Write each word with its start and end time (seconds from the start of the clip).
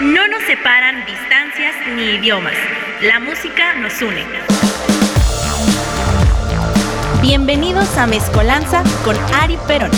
No 0.00 0.28
nos 0.28 0.42
separan 0.42 1.06
distancias 1.06 1.74
ni 1.94 2.16
idiomas. 2.16 2.52
La 3.00 3.18
música 3.18 3.72
nos 3.76 4.02
une. 4.02 4.26
Bienvenidos 7.22 7.96
a 7.96 8.06
Mezcolanza 8.06 8.84
con 9.06 9.16
Ari 9.32 9.56
Perón. 9.66 9.90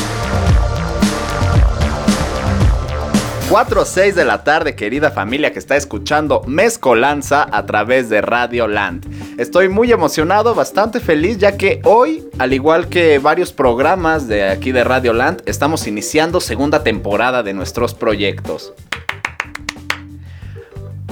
4 3.51 3.81
o 3.81 3.85
6 3.85 4.15
de 4.15 4.25
la 4.25 4.45
tarde, 4.45 4.77
querida 4.77 5.11
familia 5.11 5.53
que 5.53 5.59
está 5.59 5.75
escuchando 5.75 6.43
Mezcolanza 6.47 7.49
a 7.51 7.67
través 7.67 8.09
de 8.09 8.21
Radio 8.21 8.69
Land. 8.69 9.05
Estoy 9.41 9.69
muy 9.69 9.91
emocionado, 9.91 10.55
bastante 10.55 11.01
feliz, 11.01 11.39
ya 11.39 11.57
que 11.57 11.81
hoy, 11.83 12.25
al 12.39 12.53
igual 12.53 12.89
que 12.89 13.19
varios 13.19 13.53
programas 13.53 14.29
de 14.29 14.49
aquí 14.49 14.71
de 14.71 14.85
Radio 14.85 15.13
Land, 15.13 15.43
estamos 15.47 15.89
iniciando 15.89 16.41
segunda 16.41 16.85
temporada 16.85 17.43
de 17.43 17.53
nuestros 17.53 17.95
proyectos. 17.95 18.75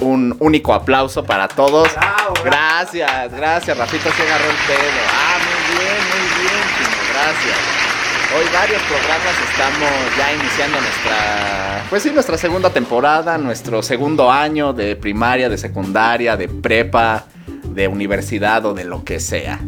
Un 0.01 0.35
único 0.39 0.73
aplauso 0.73 1.23
para 1.23 1.47
todos. 1.47 1.89
Gracias, 2.43 3.31
gracias. 3.31 3.77
Rafita 3.77 4.11
se 4.11 4.21
agarró 4.23 4.49
el 4.49 4.57
pedo. 4.67 5.01
Ah, 5.11 5.37
muy 5.39 5.77
bien, 5.77 5.97
muy 6.11 6.27
bien, 6.41 6.63
Chino, 6.77 6.97
gracias. 7.13 7.77
Hoy 8.35 8.45
varios 8.53 8.81
programas 8.83 9.35
estamos 9.49 10.17
ya 10.17 10.33
iniciando 10.33 10.81
nuestra, 10.81 11.85
pues 11.89 12.03
sí, 12.03 12.11
nuestra 12.11 12.37
segunda 12.37 12.69
temporada, 12.69 13.37
nuestro 13.37 13.81
segundo 13.81 14.29
año 14.29 14.73
de 14.73 14.97
primaria, 14.97 15.47
de 15.47 15.57
secundaria, 15.57 16.35
de 16.35 16.49
prepa, 16.49 17.23
de 17.63 17.87
universidad 17.87 18.65
o 18.65 18.73
de 18.73 18.83
lo 18.83 19.05
que 19.05 19.21
sea. 19.21 19.59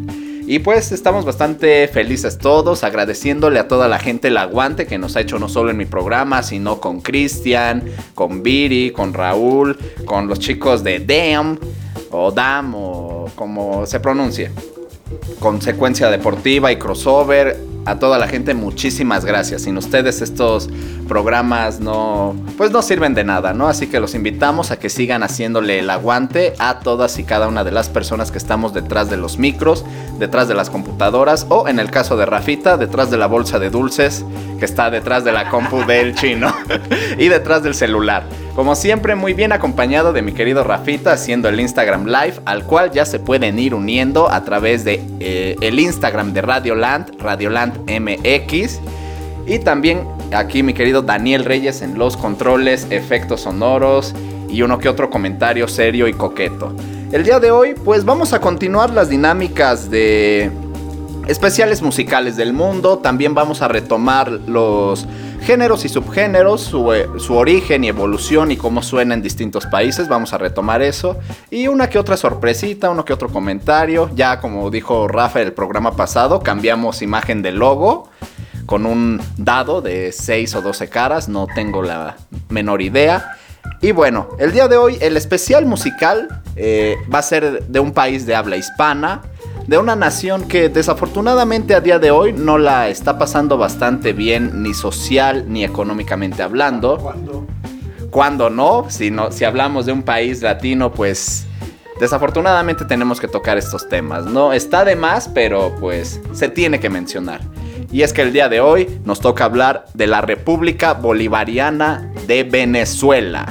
Y 0.50 0.58
pues 0.58 0.92
estamos 0.92 1.26
bastante 1.26 1.88
felices 1.88 2.40
todos, 2.40 2.84
agradeciéndole 2.84 3.60
a 3.60 3.68
toda 3.68 3.88
la 3.88 4.00
gente 4.00 4.30
el 4.30 4.38
aguante 4.38 4.88
que 4.88 4.98
nos 4.98 5.16
ha 5.16 5.22
hecho 5.22 5.38
no 5.38 5.48
solo 5.48 5.70
en 5.70 5.78
mi 5.78 5.86
programa, 5.86 6.42
sino 6.42 6.82
con 6.82 7.02
Cristian, 7.02 7.84
con 8.16 8.42
Viri, 8.42 8.90
con 8.90 9.14
Raúl, 9.14 9.78
con 10.06 10.28
los 10.28 10.40
chicos 10.40 10.84
de 10.84 11.02
DAM 11.02 11.60
o 12.10 12.32
DAM 12.32 12.74
o 12.74 13.30
como 13.36 13.86
se 13.86 14.00
pronuncie. 14.00 14.50
Consecuencia 15.38 16.10
Deportiva 16.10 16.72
y 16.72 16.78
Crossover, 16.78 17.56
a 17.86 17.98
toda 17.98 18.20
la 18.20 18.28
gente 18.28 18.54
muchísimas 18.54 19.26
gracias. 19.26 19.64
Sin 19.64 19.78
ustedes 19.78 20.22
estos 20.22 20.70
programas 21.08 21.80
no 21.80 22.36
pues 22.58 22.72
no 22.72 22.82
sirven 22.82 23.14
de 23.14 23.24
nada, 23.24 23.54
¿no? 23.54 23.68
Así 23.68 23.88
que 23.88 24.00
los 24.00 24.16
invitamos 24.16 24.72
a 24.72 24.78
que 24.78 24.90
sigan 24.90 25.24
haciéndole 25.24 25.80
el 25.80 25.90
aguante 25.90 26.54
a 26.60 26.80
todas 26.80 27.18
y 27.20 27.24
cada 27.24 27.48
una 27.48 27.64
de 27.64 27.72
las 27.72 27.90
personas 27.90 28.32
que 28.32 28.38
estamos 28.38 28.74
detrás 28.74 29.10
de 29.10 29.18
los 29.18 29.38
micros, 29.38 29.86
detrás 30.20 30.48
de 30.48 30.56
las 30.56 30.70
computadoras 30.70 31.46
o 31.50 31.68
en 31.68 31.80
el 31.80 31.90
caso 31.90 32.18
de 32.18 32.26
Rafita, 32.26 32.78
detrás 32.78 33.10
de 33.10 33.18
la 33.18 33.28
bolsa 33.28 33.60
de 33.60 33.70
dulces 33.70 34.24
que 34.60 34.66
está 34.66 34.90
detrás 34.90 35.24
de 35.24 35.32
la 35.32 35.50
compu 35.50 35.86
del 35.86 36.16
chino 36.16 36.54
y 37.18 37.28
detrás 37.28 37.64
del 37.64 37.76
celular. 37.76 38.24
Como 38.60 38.76
siempre, 38.76 39.16
muy 39.16 39.34
bien 39.34 39.54
acompañado 39.54 40.12
de 40.12 40.22
mi 40.22 40.34
querido 40.34 40.66
Rafita 40.66 41.14
haciendo 41.14 41.48
el 41.48 41.62
Instagram 41.62 42.08
Live, 42.08 42.42
al 42.44 42.66
cual 42.66 42.92
ya 42.92 43.06
se 43.06 43.18
pueden 43.18 43.58
ir 43.58 43.74
uniendo 43.74 44.30
a 44.30 44.44
través 44.44 44.84
de 44.84 45.02
eh, 45.22 45.56
el 45.62 45.80
Instagram 45.80 46.34
de 46.34 46.42
Radioland, 46.42 47.22
Radioland 47.22 47.90
MX. 47.90 48.82
Y 49.48 49.60
también 49.60 50.06
aquí 50.34 50.62
mi 50.62 50.74
querido 50.74 51.02
Daniel 51.02 51.46
Reyes 51.46 51.82
en 51.82 51.98
los 51.98 52.18
controles, 52.18 52.86
efectos 52.90 53.40
sonoros 53.40 54.14
y 54.50 54.62
uno 54.62 54.78
que 54.78 54.90
otro 54.90 55.10
comentario 55.10 55.66
serio 55.70 56.10
y 56.10 56.14
coqueto. 56.14 56.76
El 57.14 57.24
día 57.24 57.40
de 57.40 57.52
hoy, 57.52 57.76
pues 57.86 58.04
vamos 58.04 58.34
a 58.34 58.42
continuar 58.42 58.90
las 58.90 59.08
dinámicas 59.08 59.90
de 59.90 60.52
especiales 61.30 61.84
musicales 61.84 62.36
del 62.36 62.54
mundo. 62.54 62.98
También 62.98 63.36
vamos 63.36 63.62
a 63.62 63.68
retomar 63.68 64.32
los 64.32 65.06
géneros 65.42 65.86
y 65.86 65.90
subgéneros, 65.90 66.62
su, 66.62 66.92
eh, 66.92 67.08
su, 67.20 67.36
origen 67.36 67.84
y 67.84 67.88
evolución 67.88 68.52
y 68.52 68.58
cómo 68.58 68.82
suena 68.82 69.14
en 69.14 69.22
distintos 69.22 69.68
países. 69.68 70.08
Vamos 70.08 70.34
a 70.34 70.40
retomar 70.40 70.82
eso. 70.82 71.18
Y 71.52 71.68
una 71.68 71.88
que 71.88 72.00
otra 72.00 72.18
sorpresita, 72.18 72.90
uno 72.90 73.06
que 73.06 73.14
otro 73.14 73.30
comentario. 73.30 74.10
Ya 74.16 74.40
como 74.40 74.72
dijo 74.72 75.08
Rafa 75.08 75.40
el 75.42 75.54
programa 75.54 75.96
pasado, 75.96 76.40
cambiamos 76.40 77.04
imagen 77.04 77.44
del 77.44 77.58
logo 77.58 78.10
con 78.66 78.88
un 78.88 79.22
dado 79.38 79.82
de 79.82 80.12
6 80.12 80.56
o 80.56 80.62
12 80.64 80.90
caras. 80.90 81.30
No 81.30 81.46
tengo 81.54 81.84
la 81.84 82.18
menor 82.50 82.82
idea. 82.82 83.38
Y 83.82 83.92
bueno, 83.92 84.30
el 84.40 84.52
día 84.52 84.68
de 84.68 84.78
hoy 84.78 84.98
el 85.00 85.16
especial 85.16 85.68
musical 85.68 86.42
eh, 86.56 86.96
va 87.14 87.20
a 87.20 87.24
ser 87.24 87.68
de 87.68 87.80
un 87.80 87.92
país 87.94 88.26
de 88.26 88.36
habla 88.36 88.58
hispana 88.58 89.22
de 89.70 89.78
una 89.78 89.96
nación 89.96 90.48
que 90.48 90.68
desafortunadamente 90.68 91.76
a 91.76 91.80
día 91.80 92.00
de 92.00 92.10
hoy 92.10 92.34
no 92.34 92.58
la 92.58 92.90
está 92.90 93.20
pasando 93.20 93.56
bastante 93.56 94.14
bien 94.14 94.64
ni 94.64 94.74
social 94.74 95.46
ni 95.48 95.64
económicamente 95.64 96.42
hablando. 96.42 96.98
¿Cuándo? 96.98 97.46
Cuando 98.10 98.50
no, 98.50 98.88
si 98.90 99.12
no, 99.12 99.32
si 99.32 99.46
hablamos 99.46 99.86
de 99.86 99.92
un 99.92 100.02
país 100.02 100.42
latino, 100.42 100.92
pues 100.92 101.46
desafortunadamente 102.00 102.84
tenemos 102.86 103.20
que 103.20 103.28
tocar 103.28 103.60
estos 103.60 103.88
temas. 103.88 104.26
No 104.26 104.54
está 104.54 104.84
de 104.86 104.96
más, 104.96 105.28
pero 105.28 105.76
pues 105.80 106.20
se 106.34 106.50
tiene 106.50 106.80
que 106.80 106.90
mencionar. 106.90 107.42
Y 107.92 108.02
es 108.02 108.12
que 108.12 108.24
el 108.24 108.34
día 108.34 108.50
de 108.50 108.62
hoy 108.62 109.00
nos 109.06 109.20
toca 109.20 109.46
hablar 109.46 109.86
de 109.94 110.08
la 110.08 110.22
República 110.22 110.94
Bolivariana 110.94 112.12
de 112.26 112.44
Venezuela. 112.44 113.46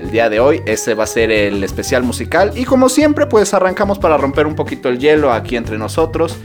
El 0.00 0.10
día 0.10 0.30
de 0.30 0.40
hoy 0.40 0.62
ese 0.64 0.94
va 0.94 1.04
a 1.04 1.06
ser 1.06 1.30
el 1.30 1.62
especial 1.62 2.02
musical 2.02 2.52
y 2.56 2.64
como 2.64 2.88
siempre 2.88 3.26
pues 3.26 3.52
arrancamos 3.52 3.98
para 3.98 4.16
romper 4.16 4.46
un 4.46 4.54
poquito 4.54 4.88
el 4.88 4.98
hielo 4.98 5.30
aquí 5.30 5.56
entre 5.56 5.76
nosotros. 5.76 6.36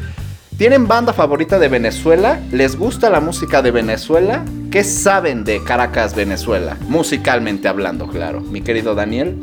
¿Tienen 0.57 0.87
banda 0.89 1.13
favorita 1.13 1.57
de 1.57 1.69
Venezuela? 1.69 2.41
¿Les 2.51 2.75
gusta 2.75 3.09
la 3.09 3.21
música 3.21 3.61
de 3.61 3.71
Venezuela? 3.71 4.43
¿Qué 4.71 4.83
saben 4.83 5.45
de 5.45 5.63
Caracas, 5.63 6.15
Venezuela? 6.15 6.75
Musicalmente 6.89 7.69
hablando, 7.69 8.07
claro. 8.07 8.41
Mi 8.41 8.59
querido 8.59 8.93
Daniel. 8.93 9.37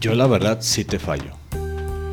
Yo 0.00 0.14
la 0.14 0.26
verdad 0.26 0.58
sí 0.60 0.84
te 0.86 0.98
fallo. 0.98 1.32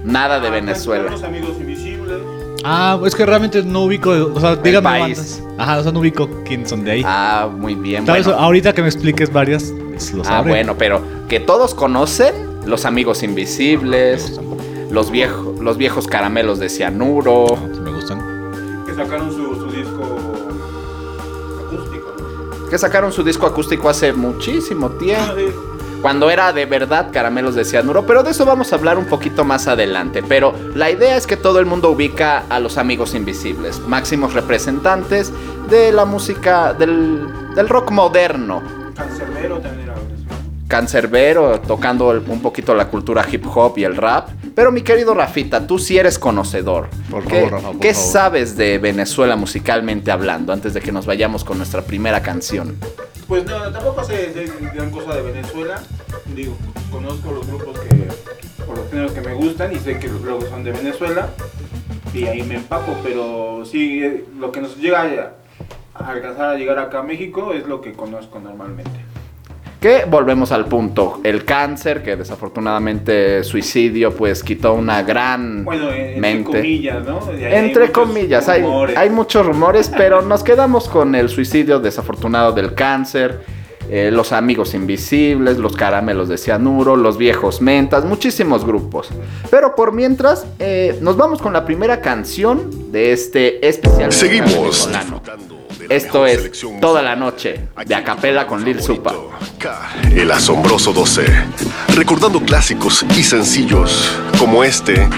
Nada 0.03 0.41
de 0.41 0.47
Ah, 0.49 0.51
Venezuela. 0.51 1.09
Los 1.09 1.23
amigos 1.23 1.55
invisibles. 1.59 2.17
Ah, 2.63 2.99
es 3.05 3.15
que 3.15 3.25
realmente 3.25 3.63
no 3.63 3.83
ubico, 3.83 4.11
o 4.11 4.39
sea, 4.39 4.55
dígame 4.55 4.83
país. 4.87 5.17
bandas. 5.17 5.43
Ajá, 5.57 5.79
o 5.79 5.83
sea, 5.83 5.91
no 5.91 5.99
ubico 5.99 6.29
quién 6.45 6.67
son 6.67 6.83
de 6.83 6.91
ahí. 6.91 7.03
Ah, 7.05 7.49
muy 7.55 7.75
bien. 7.75 8.05
Tal 8.05 8.17
vez 8.17 8.25
Bueno. 8.27 8.39
ahorita 8.41 8.73
que 8.73 8.81
me 8.81 8.87
expliques 8.87 9.31
varias, 9.33 9.73
pues, 9.89 10.13
lo 10.13 10.21
Ah, 10.21 10.25
sabré. 10.25 10.51
bueno, 10.51 10.75
pero 10.77 11.01
que 11.27 11.39
todos 11.39 11.73
conocen 11.73 12.33
los 12.65 12.85
amigos 12.85 13.23
invisibles, 13.23 14.39
los 14.91 15.09
viejos, 15.11 15.59
los 15.59 15.77
viejos 15.77 16.07
caramelos 16.07 16.59
de 16.59 16.69
cianuro. 16.69 17.45
No, 17.73 17.81
me 17.81 17.91
gustan. 17.91 18.83
Que 18.85 18.93
sacaron 18.93 19.31
su, 19.31 19.55
su 19.55 19.71
disco 19.71 20.03
acústico. 21.67 22.13
¿no? 22.17 22.69
que 22.69 22.77
sacaron 22.77 23.11
su 23.11 23.23
disco 23.23 23.45
acústico 23.47 23.89
hace 23.89 24.13
muchísimo 24.13 24.91
Ah, 24.93 24.99
tiempo. 24.99 25.33
Cuando 26.01 26.31
era 26.31 26.51
de 26.51 26.65
verdad 26.65 27.09
caramelos 27.11 27.53
de 27.53 27.63
cianuro, 27.63 28.05
pero 28.07 28.23
de 28.23 28.31
eso 28.31 28.43
vamos 28.43 28.73
a 28.73 28.75
hablar 28.75 28.97
un 28.97 29.05
poquito 29.05 29.45
más 29.45 29.67
adelante. 29.67 30.23
Pero 30.27 30.53
la 30.73 30.89
idea 30.89 31.15
es 31.15 31.27
que 31.27 31.37
todo 31.37 31.59
el 31.59 31.67
mundo 31.67 31.91
ubica 31.91 32.43
a 32.49 32.59
los 32.59 32.77
amigos 32.79 33.13
invisibles, 33.13 33.79
máximos 33.81 34.33
representantes 34.33 35.31
de 35.69 35.91
la 35.91 36.05
música 36.05 36.73
del, 36.73 37.27
del 37.55 37.69
rock 37.69 37.91
moderno. 37.91 38.63
Cancerbero 38.95 39.59
también 39.59 39.89
era. 39.89 39.95
Cancerbero, 40.67 41.59
tocando 41.59 42.11
el- 42.11 42.23
un 42.27 42.41
poquito 42.41 42.73
la 42.73 42.87
cultura 42.87 43.25
hip 43.29 43.45
hop 43.53 43.77
y 43.77 43.83
el 43.83 43.95
rap. 43.95 44.29
Pero 44.55 44.71
mi 44.71 44.81
querido 44.81 45.13
Rafita, 45.13 45.67
tú 45.67 45.77
sí 45.77 45.97
eres 45.97 46.17
conocedor. 46.17 46.87
Por 47.09 47.23
¿Qué, 47.25 47.35
favor, 47.41 47.51
Rafa, 47.51 47.67
por 47.73 47.79
qué 47.79 47.93
favor. 47.93 48.09
sabes 48.11 48.57
de 48.57 48.77
Venezuela 48.79 49.35
musicalmente 49.35 50.11
hablando 50.11 50.51
antes 50.53 50.73
de 50.73 50.81
que 50.81 50.91
nos 50.91 51.05
vayamos 51.05 51.43
con 51.43 51.57
nuestra 51.57 51.81
primera 51.81 52.21
canción? 52.21 52.75
Pues 53.31 53.45
no, 53.45 53.71
tampoco 53.71 54.03
sé, 54.03 54.33
gran 54.75 54.91
cosa 54.91 55.15
de 55.15 55.21
Venezuela. 55.21 55.81
Digo, 56.35 56.57
conozco 56.91 57.31
los 57.31 57.47
grupos 57.47 57.79
que, 57.79 58.09
por 58.65 58.77
los 58.77 58.89
géneros 58.89 59.13
que 59.13 59.21
me 59.21 59.33
gustan 59.33 59.71
y 59.71 59.79
sé 59.79 59.97
que 59.99 60.09
luego 60.09 60.41
son 60.47 60.65
de 60.65 60.73
Venezuela. 60.73 61.29
Y 62.13 62.25
ahí 62.25 62.43
me 62.43 62.55
empapo, 62.55 62.93
pero 63.01 63.63
sí, 63.63 64.03
eh, 64.03 64.25
lo 64.37 64.51
que 64.51 64.59
nos 64.59 64.75
llega 64.75 65.31
a 65.93 66.11
alcanzar 66.11 66.49
a 66.49 66.57
llegar 66.57 66.77
acá 66.77 66.99
a 66.99 67.03
México 67.03 67.53
es 67.53 67.65
lo 67.65 67.79
que 67.79 67.93
conozco 67.93 68.37
normalmente. 68.41 69.10
Que 69.81 70.05
volvemos 70.07 70.51
al 70.51 70.65
punto, 70.67 71.21
el 71.23 71.43
cáncer, 71.43 72.03
que 72.03 72.15
desafortunadamente 72.15 73.43
suicidio 73.43 74.15
pues 74.15 74.43
quitó 74.43 74.75
una 74.75 75.01
gran 75.01 75.65
Bueno, 75.65 75.89
en- 75.91 75.99
entre 76.01 76.21
mente. 76.21 76.51
comillas, 76.59 77.03
¿no? 77.03 77.19
Hay 77.27 77.43
Entre 77.55 77.87
muchos 77.87 77.89
comillas, 77.89 78.47
hay, 78.47 78.61
rumores. 78.61 78.95
hay 78.95 79.09
muchos 79.09 79.43
rumores, 79.43 79.91
pero 79.97 80.21
nos 80.21 80.43
quedamos 80.43 80.87
con 80.87 81.15
el 81.15 81.29
suicidio 81.29 81.79
desafortunado 81.79 82.51
del 82.51 82.75
cáncer, 82.75 83.41
eh, 83.89 84.11
los 84.13 84.31
amigos 84.33 84.75
invisibles, 84.75 85.57
los 85.57 85.75
caramelos 85.75 86.29
de 86.29 86.37
cianuro, 86.37 86.95
los 86.95 87.17
viejos 87.17 87.59
mentas, 87.59 88.05
muchísimos 88.05 88.63
grupos. 88.63 89.09
Pero 89.49 89.73
por 89.73 89.93
mientras, 89.93 90.45
eh, 90.59 90.99
nos 91.01 91.17
vamos 91.17 91.41
con 91.41 91.53
la 91.53 91.65
primera 91.65 92.01
canción 92.01 92.91
de 92.91 93.13
este 93.13 93.67
especial. 93.67 94.11
Seguimos 94.13 94.53
venezolano. 94.53 95.21
Esto 95.91 96.25
es 96.25 96.63
Toda 96.79 97.01
la 97.01 97.17
Noche, 97.17 97.67
de 97.85 97.95
acapela 97.95 98.47
con 98.47 98.63
Lil 98.63 98.81
Supa. 98.81 99.13
El 100.15 100.31
asombroso 100.31 100.93
12. 100.93 101.25
Recordando 101.97 102.39
clásicos 102.39 103.05
y 103.17 103.21
sencillos 103.21 104.09
como 104.39 104.63
este 104.63 105.09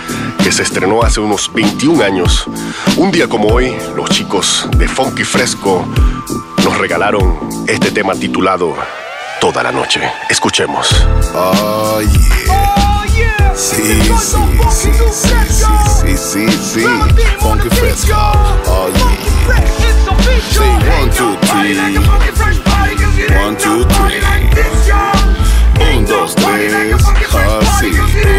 que 0.43 0.51
se 0.51 0.63
estrenó 0.63 1.03
hace 1.03 1.19
unos 1.19 1.53
21 1.53 2.03
años. 2.03 2.47
Un 2.97 3.11
día 3.11 3.27
como 3.27 3.49
hoy, 3.49 3.71
los 3.95 4.09
chicos 4.09 4.67
de 4.75 4.87
Funky 4.87 5.23
Fresco 5.23 5.85
nos 6.63 6.75
regalaron 6.79 7.37
este 7.67 7.91
tema 7.91 8.15
titulado 8.15 8.73
toda 9.39 9.61
la 9.61 9.71
noche. 9.71 10.01
Escuchemos. 10.27 10.89
Oh 11.35 12.01
yeah. 12.01 13.53
Sí, 13.55 13.75
sí, 13.75 14.49
sí, 14.71 14.89
sí, 15.11 16.17
sí, 16.17 16.17
sí, 16.17 16.51
sí. 16.51 16.85
Funky 17.37 17.69
fresco. 17.69 18.15
Oh 18.65 18.89
yeah. 18.89 19.92
Say 20.23 20.69
one, 20.87 21.09
two, 21.11 21.35
three. 21.47 21.75
One, 23.35 23.57
two, 23.57 23.83
three. 23.83 24.21
Un, 25.95 26.05
dos, 26.05 26.35
tres. 26.35 26.73
Ah, 27.33 27.59
sí. 27.79 27.91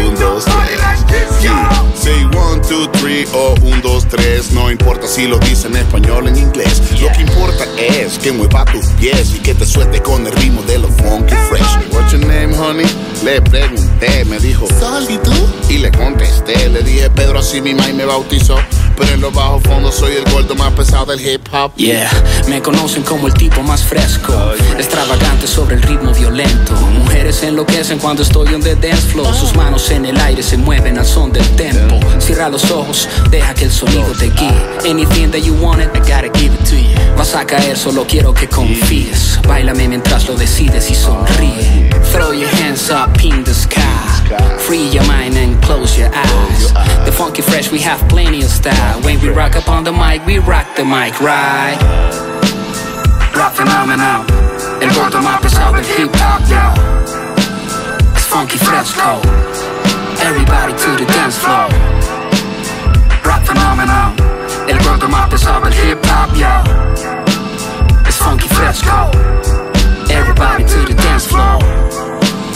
Un, 0.07 0.15
dos, 0.15 0.45
tres. 0.45 1.41
Yeah. 1.41 1.69
Say 1.93 2.25
one, 2.25 2.61
two, 2.61 2.87
three 2.93 3.27
o 3.33 3.53
un, 3.61 3.81
dos, 3.81 4.07
tres. 4.07 4.51
No 4.51 4.71
importa 4.71 5.07
si 5.07 5.27
lo 5.27 5.37
dice 5.39 5.67
en 5.67 5.75
español 5.77 6.25
o 6.25 6.29
en 6.29 6.37
inglés. 6.37 6.81
Lo 6.99 7.11
que 7.11 7.21
importa 7.21 7.65
es 7.77 8.17
que 8.17 8.31
mueva 8.31 8.65
tus 8.65 8.85
pies 8.99 9.35
y 9.35 9.39
que 9.39 9.53
te 9.53 9.65
suelte 9.65 10.01
con 10.01 10.25
el 10.25 10.33
ritmo 10.33 10.63
de 10.63 10.79
los 10.79 10.91
funky 10.95 11.35
fresh. 11.49 11.93
What's 11.93 12.13
your 12.13 12.25
name, 12.25 12.55
honey? 12.55 12.87
Le 13.23 13.41
pregunté, 13.41 14.25
me 14.25 14.39
dijo, 14.39 14.67
Sol, 14.79 15.05
¿y 15.07 15.17
tú? 15.19 15.31
Y 15.69 15.77
le 15.77 15.91
contesté, 15.91 16.69
le 16.69 16.81
dije, 16.81 17.09
Pedro, 17.11 17.39
así 17.39 17.61
mi 17.61 17.75
mai 17.75 17.93
me 17.93 18.05
bautizó. 18.05 18.57
Pero 18.97 19.13
en 19.13 19.21
los 19.21 19.33
bajos 19.33 19.63
fondos 19.63 19.95
soy 19.95 20.15
el 20.15 20.31
gordo 20.31 20.55
más 20.55 20.71
pesado 20.73 21.05
del 21.07 21.19
hip 21.19 21.47
hop. 21.51 21.73
Yeah, 21.75 22.09
me 22.47 22.61
conocen 22.61 23.03
como 23.03 23.27
el 23.27 23.33
tipo 23.33 23.61
más 23.61 23.83
fresco, 23.83 24.33
extravagante 24.77 25.47
sobre 25.47 25.75
el 25.75 25.81
ritmo 25.81 26.13
violento. 26.13 26.73
Mujeres 26.97 27.43
enloquecen 27.43 27.99
cuando 27.99 28.23
estoy 28.23 28.53
on 28.53 28.61
the 28.61 28.75
dance 28.75 29.01
floor. 29.07 29.33
Sus 29.33 29.55
manos 29.55 29.89
en 29.91 30.05
el 30.05 30.17
aire 30.19 30.41
se 30.41 30.57
mueven 30.57 30.97
al 30.97 31.05
son 31.05 31.31
del 31.31 31.47
tempo. 31.55 31.99
Cierra 32.19 32.49
los 32.49 32.71
ojos, 32.71 33.09
deja 33.29 33.53
que 33.53 33.65
el 33.65 33.71
sonido 33.71 34.11
te 34.17 34.29
guíe. 34.29 34.89
Anything 34.89 35.31
that 35.31 35.41
you 35.41 35.53
wanted, 35.55 35.89
I 35.95 35.99
gotta 35.99 36.29
give 36.39 36.53
it 36.53 36.63
to 36.69 36.75
you. 36.75 37.15
Vas 37.17 37.35
a 37.35 37.45
caer, 37.45 37.77
solo 37.77 38.05
quiero 38.07 38.33
que 38.33 38.47
confíes. 38.47 39.39
Bailame 39.47 39.87
mientras 39.87 40.27
lo 40.27 40.35
decides 40.35 40.89
y 40.89 40.95
sonríe. 40.95 41.89
Throw 42.11 42.33
your 42.33 42.49
hands 42.61 42.89
up 42.89 43.21
in 43.23 43.43
the 43.43 43.53
sky. 43.53 43.94
Free 44.65 44.89
your 44.89 45.05
mind 45.05 45.35
and 45.37 45.61
close 45.61 45.97
your 45.97 46.09
eyes. 46.11 46.73
The 47.05 47.11
funky 47.11 47.43
fresh, 47.43 47.71
we 47.71 47.79
have 47.81 47.99
plenty 48.09 48.41
of 48.41 48.49
style. 48.49 49.01
When 49.01 49.21
we 49.21 49.29
rock 49.29 49.55
up 49.55 49.69
on 49.69 49.83
the 49.83 49.91
mic, 49.91 50.25
we 50.25 50.39
rock 50.39 50.75
the 50.75 50.83
mic, 50.83 51.21
right? 51.21 51.77
Rap 53.35 53.53
phenomenal. 53.53 54.25
El 54.81 54.89
gordo 54.95 55.21
más 55.21 55.41
pesado 55.41 55.75
del 55.75 55.85
hip 55.85 56.09
hop, 56.15 56.41
yo. 56.49 56.73
It's 58.15 58.25
funky 58.25 58.57
fresh 58.57 58.91
fresco. 58.91 59.21
Everybody 60.21 60.73
to 60.73 60.95
the 60.97 61.05
dance 61.05 61.37
floor. 61.37 61.69
Rap 63.23 63.45
phenomenal. 63.45 64.15
El 64.67 64.79
gordo 64.83 65.07
más 65.07 65.29
pesado 65.29 65.65
del 65.65 65.73
hip 65.73 65.99
hop, 66.05 66.33
yo. 66.35 66.63
It's 68.07 68.17
funky 68.17 68.47
fresco. 68.47 69.11
Everybody 70.09 70.63
to 70.63 70.85
the 70.87 70.95
dance 70.95 71.27
floor. 71.27 71.59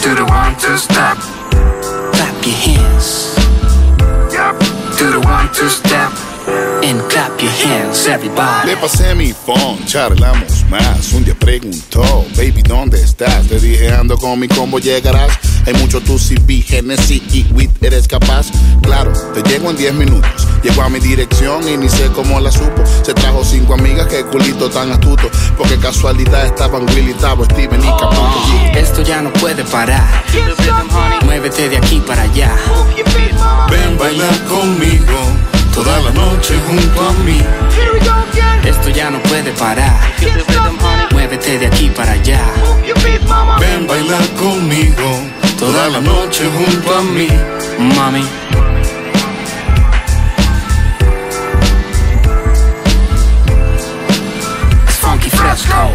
Do 0.02 0.16
the 0.16 0.26
one, 0.26 0.56
two 0.58 0.78
step. 0.78 1.39
Clap 2.50 2.66
your 2.66 2.82
hands. 2.82 3.36
Do 4.98 5.12
the 5.12 5.20
one, 5.20 5.50
two 5.54 5.70
step. 5.70 6.12
And 6.84 7.00
clap 7.12 7.40
your 7.40 7.52
hands, 7.52 8.08
everybody. 8.08 8.70
Le 8.70 8.78
pasé 8.78 9.14
mi 9.14 9.34
phone, 9.34 9.86
charlamos 9.86 10.66
más. 10.68 11.14
Un 11.14 11.24
día 11.24 11.36
preguntó, 11.36 12.26
baby, 12.36 12.64
¿dónde 12.64 13.02
estás? 13.02 13.48
Le 13.52 13.60
dije, 13.60 13.94
ando 13.94 14.18
con 14.18 14.40
mi 14.40 14.48
combo, 14.48 14.80
llegarás. 14.80 15.38
Hay 15.66 15.74
mucho 15.76 16.02
tu 16.02 16.18
CB, 16.18 16.64
Genesis 16.64 17.22
y 17.34 17.46
Wit, 17.54 17.72
¿eres 17.84 18.08
capaz? 18.08 18.48
Claro, 18.82 19.12
te 19.34 19.42
llego 19.44 19.70
en 19.70 19.78
10 19.78 19.94
minutos. 19.94 20.48
Llegó 20.64 20.82
a 20.82 20.90
mi 20.90 21.00
dirección 21.00 21.68
y 21.68 21.78
ni 21.78 21.88
sé 21.90 22.08
cómo 22.14 22.40
la 22.40 22.52
supo. 22.52 22.84
Se 23.04 23.14
trajo 23.14 23.44
cinco 23.46 23.76
amigas, 23.76 24.08
que 24.08 24.24
culito 24.26 24.70
tan 24.70 24.92
astuto. 24.92 25.30
Porque 25.58 25.78
casualidad 25.78 26.46
estaban 26.46 26.84
Willy, 26.90 27.14
Tavo, 27.14 27.46
Steven 27.46 27.82
y 27.82 27.88
Caputo. 27.88 28.44
Esto 28.74 29.02
ya 29.02 29.22
no 29.22 29.32
puede 29.34 29.64
parar. 29.64 30.26
Muévete 31.26 31.70
de 31.70 31.78
aquí 31.78 32.02
para 32.06 32.24
allá. 32.24 32.52
Ven, 33.70 33.98
baila 33.98 34.28
conmigo, 34.50 35.20
toda 35.74 36.00
la 36.02 36.12
noche 36.12 36.56
junto 36.68 37.02
a 37.02 37.14
mí. 37.24 37.42
Esto 38.66 38.90
ya 38.90 39.10
no 39.10 39.22
puede 39.24 39.52
parar. 39.54 39.98
Muévete 41.12 41.58
de 41.60 41.68
aquí 41.68 41.90
para 41.90 42.14
allá. 42.14 42.42
Ven, 43.60 43.88
baila 43.88 44.18
conmigo, 44.38 45.22
toda 45.60 45.90
la 45.90 46.00
noche 46.00 46.50
junto 46.50 46.96
a 46.96 47.02
mí. 47.02 47.28
Mami. 47.78 48.24
It's 54.88 54.98
funky 54.98 55.30
fresco. 55.30 55.92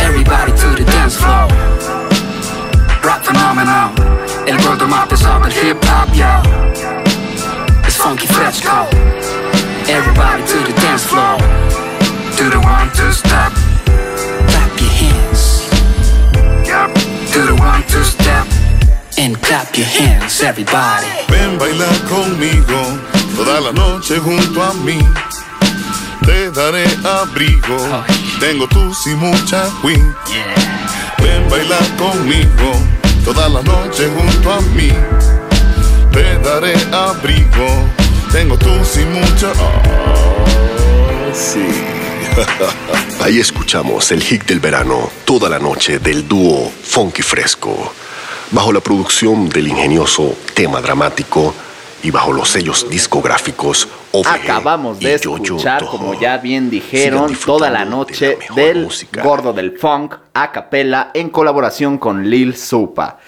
Everybody 0.00 0.52
to 0.52 0.74
the 0.74 0.84
dance 0.84 1.16
floor. 1.16 1.48
Rock 3.04 3.22
phenomenal. 3.22 3.90
El 4.46 4.58
gordo 4.62 4.88
más 4.88 5.06
pesado 5.06 5.44
del 5.44 5.52
hip 5.52 5.78
hop, 5.84 6.12
yo. 6.12 6.42
It's 7.84 7.96
funky 7.96 8.26
fresco. 8.26 8.88
Everybody 9.88 10.42
to 10.42 10.58
the 10.64 10.72
dance 10.80 11.04
floor. 11.04 11.38
Do 12.36 12.50
the 12.50 12.58
one, 12.58 12.90
two 12.94 13.12
step. 13.12 13.52
Clap 14.48 14.80
your 14.80 14.90
hands. 14.90 15.70
Do 17.32 17.46
the 17.46 17.54
one, 17.54 17.84
two 17.86 18.02
step. 18.02 18.55
And 19.18 19.40
clap 19.40 19.76
your 19.76 19.86
hands, 19.86 20.42
everybody. 20.42 21.06
Ven, 21.28 21.58
baila 21.58 21.88
conmigo, 22.08 22.80
toda 23.34 23.60
la 23.60 23.72
noche 23.72 24.18
junto 24.18 24.62
a 24.62 24.74
mí. 24.74 24.98
Te 26.24 26.50
daré 26.50 26.84
abrigo, 27.02 27.78
tengo 28.40 28.66
tus 28.68 29.06
y 29.06 29.14
mucha 29.14 29.70
win. 29.82 30.14
Ven, 31.18 31.48
baila 31.48 31.78
conmigo, 31.96 32.72
toda 33.24 33.48
la 33.48 33.62
noche 33.62 34.08
junto 34.14 34.52
a 34.52 34.60
mí. 34.76 34.90
Te 36.12 36.38
daré 36.40 36.74
abrigo, 36.92 37.66
tengo 38.32 38.58
tus 38.58 38.96
y 38.96 39.04
mucha. 39.06 39.50
Oh, 39.58 41.32
sí. 41.32 41.66
Ahí 43.24 43.40
escuchamos 43.40 44.12
el 44.12 44.22
hit 44.22 44.44
del 44.44 44.60
verano 44.60 45.10
toda 45.24 45.48
la 45.48 45.58
noche 45.58 45.98
del 45.98 46.28
dúo 46.28 46.70
Funky 46.82 47.22
Fresco, 47.22 47.92
bajo 48.50 48.72
la 48.72 48.80
producción 48.80 49.48
del 49.48 49.68
ingenioso 49.68 50.34
tema 50.54 50.80
dramático 50.80 51.54
y 52.02 52.10
bajo 52.10 52.32
los 52.32 52.48
sellos 52.50 52.88
discográficos 52.88 53.88
OVE 54.12 54.28
Acabamos 54.28 55.00
de 55.00 55.14
escuchar, 55.14 55.84
como 55.86 56.18
ya 56.18 56.38
bien 56.38 56.70
dijeron, 56.70 57.34
toda 57.44 57.70
la 57.70 57.80
de 57.84 57.90
noche 57.90 58.38
del 58.54 58.84
música. 58.84 59.22
gordo 59.22 59.52
del 59.52 59.76
funk 59.78 60.14
a 60.34 60.52
capela 60.52 61.10
en 61.14 61.30
colaboración 61.30 61.98
con 61.98 62.28
Lil 62.28 62.56
Supa. 62.56 63.18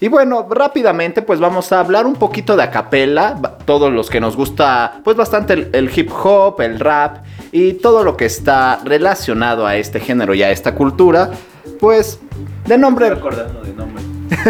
Y 0.00 0.08
bueno, 0.08 0.46
rápidamente 0.50 1.22
pues 1.22 1.38
vamos 1.38 1.70
a 1.72 1.78
hablar 1.80 2.04
un 2.06 2.14
poquito 2.14 2.56
de 2.56 2.64
a 2.64 2.70
capela, 2.70 3.36
ba- 3.40 3.56
todos 3.58 3.92
los 3.92 4.10
que 4.10 4.20
nos 4.20 4.36
gusta 4.36 5.00
pues 5.04 5.16
bastante 5.16 5.52
el, 5.52 5.70
el 5.72 5.90
hip 5.96 6.10
hop, 6.12 6.60
el 6.60 6.80
rap 6.80 7.18
y 7.52 7.74
todo 7.74 8.02
lo 8.02 8.16
que 8.16 8.24
está 8.26 8.80
relacionado 8.84 9.66
a 9.66 9.76
este 9.76 10.00
género 10.00 10.34
y 10.34 10.42
a 10.42 10.50
esta 10.50 10.74
cultura, 10.74 11.30
pues 11.78 12.18
de 12.66 12.76
nombre 12.76 13.08
Recordando 13.10 13.62
de 13.62 13.72
nombre. 13.72 14.02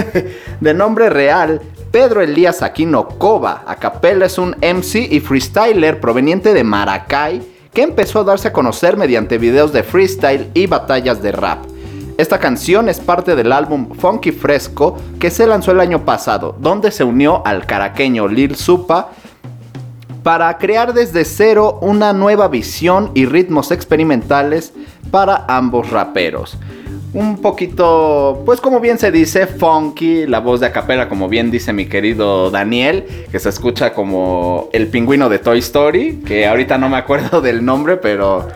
de 0.60 0.74
nombre 0.74 1.10
real, 1.10 1.60
Pedro 1.90 2.20
Elías 2.20 2.62
Aquino 2.62 3.08
Cova. 3.08 3.62
Acapella 3.66 4.26
es 4.26 4.38
un 4.38 4.50
MC 4.60 5.08
y 5.10 5.20
freestyler 5.20 6.00
proveniente 6.00 6.54
de 6.54 6.64
Maracay 6.64 7.42
que 7.72 7.82
empezó 7.82 8.20
a 8.20 8.24
darse 8.24 8.48
a 8.48 8.52
conocer 8.52 8.96
mediante 8.96 9.38
videos 9.38 9.72
de 9.72 9.82
freestyle 9.82 10.50
y 10.54 10.66
batallas 10.66 11.22
de 11.22 11.32
rap. 11.32 11.58
Esta 12.16 12.38
canción 12.38 12.88
es 12.88 13.00
parte 13.00 13.34
del 13.34 13.50
álbum 13.50 13.88
Funky 13.98 14.30
Fresco 14.30 14.96
que 15.18 15.30
se 15.30 15.46
lanzó 15.48 15.72
el 15.72 15.80
año 15.80 16.04
pasado, 16.04 16.54
donde 16.60 16.92
se 16.92 17.02
unió 17.02 17.44
al 17.44 17.66
caraqueño 17.66 18.28
Lil 18.28 18.54
Supa 18.54 19.10
para 20.25 20.57
crear 20.57 20.95
desde 20.95 21.25
cero 21.26 21.78
una 21.83 22.14
nueva 22.14 22.49
visión 22.49 23.11
y 23.14 23.26
ritmos 23.26 23.71
experimentales 23.71 24.73
para 25.11 25.45
ambos 25.47 25.90
raperos. 25.90 26.59
Un 27.12 27.40
poquito, 27.40 28.43
pues 28.45 28.61
como 28.61 28.81
bien 28.81 28.99
se 28.99 29.12
dice, 29.12 29.47
funky, 29.47 30.26
la 30.26 30.40
voz 30.40 30.61
de 30.61 30.66
acapella, 30.66 31.11
como 31.11 31.28
bien 31.28 31.50
dice 31.50 31.75
mi 31.75 31.87
querido 31.87 32.50
Daniel, 32.50 33.04
que 33.31 33.38
se 33.38 33.50
escucha 33.50 33.93
como 33.93 34.71
el 34.73 34.88
pingüino 34.88 35.28
de 35.28 35.38
Toy 35.38 35.59
Story, 35.59 36.23
que 36.26 36.47
ahorita 36.47 36.78
no 36.78 36.88
me 36.88 36.97
acuerdo 36.97 37.43
del 37.43 37.62
nombre, 37.62 37.99
pero 37.99 38.49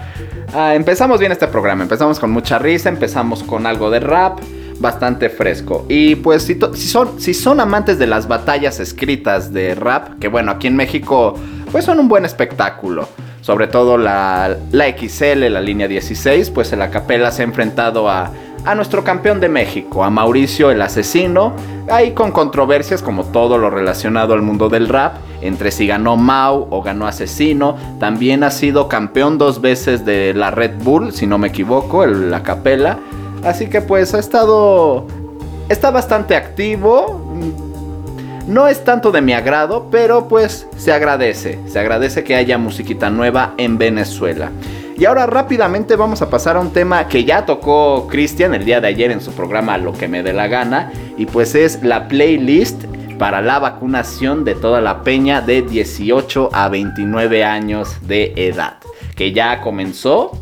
ah, 0.54 0.74
empezamos 0.74 1.20
bien 1.20 1.32
este 1.32 1.46
programa, 1.48 1.82
empezamos 1.82 2.18
con 2.18 2.30
mucha 2.30 2.58
risa, 2.58 2.88
empezamos 2.88 3.44
con 3.44 3.66
algo 3.66 3.90
de 3.90 4.00
rap, 4.00 4.40
bastante 4.80 5.28
fresco. 5.28 5.84
Y 5.88 6.16
pues 6.16 6.42
si, 6.44 7.34
son 7.34 7.60
amantes 7.60 7.98
de 7.98 8.06
las 8.06 8.26
batallas 8.26 8.80
escritas 8.80 9.52
de 9.52 9.74
rap, 9.74 10.18
que 10.18 10.28
bueno, 10.28 10.52
aquí 10.52 10.66
en 10.66 10.76
México 10.76 11.34
pues 11.70 11.84
son 11.84 11.98
un 12.00 12.08
buen 12.08 12.24
espectáculo. 12.24 13.08
Sobre 13.40 13.66
todo 13.66 13.96
la, 13.96 14.56
la 14.72 14.86
XL, 14.88 15.48
la 15.48 15.60
línea 15.60 15.88
16, 15.88 16.50
pues 16.50 16.72
el 16.72 16.82
Acapella 16.82 17.30
se 17.30 17.42
ha 17.42 17.44
enfrentado 17.44 18.08
a, 18.10 18.30
a 18.64 18.74
nuestro 18.74 19.04
campeón 19.04 19.40
de 19.40 19.48
México, 19.48 20.04
a 20.04 20.10
Mauricio 20.10 20.70
el 20.70 20.82
asesino, 20.82 21.54
ahí 21.90 22.12
con 22.12 22.32
controversias 22.32 23.02
como 23.02 23.24
todo 23.24 23.56
lo 23.56 23.70
relacionado 23.70 24.34
al 24.34 24.42
mundo 24.42 24.68
del 24.68 24.88
rap, 24.88 25.16
entre 25.40 25.70
si 25.70 25.86
ganó 25.86 26.16
Mau 26.16 26.66
o 26.70 26.82
ganó 26.82 27.06
Asesino, 27.06 27.76
también 27.98 28.42
ha 28.42 28.50
sido 28.50 28.88
campeón 28.88 29.38
dos 29.38 29.60
veces 29.60 30.04
de 30.04 30.34
la 30.34 30.50
Red 30.50 30.82
Bull, 30.82 31.12
si 31.12 31.26
no 31.26 31.38
me 31.38 31.48
equivoco, 31.48 32.04
el 32.04 32.32
Acapella. 32.34 32.98
Así 33.44 33.68
que 33.68 33.80
pues 33.80 34.14
ha 34.14 34.18
estado... 34.18 35.06
Está 35.68 35.90
bastante 35.90 36.34
activo. 36.34 37.34
No 38.48 38.66
es 38.66 38.82
tanto 38.82 39.12
de 39.12 39.20
mi 39.20 39.34
agrado, 39.34 39.88
pero 39.90 40.26
pues 40.26 40.66
se 40.78 40.90
agradece. 40.90 41.58
Se 41.66 41.78
agradece 41.78 42.24
que 42.24 42.34
haya 42.34 42.56
musiquita 42.56 43.10
nueva 43.10 43.52
en 43.58 43.76
Venezuela. 43.76 44.50
Y 44.96 45.04
ahora 45.04 45.26
rápidamente 45.26 45.96
vamos 45.96 46.22
a 46.22 46.30
pasar 46.30 46.56
a 46.56 46.60
un 46.60 46.72
tema 46.72 47.08
que 47.08 47.26
ya 47.26 47.44
tocó 47.44 48.06
Cristian 48.08 48.54
el 48.54 48.64
día 48.64 48.80
de 48.80 48.88
ayer 48.88 49.10
en 49.10 49.20
su 49.20 49.32
programa 49.32 49.76
Lo 49.76 49.92
que 49.92 50.08
me 50.08 50.22
dé 50.22 50.32
la 50.32 50.46
gana. 50.48 50.90
Y 51.18 51.26
pues 51.26 51.54
es 51.54 51.82
la 51.82 52.08
playlist 52.08 52.84
para 53.18 53.42
la 53.42 53.58
vacunación 53.58 54.46
de 54.46 54.54
toda 54.54 54.80
la 54.80 55.02
peña 55.02 55.42
de 55.42 55.60
18 55.60 56.48
a 56.50 56.70
29 56.70 57.44
años 57.44 57.98
de 58.08 58.32
edad. 58.34 58.78
Que 59.14 59.32
ya 59.32 59.60
comenzó. 59.60 60.32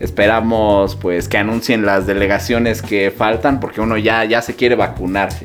Esperamos 0.00 0.96
pues 0.96 1.28
que 1.28 1.36
anuncien 1.36 1.84
las 1.84 2.06
delegaciones 2.06 2.80
que 2.80 3.10
faltan 3.10 3.60
porque 3.60 3.82
uno 3.82 3.98
ya, 3.98 4.24
ya 4.24 4.40
se 4.40 4.56
quiere 4.56 4.74
vacunarse. 4.74 5.44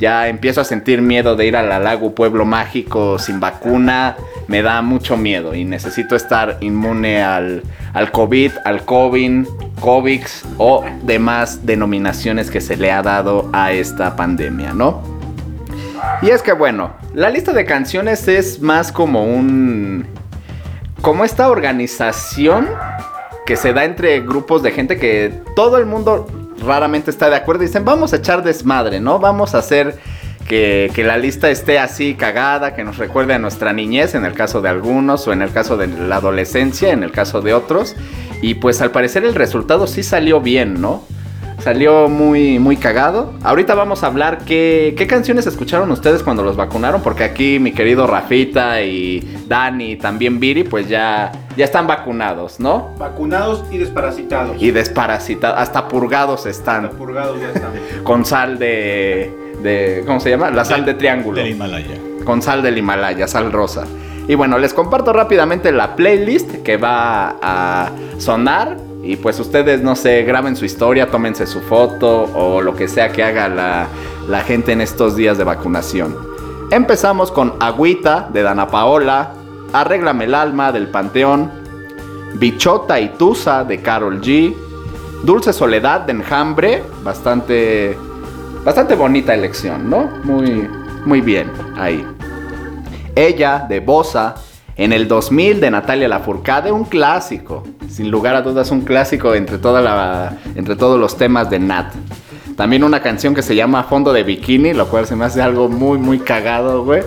Ya 0.00 0.28
empiezo 0.28 0.62
a 0.62 0.64
sentir 0.64 1.02
miedo 1.02 1.36
de 1.36 1.44
ir 1.46 1.56
al 1.56 1.68
Lago 1.84 2.14
Pueblo 2.14 2.46
Mágico 2.46 3.18
sin 3.18 3.38
vacuna. 3.38 4.16
Me 4.48 4.62
da 4.62 4.80
mucho 4.80 5.18
miedo 5.18 5.54
y 5.54 5.66
necesito 5.66 6.16
estar 6.16 6.56
inmune 6.60 7.22
al, 7.22 7.62
al 7.92 8.10
COVID, 8.10 8.52
al 8.64 8.86
COVID, 8.86 9.46
COVID 9.78 10.22
o 10.56 10.86
demás 11.02 11.66
denominaciones 11.66 12.50
que 12.50 12.62
se 12.62 12.78
le 12.78 12.90
ha 12.90 13.02
dado 13.02 13.50
a 13.52 13.72
esta 13.72 14.16
pandemia, 14.16 14.72
¿no? 14.72 15.02
Y 16.22 16.30
es 16.30 16.40
que 16.40 16.52
bueno, 16.52 16.92
la 17.12 17.28
lista 17.28 17.52
de 17.52 17.66
canciones 17.66 18.26
es 18.26 18.62
más 18.62 18.92
como 18.92 19.24
un... 19.24 20.06
como 21.02 21.26
esta 21.26 21.50
organización 21.50 22.68
que 23.44 23.56
se 23.56 23.74
da 23.74 23.84
entre 23.84 24.20
grupos 24.20 24.62
de 24.62 24.70
gente 24.70 24.96
que 24.96 25.42
todo 25.54 25.76
el 25.76 25.84
mundo 25.84 26.26
raramente 26.60 27.10
está 27.10 27.30
de 27.30 27.36
acuerdo. 27.36 27.62
Dicen, 27.62 27.84
vamos 27.84 28.12
a 28.12 28.16
echar 28.16 28.42
desmadre, 28.42 29.00
¿no? 29.00 29.18
Vamos 29.18 29.54
a 29.54 29.58
hacer 29.58 29.98
que, 30.48 30.90
que, 30.94 31.04
la 31.04 31.16
lista 31.16 31.50
esté 31.50 31.78
así 31.78 32.14
cagada, 32.14 32.74
que 32.74 32.84
nos 32.84 32.98
recuerde 32.98 33.34
a 33.34 33.38
nuestra 33.38 33.72
niñez, 33.72 34.14
en 34.14 34.24
el 34.24 34.34
caso 34.34 34.60
de 34.60 34.68
algunos, 34.68 35.26
o 35.28 35.32
en 35.32 35.42
el 35.42 35.52
caso 35.52 35.76
de 35.76 35.86
la 35.86 36.16
adolescencia, 36.16 36.92
en 36.92 37.02
el 37.02 37.12
caso 37.12 37.40
de 37.40 37.54
otros. 37.54 37.96
Y 38.42 38.54
pues 38.54 38.80
al 38.80 38.90
parecer 38.90 39.24
el 39.24 39.34
resultado 39.34 39.86
sí 39.86 40.02
salió 40.02 40.40
bien, 40.40 40.80
¿no? 40.80 41.04
Salió 41.60 42.08
muy, 42.08 42.58
muy 42.58 42.76
cagado. 42.76 43.34
Ahorita 43.42 43.74
vamos 43.74 44.02
a 44.02 44.06
hablar 44.06 44.38
qué, 44.46 44.94
qué 44.96 45.06
canciones 45.06 45.46
escucharon 45.46 45.90
ustedes 45.90 46.22
cuando 46.22 46.42
los 46.42 46.56
vacunaron, 46.56 47.02
porque 47.02 47.22
aquí 47.24 47.58
mi 47.58 47.72
querido 47.72 48.06
Rafita 48.06 48.82
y 48.82 49.20
Dani, 49.46 49.96
también 49.96 50.40
Viri, 50.40 50.64
pues 50.64 50.88
ya, 50.88 51.30
ya 51.56 51.64
están 51.64 51.86
vacunados, 51.86 52.60
¿no? 52.60 52.94
Vacunados 52.98 53.64
y 53.70 53.78
desparasitados. 53.78 54.56
Y 54.60 54.70
desparasitados, 54.70 55.58
hasta 55.58 55.88
purgados 55.88 56.46
están. 56.46 56.86
Hasta 56.86 56.96
purgados 56.96 57.40
ya 57.40 57.48
están. 57.48 57.72
Con 58.04 58.24
sal 58.24 58.58
de, 58.58 59.30
de, 59.62 60.02
¿cómo 60.06 60.20
se 60.20 60.30
llama? 60.30 60.50
La 60.50 60.64
sal 60.64 60.86
de, 60.86 60.94
de 60.94 60.98
triángulo. 60.98 61.38
Del 61.38 61.50
Himalaya. 61.50 61.96
Con 62.24 62.40
sal 62.40 62.62
del 62.62 62.78
Himalaya, 62.78 63.28
sal 63.28 63.52
rosa. 63.52 63.84
Y 64.28 64.34
bueno, 64.34 64.58
les 64.58 64.72
comparto 64.72 65.12
rápidamente 65.12 65.72
la 65.72 65.96
playlist 65.96 66.62
que 66.62 66.76
va 66.76 67.36
a 67.42 67.90
sonar 68.18 68.76
y 69.02 69.16
pues 69.16 69.40
ustedes, 69.40 69.82
no 69.82 69.96
sé, 69.96 70.22
graben 70.22 70.56
su 70.56 70.64
historia, 70.64 71.10
tómense 71.10 71.46
su 71.46 71.60
foto 71.60 72.24
o 72.34 72.60
lo 72.60 72.74
que 72.74 72.88
sea 72.88 73.10
que 73.10 73.22
haga 73.22 73.48
la, 73.48 73.88
la, 74.28 74.40
gente 74.40 74.72
en 74.72 74.80
estos 74.80 75.16
días 75.16 75.38
de 75.38 75.44
vacunación. 75.44 76.16
Empezamos 76.70 77.32
con 77.32 77.54
Agüita 77.60 78.28
de 78.32 78.42
Dana 78.42 78.68
Paola, 78.68 79.32
Arréglame 79.72 80.24
el 80.24 80.34
alma 80.34 80.72
del 80.72 80.88
Panteón, 80.88 81.50
Bichota 82.34 82.98
y 82.98 83.10
Tusa 83.10 83.62
de 83.62 83.80
Carol 83.80 84.20
G, 84.20 84.54
Dulce 85.22 85.52
Soledad 85.52 86.00
de 86.00 86.12
Enjambre, 86.12 86.82
bastante, 87.04 87.96
bastante 88.64 88.96
bonita 88.96 89.32
elección, 89.32 89.88
¿no? 89.88 90.08
Muy, 90.24 90.68
muy 91.04 91.20
bien 91.20 91.52
ahí. 91.76 92.04
Ella 93.14 93.64
de 93.68 93.78
Bosa, 93.78 94.34
en 94.80 94.94
el 94.94 95.08
2000 95.08 95.60
de 95.60 95.70
Natalia 95.70 96.08
Lafourcade, 96.08 96.72
un 96.72 96.84
clásico, 96.84 97.64
sin 97.86 98.10
lugar 98.10 98.34
a 98.34 98.40
dudas 98.40 98.70
un 98.70 98.80
clásico 98.80 99.34
entre, 99.34 99.58
todos 99.58 100.98
los 100.98 101.18
temas 101.18 101.50
de 101.50 101.58
Nat. 101.58 101.92
También 102.56 102.82
una 102.82 103.02
canción 103.02 103.34
que 103.34 103.42
se 103.42 103.54
llama 103.54 103.82
Fondo 103.84 104.10
de 104.10 104.22
Bikini, 104.22 104.72
lo 104.72 104.88
cual 104.88 105.06
se 105.06 105.16
me 105.16 105.26
hace 105.26 105.42
algo 105.42 105.68
muy, 105.68 105.98
muy 105.98 106.20
cagado, 106.20 106.82
güey. 106.82 107.02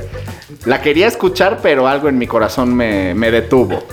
La 0.65 0.81
quería 0.81 1.07
escuchar, 1.07 1.61
pero 1.63 1.87
algo 1.87 2.09
en 2.09 2.19
mi 2.19 2.27
corazón 2.27 2.75
me, 2.75 3.15
me 3.15 3.31
detuvo. 3.31 3.83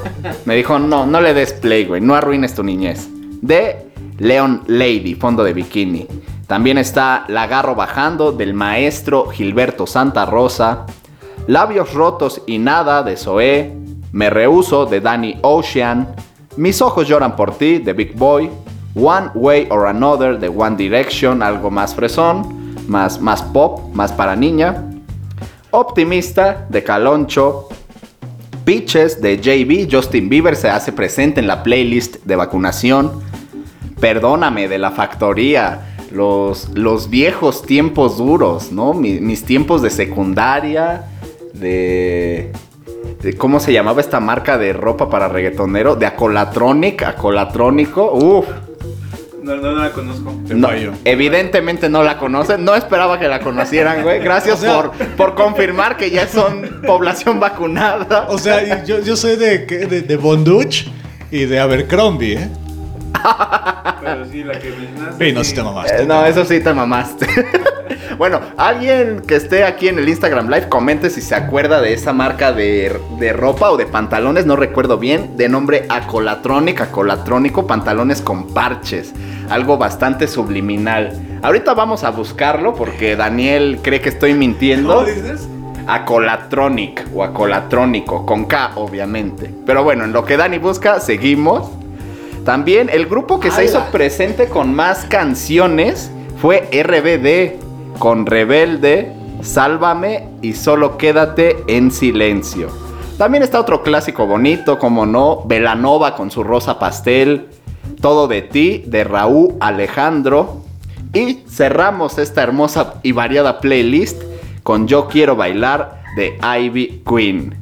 Me 0.45 0.57
dijo, 0.57 0.79
no, 0.79 1.07
no 1.07 1.23
le 1.23 1.33
des 1.33 1.55
play, 1.55 1.87
güey, 1.87 2.03
no 2.03 2.15
arruines 2.15 2.55
tu 2.55 2.63
niñez. 2.63 3.09
De 3.41 3.91
Leon 4.19 4.65
Lady, 4.67 5.15
Fondo 5.15 5.43
de 5.43 5.55
Bikini. 5.55 6.07
También 6.47 6.77
está 6.77 7.25
La 7.29 7.45
Agarro 7.45 7.75
Bajando 7.75 8.31
del 8.31 8.53
maestro 8.53 9.31
Gilberto 9.31 9.87
Santa 9.87 10.27
Rosa. 10.27 10.85
Labios 11.47 11.95
rotos 11.95 12.43
y 12.47 12.59
nada 12.59 13.03
de 13.03 13.17
Zoé, 13.17 13.73
Me 14.13 14.31
rehuso 14.31 14.87
de 14.87 15.01
Danny 15.01 15.39
Ocean, 15.43 16.15
Mis 16.57 16.83
ojos 16.83 17.07
lloran 17.09 17.37
por 17.37 17.57
ti 17.57 17.79
de 17.79 17.93
Big 17.93 18.17
Boy, 18.17 18.51
One 18.95 19.31
Way 19.35 19.69
or 19.71 19.87
Another 19.87 20.39
de 20.39 20.49
One 20.49 20.77
Direction, 20.77 21.43
algo 21.43 21.71
más 21.71 21.95
fresón, 21.95 22.75
más, 22.89 23.21
más 23.21 23.43
pop, 23.43 23.95
más 23.95 24.13
para 24.13 24.35
niña, 24.35 24.85
Optimista 25.71 26.67
de 26.69 26.83
Caloncho, 26.83 27.69
Pitches 28.65 29.23
de 29.23 29.39
JB, 29.39 29.89
Justin 29.91 30.29
Bieber 30.29 30.57
se 30.57 30.69
hace 30.69 30.93
presente 30.93 31.41
en 31.41 31.47
la 31.47 31.63
playlist 31.63 32.17
de 32.25 32.37
vacunación, 32.37 33.23
Perdóname 34.01 34.67
de 34.67 34.79
la 34.79 34.91
factoría, 34.91 35.95
los, 36.11 36.71
los 36.71 37.09
viejos 37.11 37.63
tiempos 37.63 38.17
duros, 38.17 38.73
¿no? 38.73 38.95
mis, 38.95 39.21
mis 39.21 39.45
tiempos 39.45 39.83
de 39.83 39.91
secundaria, 39.91 41.10
de, 41.55 42.53
de, 43.23 43.37
¿Cómo 43.37 43.61
se 43.61 43.73
llamaba 43.73 44.01
esta 44.01 44.21
marca 44.21 44.59
de 44.59 44.73
ropa 44.73 45.09
para 45.11 45.29
reggaetonero? 45.29 45.97
De 45.97 46.07
Acolatronic, 46.07 47.03
Acolatrónico. 47.03 48.13
Uf. 48.13 48.47
No, 49.43 49.57
no, 49.57 49.73
no 49.73 49.83
la 49.83 49.91
conozco. 49.91 50.35
No, 50.49 50.69
evidentemente 51.05 51.89
no 51.89 52.03
la 52.03 52.19
conocen. 52.19 52.65
No 52.65 52.75
esperaba 52.75 53.19
que 53.19 53.27
la 53.27 53.41
conocieran, 53.41 54.03
güey. 54.03 54.21
Gracias 54.21 54.59
o 54.59 54.61
sea, 54.61 54.75
por, 54.75 54.93
por 55.17 55.35
confirmar 55.35 55.97
que 55.97 56.11
ya 56.11 56.29
son 56.29 56.83
población 56.87 57.41
vacunada. 57.41 58.27
O 58.29 58.39
sea, 58.39 58.85
yo, 58.85 59.01
yo 59.01 59.17
soy 59.17 59.37
de, 59.37 59.59
de, 59.67 60.03
de 60.03 60.17
Bonduch 60.17 60.87
y 61.31 61.47
de 61.47 61.59
Abercrombie, 61.59 62.35
¿eh? 62.35 62.49
Pero 64.03 64.25
sí, 64.27 64.45
la 64.45 64.59
que 64.59 64.71
mencionaste. 64.71 65.25
Sí, 65.25 65.33
no, 65.33 65.45
sí 65.45 65.55
te 65.55 65.63
mamaste. 65.63 66.03
Eh, 66.03 66.07
no, 66.07 66.27
eso 66.27 66.45
sí 66.45 66.61
te 66.61 66.75
mamaste. 66.75 67.27
bueno, 68.21 68.43
alguien 68.59 69.23
que 69.27 69.35
esté 69.35 69.65
aquí 69.65 69.89
en 69.89 69.99
el 69.99 70.07
Instagram 70.07 70.51
Live, 70.51 70.69
comente 70.69 71.09
si 71.09 71.23
se 71.23 71.35
acuerda 71.35 71.81
de 71.81 71.95
esa 71.95 72.13
marca 72.13 72.53
de, 72.53 73.01
de 73.19 73.33
ropa 73.33 73.71
o 73.71 73.79
de 73.79 73.87
pantalones, 73.87 74.45
no 74.45 74.57
recuerdo 74.57 74.99
bien, 74.99 75.39
de 75.39 75.49
nombre 75.49 75.87
Acolatronic, 75.89 76.83
Acolatrónico, 76.83 77.67
pantalones 77.67 78.21
con 78.21 78.49
parches. 78.53 79.15
Algo 79.49 79.79
bastante 79.79 80.29
subliminal. 80.29 81.19
Ahorita 81.41 81.73
vamos 81.73 82.05
a 82.05 82.11
buscarlo 82.11 82.75
porque 82.75 83.17
Daniel 83.17 83.79
cree 83.83 84.03
que 84.03 84.11
estoy 84.11 84.35
mintiendo. 84.35 84.97
¿Cómo 84.97 85.07
dices? 85.07 85.49
Acolatronic 85.87 87.07
o 87.15 87.25
Acolatrónico, 87.25 88.27
con 88.27 88.45
K 88.45 88.73
obviamente. 88.75 89.51
Pero 89.65 89.83
bueno, 89.83 90.05
en 90.05 90.13
lo 90.13 90.27
que 90.27 90.37
Dani 90.37 90.59
busca, 90.59 91.01
seguimos. 91.01 91.71
También 92.45 92.91
el 92.93 93.07
grupo 93.07 93.41
que 93.41 93.51
se 93.51 93.65
hizo 93.65 93.83
presente 93.91 94.51
con 94.51 94.75
más 94.75 95.07
canciones 95.07 96.11
fue 96.37 96.69
RBD, 96.71 97.70
con 98.01 98.25
Rebelde, 98.25 99.13
Sálvame 99.43 100.27
y 100.41 100.55
Solo 100.55 100.97
Quédate 100.97 101.59
en 101.69 101.93
Silencio. 101.93 102.69
También 103.19 103.43
está 103.43 103.61
otro 103.61 103.83
clásico 103.83 104.27
bonito, 104.27 104.79
como 104.79 105.05
no, 105.05 105.45
Velanova 105.45 106.17
con 106.17 106.31
su 106.31 106.43
rosa 106.43 106.79
pastel, 106.79 107.49
Todo 108.01 108.27
de 108.27 108.41
ti, 108.41 108.83
de 108.87 109.05
Raúl 109.05 109.55
Alejandro. 109.61 110.63
Y 111.13 111.45
cerramos 111.47 112.17
esta 112.17 112.43
hermosa 112.43 112.95
y 113.03 113.13
variada 113.13 113.61
playlist 113.61 114.23
con 114.63 114.89
Yo 114.89 115.07
Quiero 115.07 115.37
Bailar 115.37 116.03
de 116.17 116.39
Ivy 116.43 117.03
Queen. 117.07 117.55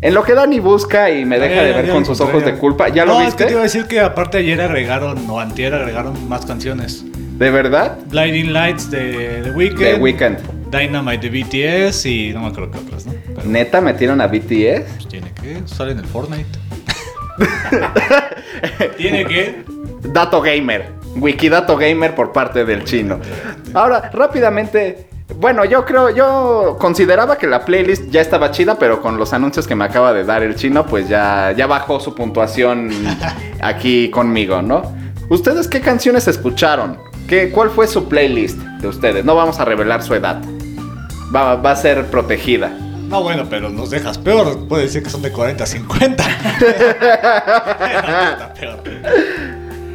En 0.00 0.14
lo 0.14 0.22
que 0.22 0.34
Dani 0.34 0.60
busca 0.60 1.10
y 1.10 1.24
me 1.24 1.40
deja 1.40 1.62
de 1.62 1.70
ya, 1.70 1.76
ver 1.78 1.90
con 1.90 2.04
sus 2.04 2.20
ojos 2.20 2.44
de 2.44 2.54
culpa, 2.54 2.88
¿ya 2.88 3.04
no, 3.04 3.14
lo 3.14 3.20
es 3.20 3.22
que 3.22 3.26
viste? 3.30 3.44
te 3.46 3.50
iba 3.52 3.60
a 3.60 3.64
decir 3.64 3.86
que 3.86 3.98
aparte 3.98 4.38
ayer 4.38 4.60
agregaron, 4.60 5.28
o 5.28 5.40
antier 5.40 5.74
agregaron 5.74 6.28
más 6.28 6.46
canciones. 6.46 7.04
¿De 7.38 7.50
verdad? 7.50 7.98
Blinding 8.06 8.52
Lights 8.52 8.90
de 8.90 9.40
The 9.42 9.50
Weeknd. 9.50 9.78
The 9.78 9.94
Weeknd. 9.96 10.38
Dynamite 10.70 11.28
de 11.28 11.42
BTS 11.90 12.06
y 12.06 12.32
no 12.32 12.42
me 12.42 12.46
acuerdo 12.46 12.70
qué 12.70 12.78
otras, 12.78 13.06
¿no? 13.06 13.12
Pero 13.34 13.48
¿Neta 13.48 13.80
metieron 13.80 14.20
a 14.20 14.28
BTS? 14.28 14.82
pues, 14.92 15.08
tiene 15.08 15.32
que, 15.32 15.62
sale 15.66 15.92
en 15.92 15.98
el 15.98 16.06
Fortnite. 16.06 16.46
tiene 18.96 19.26
que. 19.26 19.64
Dato 20.12 20.40
Gamer. 20.40 20.92
Wikidato 21.16 21.76
Gamer 21.76 22.14
por 22.14 22.32
parte 22.32 22.64
del 22.64 22.84
chino. 22.84 23.18
Ahora, 23.72 24.10
rápidamente. 24.12 25.08
Bueno, 25.36 25.64
yo 25.64 25.84
creo, 25.84 26.10
yo 26.10 26.76
consideraba 26.78 27.36
que 27.36 27.48
la 27.48 27.64
playlist 27.64 28.10
ya 28.10 28.20
estaba 28.20 28.52
chida, 28.52 28.78
pero 28.78 29.00
con 29.00 29.16
los 29.16 29.32
anuncios 29.32 29.66
que 29.66 29.74
me 29.74 29.84
acaba 29.84 30.12
de 30.12 30.22
dar 30.22 30.42
el 30.42 30.54
chino, 30.54 30.86
pues 30.86 31.08
ya, 31.08 31.52
ya 31.56 31.66
bajó 31.66 31.98
su 31.98 32.14
puntuación 32.14 32.90
aquí 33.60 34.10
conmigo, 34.10 34.62
¿no? 34.62 34.94
¿Ustedes 35.30 35.66
qué 35.66 35.80
canciones 35.80 36.28
escucharon? 36.28 36.98
¿Qué, 37.28 37.50
¿Cuál 37.50 37.70
fue 37.70 37.86
su 37.86 38.08
playlist 38.08 38.58
de 38.58 38.88
ustedes? 38.88 39.24
No 39.24 39.34
vamos 39.34 39.58
a 39.58 39.64
revelar 39.64 40.02
su 40.02 40.14
edad. 40.14 40.42
Va, 41.34 41.56
va 41.56 41.70
a 41.70 41.76
ser 41.76 42.06
protegida. 42.06 42.68
No, 43.08 43.22
bueno, 43.22 43.46
pero 43.48 43.70
nos 43.70 43.90
dejas 43.90 44.18
peor. 44.18 44.66
Puede 44.66 44.84
decir 44.84 45.02
que 45.02 45.10
son 45.10 45.22
de 45.22 45.30
40 45.32 45.64
a 45.64 45.66
50. 45.66 46.24
Está 46.60 48.54
peor. 48.58 48.78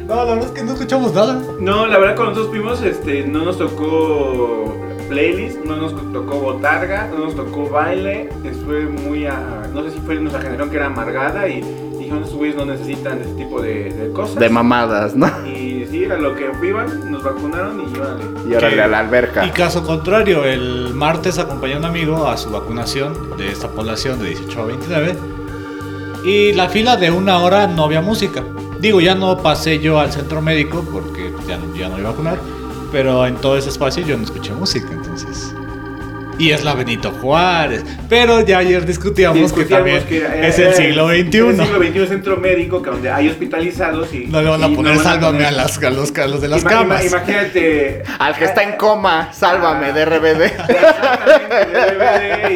No, 0.06 0.16
la 0.16 0.24
verdad 0.24 0.46
es 0.46 0.50
que 0.50 0.62
no 0.64 0.72
escuchamos 0.72 1.14
nada. 1.14 1.40
No, 1.60 1.86
la 1.86 1.98
verdad 1.98 2.16
con 2.16 2.26
nosotros 2.26 2.50
primos 2.50 2.82
este, 2.82 3.24
no 3.24 3.44
nos 3.44 3.58
tocó 3.58 4.74
playlist, 5.08 5.58
no 5.64 5.76
nos 5.76 5.94
tocó 6.12 6.40
botarga, 6.40 7.08
no 7.08 7.26
nos 7.26 7.36
tocó 7.36 7.68
baile, 7.68 8.28
fue 8.64 8.86
muy 8.86 9.26
a, 9.26 9.68
no 9.72 9.82
sé 9.84 9.90
si 9.90 9.98
fue 9.98 10.16
nuestra 10.16 10.40
generación 10.40 10.70
que 10.70 10.76
era 10.76 10.86
amargada 10.86 11.48
y 11.48 11.62
dijeron 12.10 12.24
esos 12.24 12.36
güeyes 12.36 12.56
no 12.56 12.64
necesitan 12.66 13.20
ese 13.20 13.34
tipo 13.34 13.60
de, 13.62 13.92
de 13.92 14.12
cosas. 14.12 14.36
De 14.36 14.48
mamadas, 14.48 15.14
¿no? 15.14 15.26
Y 15.46 15.86
sí, 15.90 16.04
era 16.04 16.16
lo 16.18 16.34
que 16.34 16.50
iban, 16.66 17.10
nos 17.10 17.22
vacunaron 17.22 17.80
y 17.80 17.96
órale. 17.98 18.24
Y 18.48 18.54
órale 18.54 18.82
a 18.82 18.88
la 18.88 18.98
alberca. 19.00 19.46
Y 19.46 19.50
caso 19.50 19.84
contrario, 19.84 20.44
el 20.44 20.92
martes 20.94 21.38
acompañé 21.38 21.74
a 21.74 21.78
un 21.78 21.84
amigo 21.84 22.26
a 22.26 22.36
su 22.36 22.50
vacunación 22.50 23.36
de 23.36 23.50
esta 23.52 23.68
población 23.68 24.18
de 24.20 24.28
18 24.30 24.60
a 24.60 24.64
29. 24.66 25.14
Y 26.24 26.52
la 26.52 26.68
fila 26.68 26.96
de 26.96 27.10
una 27.10 27.38
hora 27.38 27.66
no 27.66 27.84
había 27.84 28.00
música. 28.00 28.42
Digo, 28.80 29.00
ya 29.00 29.14
no 29.14 29.38
pasé 29.42 29.78
yo 29.78 29.98
al 30.00 30.12
centro 30.12 30.40
médico 30.42 30.84
porque 30.92 31.32
ya, 31.46 31.56
no- 31.58 31.74
ya 31.74 31.88
no 31.88 31.98
iba 31.98 32.08
a 32.08 32.12
vacunar. 32.12 32.38
Pero 32.92 33.24
en 33.26 33.36
todo 33.36 33.56
ese 33.56 33.68
espacio 33.68 34.04
yo 34.04 34.16
no 34.18 34.24
escuché 34.24 34.52
música, 34.52 34.88
entonces. 34.92 35.54
Y 36.40 36.52
es 36.52 36.64
la 36.64 36.74
Benito 36.74 37.10
Juárez. 37.10 37.84
Pero 38.08 38.40
ya 38.44 38.58
ayer 38.58 38.86
discutíamos, 38.86 39.36
que 39.36 39.42
Discutíamos 39.42 40.04
también 40.04 40.04
que, 40.08 40.18
eh, 40.18 40.48
es 40.48 40.58
el 40.58 40.72
siglo 40.74 41.08
XXI. 41.08 41.26
Es 41.26 41.34
el 41.34 41.56
siglo 41.66 41.78
XXI 41.78 42.06
centro 42.06 42.36
médico 42.38 42.80
que 42.82 42.90
donde 42.90 43.10
hay 43.10 43.28
hospitalizados 43.28 44.12
y 44.14 44.26
No 44.26 44.40
le 44.42 44.48
van 44.48 44.62
a 44.64 44.68
poner 44.68 44.82
no 44.94 44.98
van 44.98 44.98
a 45.00 45.02
sálvame 45.02 45.38
poner- 45.38 45.46
a, 45.46 45.50
las, 45.52 45.82
a, 45.82 45.90
los, 45.90 46.16
a 46.16 46.26
los 46.26 46.40
de 46.40 46.48
las 46.48 46.62
Ima- 46.64 46.70
camas. 46.70 47.04
imagínate 47.04 48.02
Al 48.18 48.34
que 48.36 48.44
está 48.46 48.62
en 48.62 48.72
coma, 48.78 49.28
sálvame 49.32 49.92
de 49.92 50.04
RBD. 50.06 50.42
Exactamente, 50.46 51.70
de 51.70 51.94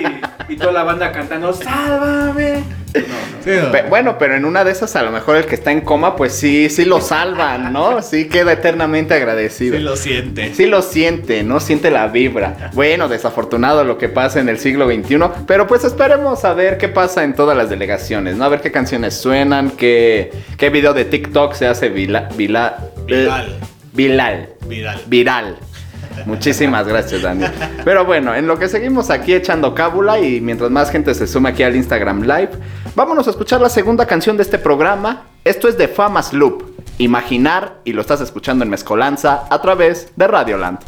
DVD 0.01 0.21
y, 0.49 0.53
y 0.55 0.57
toda 0.57 0.73
la 0.73 0.83
banda 0.85 1.13
cantando 1.13 1.53
¡Sálvame! 1.53 2.84
Sí, 2.95 3.51
no. 3.63 3.73
Pe- 3.73 3.83
bueno, 3.89 4.17
pero 4.19 4.37
en 4.37 4.45
una 4.45 4.65
de 4.65 4.71
esas 4.73 4.95
a 4.97 5.03
lo 5.03 5.11
mejor 5.11 5.37
el 5.37 5.45
que 5.47 5.55
está 5.57 5.73
en 5.73 5.81
coma, 5.81 6.17
pues 6.17 6.33
sí, 6.33 6.71
sí 6.71 6.85
lo 6.85 7.01
salvan, 7.01 7.73
¿no? 7.73 8.01
Sí 8.03 8.29
queda 8.29 8.53
eternamente 8.53 9.15
agradecido. 9.15 9.77
Sí 9.77 9.83
lo 9.83 9.97
siente. 9.97 10.55
Sí 10.55 10.67
lo 10.67 10.81
siente, 10.81 11.43
¿no? 11.43 11.61
Siente 11.61 11.91
la 11.91 12.07
vibra. 12.07 12.71
Bueno, 12.73 13.09
desafortunado 13.09 13.85
lo 13.85 13.99
que 13.99 14.09
pasa 14.09 14.41
en 14.41 14.49
el 14.49 14.59
siglo 14.59 14.87
XXI, 14.89 15.19
pero 15.47 15.67
pues 15.67 15.85
esperemos 15.85 16.45
a 16.45 16.55
ver 16.55 16.79
qué 16.79 16.89
pasa 16.89 17.25
en 17.25 17.35
todas 17.35 17.57
las 17.57 17.69
delegaciones, 17.69 18.37
¿no? 18.37 18.45
A 18.45 18.49
ver 18.49 18.61
qué 18.61 18.71
canciones 18.71 19.15
suenan, 19.15 19.71
qué, 19.71 20.31
qué 20.57 20.71
video 20.71 20.95
de 20.95 21.05
TikTok 21.05 21.55
se 21.55 21.67
hace 21.67 21.89
vila, 21.89 22.29
vila- 22.37 22.77
Viral. 23.07 23.59
Viral. 23.93 24.49
Viral. 24.67 25.01
Viral. 25.07 25.57
Muchísimas 26.27 26.87
gracias, 26.87 27.23
Daniel. 27.23 27.51
Pero 27.85 28.05
bueno, 28.05 28.35
en 28.35 28.47
lo 28.47 28.59
que 28.59 28.69
seguimos 28.69 29.11
aquí 29.11 29.35
echando 29.35 29.75
cábula 29.75 30.19
y 30.21 30.41
mientras 30.41 30.71
más 30.71 30.91
gente 30.91 31.13
se 31.15 31.27
sume 31.27 31.51
aquí 31.51 31.63
al 31.65 31.75
Instagram 31.77 32.23
Live, 32.23 32.51
vámonos 32.95 33.27
a 33.27 33.31
escuchar 33.31 33.61
la 33.61 33.69
segunda 33.69 34.07
canción 34.07 34.37
de 34.37 34.43
este 34.43 34.59
programa. 34.59 35.27
Esto 35.45 35.69
es 35.69 35.77
de 35.77 35.89
Famas 35.89 36.33
Loop, 36.33 36.63
Imaginar, 36.99 37.81
y 37.85 37.93
lo 37.93 38.01
estás 38.01 38.21
escuchando 38.21 38.65
en 38.65 38.71
Mezcolanza 38.71 39.45
a 39.51 39.61
través 39.61 40.11
de 40.17 40.27
Radioland. 40.27 40.79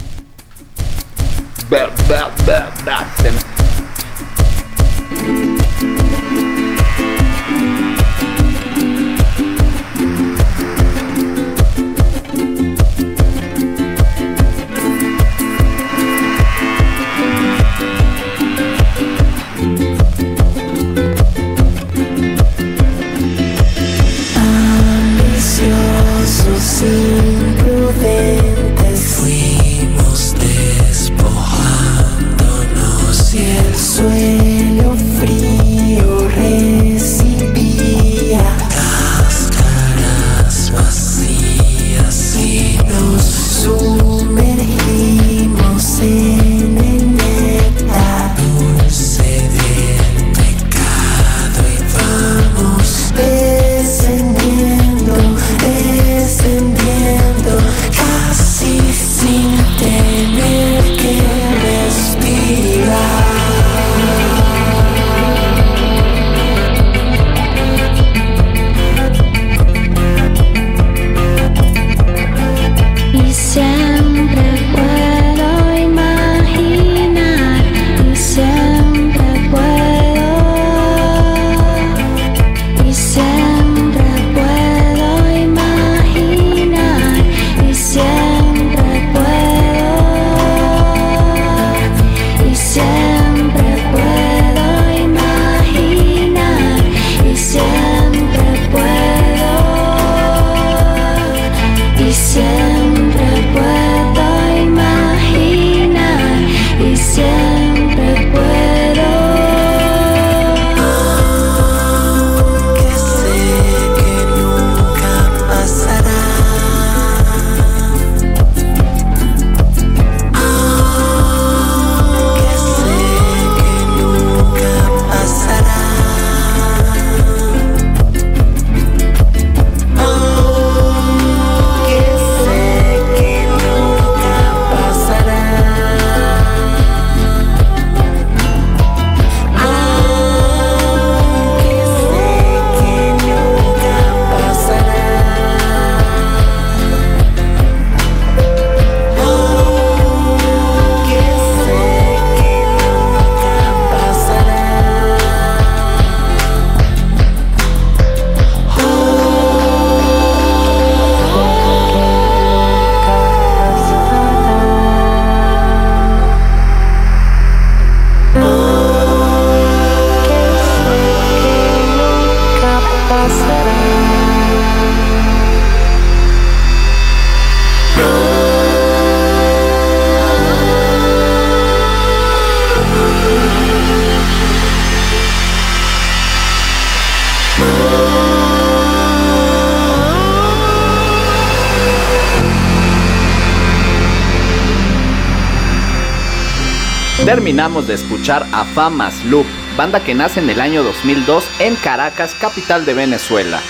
A 198.56 198.64
Famas 198.64 199.22
Loop, 199.26 199.44
banda 199.76 200.02
que 200.02 200.14
nace 200.14 200.40
en 200.40 200.48
el 200.48 200.62
año 200.62 200.82
2002 200.82 201.46
en 201.60 201.76
Caracas, 201.76 202.34
capital 202.40 202.86
de 202.86 202.94
Venezuela. 202.94 203.60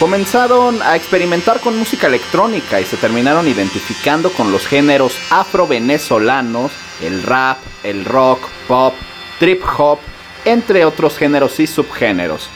Comenzaron 0.00 0.80
a 0.80 0.96
experimentar 0.96 1.60
con 1.60 1.78
música 1.78 2.06
electrónica 2.06 2.80
y 2.80 2.84
se 2.86 2.96
terminaron 2.96 3.46
identificando 3.46 4.32
con 4.32 4.50
los 4.50 4.66
géneros 4.66 5.14
afro-venezolanos, 5.30 6.72
el 7.02 7.22
rap, 7.22 7.58
el 7.82 8.06
rock, 8.06 8.40
pop, 8.66 8.94
trip 9.38 9.62
hop, 9.76 9.98
entre 10.46 10.86
otros 10.86 11.18
géneros 11.18 11.60
y 11.60 11.66
subgéneros. 11.66 12.48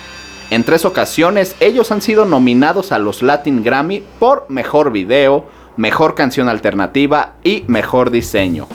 En 0.51 0.65
tres 0.65 0.87
ocasiones 0.87 1.55
ellos 1.61 1.93
han 1.93 2.01
sido 2.01 2.25
nominados 2.25 2.93
a 2.93 2.99
los 2.99 3.21
Latin 3.21 3.63
Grammy 3.63 4.03
por 4.19 4.47
Mejor 4.49 4.91
Video, 4.91 5.47
Mejor 5.77 6.15
Canción 6.15 6.49
Alternativa 6.49 7.35
y 7.45 7.65
Mejor 7.67 8.11
Diseño. 8.11 8.69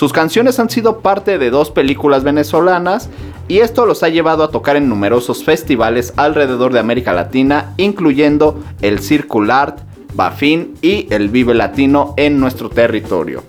Sus 0.00 0.14
canciones 0.14 0.58
han 0.58 0.70
sido 0.70 1.00
parte 1.00 1.36
de 1.36 1.50
dos 1.50 1.70
películas 1.70 2.24
venezolanas 2.24 3.10
y 3.48 3.58
esto 3.58 3.84
los 3.84 4.02
ha 4.02 4.08
llevado 4.08 4.42
a 4.42 4.50
tocar 4.50 4.76
en 4.76 4.88
numerosos 4.88 5.44
festivales 5.44 6.14
alrededor 6.16 6.72
de 6.72 6.78
América 6.78 7.12
Latina, 7.12 7.74
incluyendo 7.76 8.58
el 8.80 9.00
Circular, 9.00 9.76
Bafin 10.14 10.72
y 10.80 11.06
el 11.12 11.28
Vive 11.28 11.52
Latino 11.52 12.14
en 12.16 12.40
nuestro 12.40 12.70
territorio. 12.70 13.42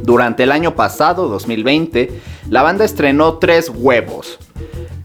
Durante 0.00 0.44
el 0.44 0.52
año 0.52 0.76
pasado, 0.76 1.26
2020, 1.26 2.20
la 2.50 2.62
banda 2.62 2.84
estrenó 2.84 3.38
Tres 3.38 3.68
Huevos, 3.74 4.38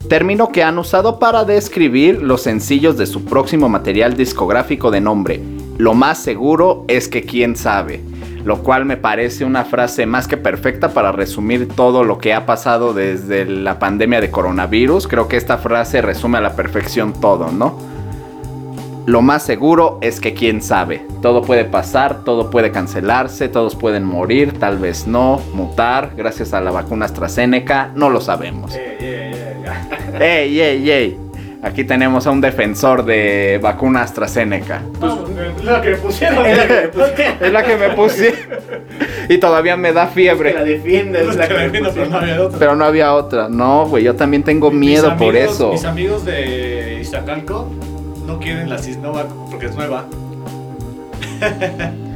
término 0.08 0.52
que 0.52 0.62
han 0.62 0.78
usado 0.78 1.18
para 1.18 1.46
describir 1.46 2.22
los 2.22 2.44
sencillos 2.44 2.96
de 2.96 3.08
su 3.08 3.26
próximo 3.26 3.70
material 3.70 4.16
discográfico 4.16 4.92
de 4.92 5.02
nombre. 5.02 5.42
Lo 5.80 5.96
más 5.96 6.22
seguro 6.22 6.86
es 6.88 7.08
que 7.08 7.24
quién 7.24 7.56
sabe 7.56 8.04
lo 8.44 8.64
cual 8.64 8.86
me 8.86 8.98
parece 8.98 9.46
una 9.46 9.66
frase 9.66 10.06
más 10.06 10.28
que 10.28 10.38
perfecta 10.38 10.90
para 10.90 11.12
resumir 11.12 11.68
todo 11.68 12.04
lo 12.04 12.18
que 12.18 12.34
ha 12.34 12.46
pasado 12.46 12.94
desde 12.94 13.46
la 13.46 13.80
pandemia 13.80 14.22
de 14.22 14.32
coronavirus. 14.32 15.08
Creo 15.08 15.28
que 15.28 15.38
esta 15.38 15.58
frase 15.58 16.02
resume 16.02 16.38
a 16.38 16.42
la 16.42 16.56
perfección 16.56 17.14
todo, 17.14 17.52
¿no? 17.52 17.78
Lo 19.06 19.22
más 19.24 19.44
seguro 19.44 19.98
es 20.02 20.20
que 20.20 20.36
quién 20.36 20.62
sabe, 20.62 21.02
todo 21.24 21.42
puede 21.42 21.66
pasar, 21.66 22.24
todo 22.24 22.52
puede 22.52 22.72
cancelarse, 22.72 23.50
todos 23.50 23.76
pueden 23.76 24.04
morir, 24.04 24.60
tal 24.60 24.78
vez 24.78 25.08
no, 25.08 25.42
mutar, 25.54 26.12
gracias 26.16 26.54
a 26.54 26.62
la 26.62 26.70
vacuna 26.70 27.06
AstraZeneca, 27.06 27.92
no 27.96 28.12
lo 28.12 28.22
sabemos. 28.22 28.76
¡Ey, 30.20 30.60
ey, 30.60 30.92
ey! 30.92 31.29
Aquí 31.62 31.84
tenemos 31.84 32.26
a 32.26 32.32
un 32.32 32.40
defensor 32.40 33.04
de 33.04 33.60
vacuna 33.62 34.04
AstraZeneca. 34.04 34.82
Pues, 35.00 35.14
es 35.58 35.64
la 35.66 35.82
que 35.82 35.90
me 35.90 35.96
pusieron. 35.98 36.46
es 36.46 37.52
la 37.52 37.64
que 37.64 37.76
me 37.76 37.90
puse. 37.96 38.34
Y 39.28 39.38
todavía 39.40 39.76
me 39.76 39.92
da 39.92 40.08
fiebre. 40.08 40.54
La 40.54 40.64
defiendes, 40.64 41.36
la 41.36 41.48
que 41.50 41.56
pero 41.56 42.06
no 42.08 42.18
había 42.18 42.42
otra. 42.42 42.60
Pero 42.60 42.76
no 42.76 42.86
había 42.86 43.14
otra. 43.14 43.50
No, 43.50 43.86
güey, 43.88 44.06
yo 44.06 44.16
también 44.16 44.44
tengo 44.44 44.72
miedo 44.72 45.18
por 45.18 45.36
eso. 45.36 45.74
Mis 45.74 45.84
amigos 45.84 46.24
de 46.24 47.00
Iztacalco 47.02 47.70
no 48.26 48.40
quieren 48.40 48.70
la 48.70 48.78
Cisnova 48.78 49.26
porque 49.50 49.66
es 49.66 49.76
nueva. 49.76 50.06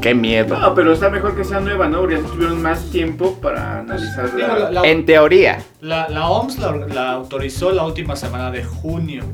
Qué 0.00 0.14
miedo. 0.14 0.58
No, 0.58 0.74
pero 0.74 0.92
está 0.92 1.10
mejor 1.10 1.36
que 1.36 1.44
sea 1.44 1.60
nueva, 1.60 1.86
¿no? 1.88 2.00
Porque 2.00 2.16
así 2.16 2.24
tuvieron 2.26 2.62
más 2.62 2.84
tiempo 2.90 3.34
para 3.34 3.80
analizarla. 3.80 4.34
Digo, 4.34 4.58
la- 4.58 4.70
la- 4.70 4.88
En 4.88 5.04
teoría. 5.04 5.62
La, 5.80 6.08
la 6.08 6.28
OMS 6.28 6.58
la, 6.58 6.72
la 6.72 7.12
autorizó 7.12 7.70
la 7.72 7.84
última 7.84 8.16
semana 8.16 8.50
de 8.50 8.64
junio. 8.64 9.24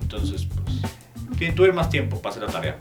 Entonces, 0.00 0.46
pues. 0.46 1.38
Tiene, 1.38 1.54
tuve 1.54 1.72
más 1.72 1.88
tiempo 1.90 2.20
para 2.20 2.30
hacer 2.36 2.42
la 2.46 2.52
tarea. 2.52 2.76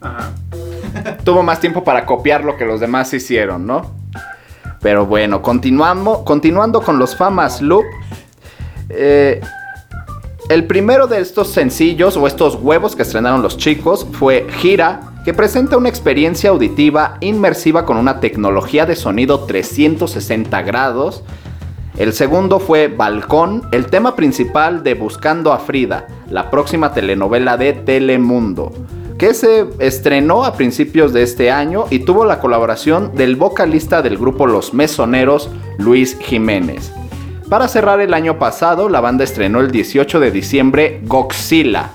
Ajá. 0.00 0.30
Tuvo 1.24 1.42
más 1.42 1.60
tiempo 1.60 1.84
para 1.84 2.04
copiar 2.06 2.44
lo 2.44 2.56
que 2.56 2.64
los 2.64 2.80
demás 2.80 3.12
hicieron, 3.14 3.66
¿no? 3.66 3.94
Pero 4.80 5.06
bueno, 5.06 5.40
continuamos, 5.42 6.18
continuando 6.24 6.82
con 6.82 6.98
los 6.98 7.14
Famas 7.16 7.62
Loop. 7.62 7.84
eh, 8.88 9.40
el 10.48 10.64
primero 10.66 11.06
de 11.06 11.20
estos 11.20 11.48
sencillos 11.52 12.16
o 12.16 12.26
estos 12.26 12.56
huevos 12.56 12.96
que 12.96 13.02
estrenaron 13.02 13.42
los 13.42 13.56
chicos 13.56 14.06
fue 14.12 14.46
Gira, 14.58 15.00
que 15.24 15.32
presenta 15.32 15.76
una 15.76 15.88
experiencia 15.88 16.50
auditiva 16.50 17.16
inmersiva 17.20 17.84
con 17.86 17.96
una 17.96 18.18
tecnología 18.18 18.86
de 18.86 18.96
sonido 18.96 19.40
360 19.44 20.62
grados. 20.62 21.22
El 21.96 22.12
segundo 22.12 22.58
fue 22.58 22.88
Balcón, 22.88 23.62
el 23.70 23.86
tema 23.86 24.16
principal 24.16 24.82
de 24.82 24.94
Buscando 24.94 25.52
a 25.52 25.58
Frida, 25.58 26.06
la 26.28 26.50
próxima 26.50 26.92
telenovela 26.92 27.56
de 27.56 27.72
Telemundo, 27.72 28.72
que 29.18 29.34
se 29.34 29.66
estrenó 29.78 30.44
a 30.44 30.54
principios 30.54 31.12
de 31.12 31.22
este 31.22 31.50
año 31.50 31.84
y 31.90 32.00
tuvo 32.00 32.24
la 32.24 32.40
colaboración 32.40 33.14
del 33.14 33.36
vocalista 33.36 34.02
del 34.02 34.18
grupo 34.18 34.46
Los 34.46 34.74
Mesoneros, 34.74 35.50
Luis 35.78 36.18
Jiménez. 36.18 36.92
Para 37.48 37.68
cerrar 37.68 38.00
el 38.00 38.14
año 38.14 38.38
pasado, 38.38 38.88
la 38.88 39.00
banda 39.00 39.24
estrenó 39.24 39.60
el 39.60 39.70
18 39.70 40.18
de 40.18 40.30
diciembre 40.30 41.00
Goxila, 41.04 41.90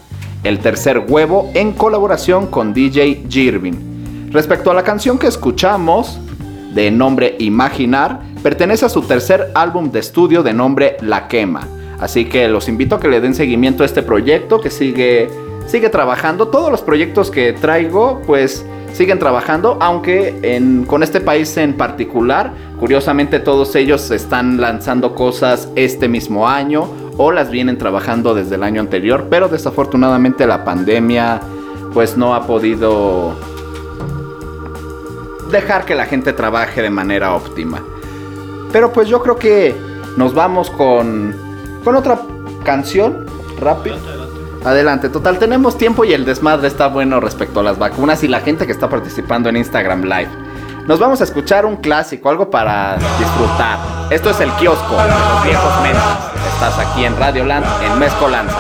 el 0.48 0.60
tercer 0.60 1.04
huevo 1.08 1.52
en 1.54 1.74
colaboración 1.74 2.48
con 2.48 2.74
DJ 2.74 3.26
Jirvin. 3.30 4.30
Respecto 4.32 4.72
a 4.72 4.74
la 4.74 4.84
canción 4.84 5.20
que 5.20 5.28
escuchamos, 5.28 6.20
de 6.74 6.90
nombre 6.90 7.36
Imaginar, 7.40 8.22
pertenece 8.42 8.86
a 8.86 8.90
su 8.90 9.02
tercer 9.02 9.52
álbum 9.56 9.92
de 9.92 10.00
estudio 10.00 10.44
de 10.44 10.54
nombre 10.54 10.96
La 11.02 11.28
Quema. 11.28 11.68
Así 12.00 12.26
que 12.26 12.48
los 12.48 12.70
invito 12.70 12.96
a 12.96 13.00
que 13.00 13.10
le 13.10 13.20
den 13.20 13.36
seguimiento 13.36 13.84
a 13.84 13.86
este 13.86 14.04
proyecto 14.04 14.62
que 14.62 14.70
sigue, 14.70 15.28
sigue 15.66 15.90
trabajando. 15.90 16.48
Todos 16.48 16.72
los 16.72 16.82
proyectos 16.82 17.30
que 17.30 17.52
traigo, 17.52 18.22
pues 18.26 18.66
siguen 18.94 19.20
trabajando, 19.20 19.78
aunque 19.82 20.86
con 20.88 21.04
este 21.04 21.20
país 21.20 21.58
en 21.58 21.74
particular, 21.76 22.54
curiosamente 22.80 23.40
todos 23.40 23.76
ellos 23.76 24.10
están 24.12 24.62
lanzando 24.62 25.14
cosas 25.14 25.70
este 25.76 26.08
mismo 26.08 26.48
año 26.48 27.07
o 27.18 27.32
las 27.32 27.50
vienen 27.50 27.78
trabajando 27.78 28.34
desde 28.34 28.56
el 28.56 28.64
año 28.64 28.82
anterior, 28.82 29.26
pero 29.30 29.50
desafortunadamente 29.50 30.46
la 30.46 30.64
pandemia 30.64 31.42
pues 31.94 32.16
no 32.16 32.36
ha 32.36 32.46
podido 32.46 33.36
dejar 35.52 35.86
que 35.86 35.96
la 35.96 36.06
gente 36.06 36.34
trabaje 36.34 36.82
de 36.82 36.90
manera 36.90 37.34
óptima. 37.34 37.82
Pero 38.72 38.92
pues 38.92 39.08
yo 39.08 39.22
creo 39.22 39.38
que 39.38 39.76
nos 40.16 40.34
vamos 40.34 40.70
con, 40.70 41.36
con 41.84 41.96
otra 41.96 42.22
canción 42.64 43.26
rápido. 43.60 43.98
Adelante, 44.64 45.10
total, 45.10 45.40
tenemos 45.40 45.78
tiempo 45.78 46.04
y 46.04 46.14
el 46.14 46.26
desmadre 46.26 46.68
está 46.68 46.88
bueno 46.88 47.20
respecto 47.20 47.62
a 47.62 47.64
las 47.64 47.80
vacunas 47.80 48.24
y 48.24 48.28
la 48.28 48.42
gente 48.42 48.66
que 48.66 48.72
está 48.74 48.90
participando 48.90 49.50
en 49.50 49.58
Instagram 49.58 50.04
Live. 50.04 50.47
Nos 50.88 51.00
vamos 51.00 51.20
a 51.20 51.26
escuchar 51.26 51.66
un 51.66 51.76
clásico, 51.76 52.30
algo 52.30 52.50
para 52.50 52.96
disfrutar. 53.20 53.78
Esto 54.10 54.30
es 54.30 54.40
el 54.40 54.50
kiosco 54.52 54.96
de 54.96 55.10
los 55.10 55.44
viejos 55.44 55.82
mentes. 55.84 56.02
Estás 56.54 56.80
aquí 56.80 57.04
en 57.04 57.18
Radio 57.20 57.44
Land, 57.44 57.66
en 57.84 58.00
Mezcolanza. 58.00 58.56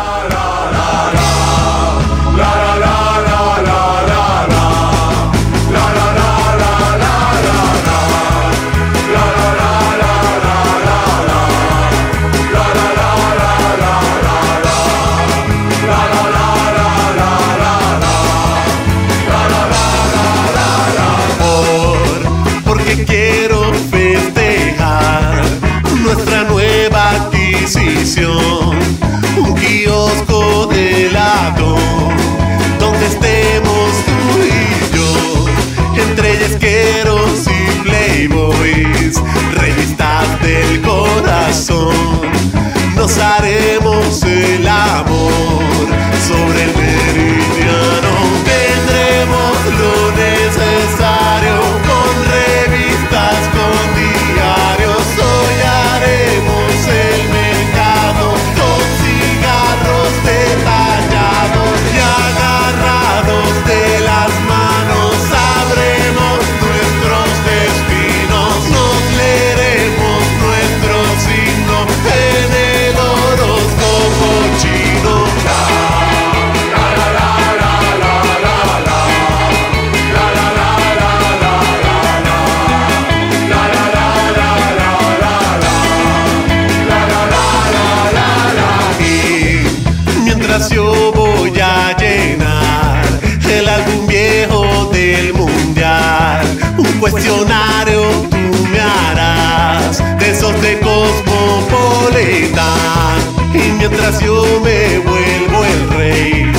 Yo 104.09 104.61
me 104.63 104.99
vuelvo 104.99 105.65
el 105.65 105.89
rey 105.89 106.51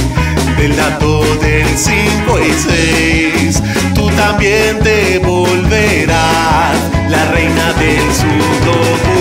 del 0.59 0.77
dato 0.77 1.23
del 1.41 1.67
5 1.77 2.39
y 2.41 2.53
6, 2.53 3.63
tú 3.95 4.11
también 4.11 4.79
te 4.81 5.19
volverás 5.19 6.77
la 7.09 7.25
reina 7.33 7.73
del 7.73 8.15
sudoku. 8.15 9.18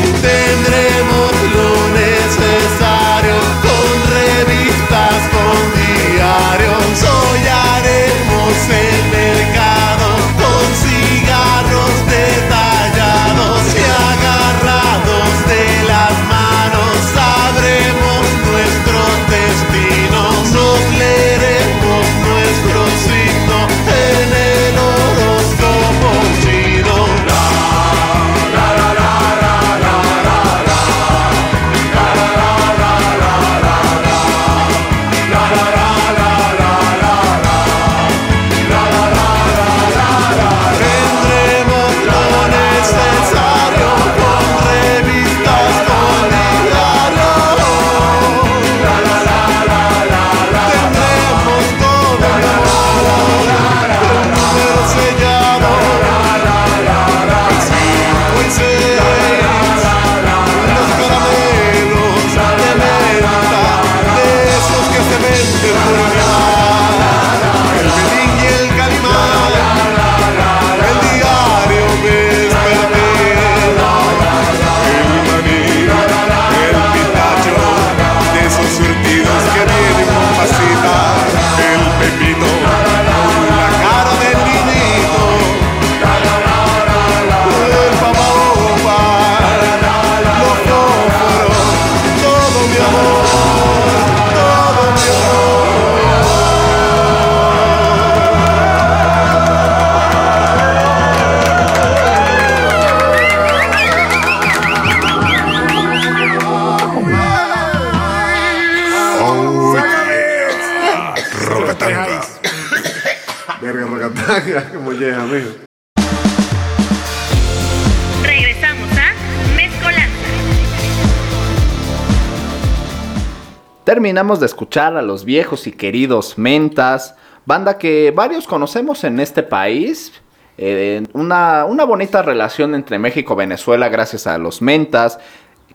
Terminamos 124.08 124.40
de 124.40 124.46
escuchar 124.46 124.96
a 124.96 125.02
los 125.02 125.26
viejos 125.26 125.68
y 125.68 125.74
queridos 125.74 126.38
Mentas, 126.38 127.16
banda 127.46 127.78
que 127.78 128.14
varios 128.16 128.48
conocemos 128.48 129.04
en 129.04 129.20
este 129.20 129.44
país. 129.44 130.14
eh, 130.58 131.04
una, 131.12 131.66
una 131.66 131.84
bonita 131.84 132.22
relación 132.22 132.74
entre 132.74 133.00
México 133.00 133.34
y 133.34 133.38
Venezuela 133.40 133.90
gracias 133.90 134.26
a 134.26 134.38
los 134.38 134.62
Mentas, 134.62 135.20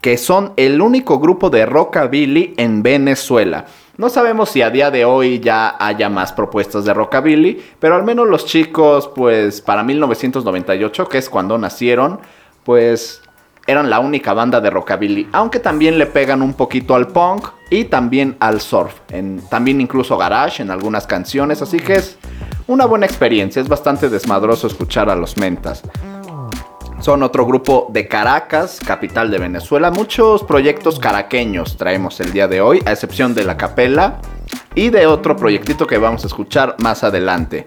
que 0.01 0.17
son 0.17 0.55
el 0.57 0.81
único 0.81 1.19
grupo 1.19 1.51
de 1.51 1.67
rockabilly 1.67 2.55
en 2.57 2.83
Venezuela. 2.83 3.67
No 3.99 4.09
sabemos 4.09 4.49
si 4.49 4.63
a 4.63 4.71
día 4.71 4.91
de 4.91 5.05
hoy 5.05 5.39
ya 5.39 5.77
haya 5.79 6.09
más 6.09 6.33
propuestas 6.33 6.87
de 6.87 6.95
rockabilly, 6.95 7.63
pero 7.79 7.97
al 7.97 8.03
menos 8.03 8.27
los 8.27 8.47
chicos, 8.47 9.11
pues 9.15 9.61
para 9.61 9.83
1998, 9.83 11.07
que 11.07 11.19
es 11.19 11.29
cuando 11.29 11.59
nacieron, 11.59 12.21
pues 12.65 13.22
eran 13.67 13.91
la 13.91 14.01
única 14.01 14.33
banda 14.33 14.61
de 14.61 14.71
rockabilly, 14.71 15.29
aunque 15.33 15.59
también 15.59 15.99
le 15.99 16.07
pegan 16.07 16.43
un 16.43 16.55
poquito 16.55 16.95
al 16.95 17.09
punk 17.09 17.49
y 17.71 17.85
también 17.85 18.37
al 18.41 18.61
surf, 18.61 18.95
en, 19.11 19.41
también 19.49 19.81
incluso 19.81 20.17
garage 20.17 20.63
en 20.63 20.71
algunas 20.71 21.07
canciones, 21.07 21.63
así 21.63 21.79
que 21.79 21.95
es 21.95 22.19
una 22.67 22.87
buena 22.87 23.07
experiencia, 23.07 23.63
es 23.63 23.69
bastante 23.69 24.09
desmadroso 24.09 24.67
escuchar 24.67 25.11
a 25.11 25.15
los 25.15 25.37
mentas. 25.37 25.83
Son 27.01 27.25
otro 27.25 27.45
grupo 27.45 27.89
de 27.91 28.07
Caracas, 28.07 28.79
capital 28.87 29.29
de 29.33 29.39
Venezuela. 29.39 29.91
Muchos 29.91 30.45
proyectos 30.45 31.01
caraqueños 31.01 31.77
traemos 31.77 32.21
el 32.21 32.33
día 32.33 32.47
de 32.47 32.61
hoy, 32.61 32.81
a 32.87 32.93
excepción 32.93 33.35
de 33.35 33.43
la 33.43 33.57
capela 33.57 34.21
y 34.77 34.91
de 34.91 35.09
otro 35.09 35.35
proyectito 35.37 35.85
que 35.89 35.99
vamos 35.99 36.23
a 36.23 36.29
escuchar 36.29 36.77
más 36.79 37.03
adelante. 37.03 37.65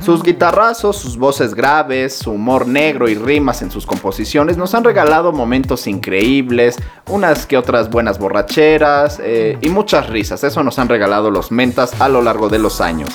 Sus 0.00 0.22
guitarrazos, 0.22 0.96
sus 0.96 1.16
voces 1.16 1.54
graves, 1.54 2.16
su 2.16 2.30
humor 2.30 2.66
negro 2.66 3.08
y 3.08 3.14
rimas 3.14 3.62
en 3.62 3.70
sus 3.70 3.84
composiciones 3.84 4.56
nos 4.56 4.74
han 4.74 4.84
regalado 4.84 5.32
momentos 5.32 5.86
increíbles, 5.86 6.76
unas 7.08 7.46
que 7.46 7.56
otras 7.56 7.90
buenas 7.90 8.18
borracheras 8.18 9.20
eh, 9.22 9.58
y 9.60 9.68
muchas 9.68 10.08
risas. 10.08 10.44
Eso 10.44 10.62
nos 10.62 10.78
han 10.78 10.88
regalado 10.88 11.30
los 11.30 11.50
mentas 11.50 12.00
a 12.00 12.08
lo 12.08 12.22
largo 12.22 12.48
de 12.48 12.58
los 12.58 12.80
años. 12.80 13.10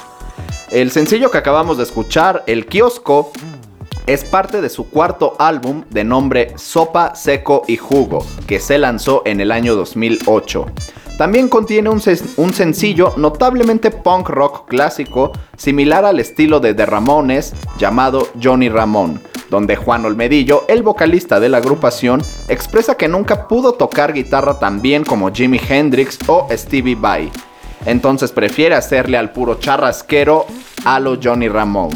El 0.72 0.92
sencillo 0.92 1.32
que 1.32 1.38
acabamos 1.38 1.78
de 1.78 1.84
escuchar, 1.84 2.44
El 2.48 2.66
Kiosco, 2.66 3.32
es 4.08 4.24
parte 4.26 4.62
de 4.62 4.70
su 4.70 4.90
cuarto 4.90 5.36
álbum 5.40 5.84
de 5.90 6.04
nombre 6.04 6.54
Sopa, 6.58 7.16
Seco 7.16 7.64
y 7.68 7.78
Jugo, 7.78 8.26
que 8.48 8.60
se 8.60 8.78
lanzó 8.78 9.22
en 9.26 9.40
el 9.40 9.52
año 9.52 9.76
2008. 9.76 10.66
También 11.18 11.48
contiene 11.48 11.90
un, 11.90 12.00
sen- 12.02 12.28
un 12.38 12.54
sencillo 12.54 13.14
notablemente 13.18 13.92
punk 13.92 14.30
rock 14.30 14.68
clásico, 14.68 15.32
similar 15.58 16.06
al 16.06 16.20
estilo 16.20 16.60
de 16.60 16.74
The 16.74 16.86
Ramones, 16.86 17.54
llamado 17.78 18.28
Johnny 18.42 18.68
Ramón, 18.68 19.22
donde 19.50 19.76
Juan 19.76 20.06
Olmedillo, 20.06 20.64
el 20.68 20.82
vocalista 20.82 21.40
de 21.40 21.50
la 21.50 21.58
agrupación, 21.60 22.22
expresa 22.50 22.96
que 22.96 23.08
nunca 23.08 23.48
pudo 23.48 23.74
tocar 23.74 24.12
guitarra 24.12 24.58
tan 24.60 24.82
bien 24.82 25.04
como 25.04 25.32
Jimi 25.32 25.62
Hendrix 25.70 26.18
o 26.28 26.48
Stevie 26.52 26.96
Vai. 26.96 27.32
Entonces 27.86 28.32
prefiere 28.32 28.76
hacerle 28.76 29.18
al 29.18 29.32
puro 29.32 29.56
charrasquero 29.60 30.46
a 30.84 31.00
lo 31.00 31.20
Johnny 31.22 31.48
Ramón. 31.48 31.90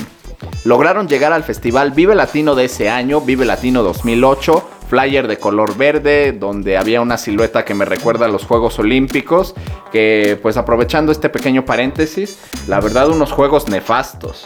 Lograron 0.67 1.07
llegar 1.07 1.31
al 1.31 1.45
festival 1.45 1.91
Vive 1.91 2.13
Latino 2.13 2.53
de 2.53 2.65
ese 2.65 2.89
año, 2.89 3.21
Vive 3.21 3.45
Latino 3.45 3.83
2008, 3.83 4.69
flyer 4.89 5.25
de 5.29 5.37
color 5.37 5.77
verde, 5.77 6.33
donde 6.33 6.75
había 6.75 6.99
una 6.99 7.17
silueta 7.17 7.63
que 7.63 7.73
me 7.73 7.85
recuerda 7.85 8.25
a 8.25 8.27
los 8.27 8.43
Juegos 8.43 8.77
Olímpicos, 8.77 9.55
que 9.93 10.37
pues 10.41 10.57
aprovechando 10.57 11.13
este 11.13 11.29
pequeño 11.29 11.63
paréntesis, 11.63 12.37
la 12.67 12.81
verdad 12.81 13.09
unos 13.09 13.31
juegos 13.31 13.69
nefastos, 13.69 14.45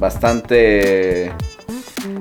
bastante... 0.00 1.32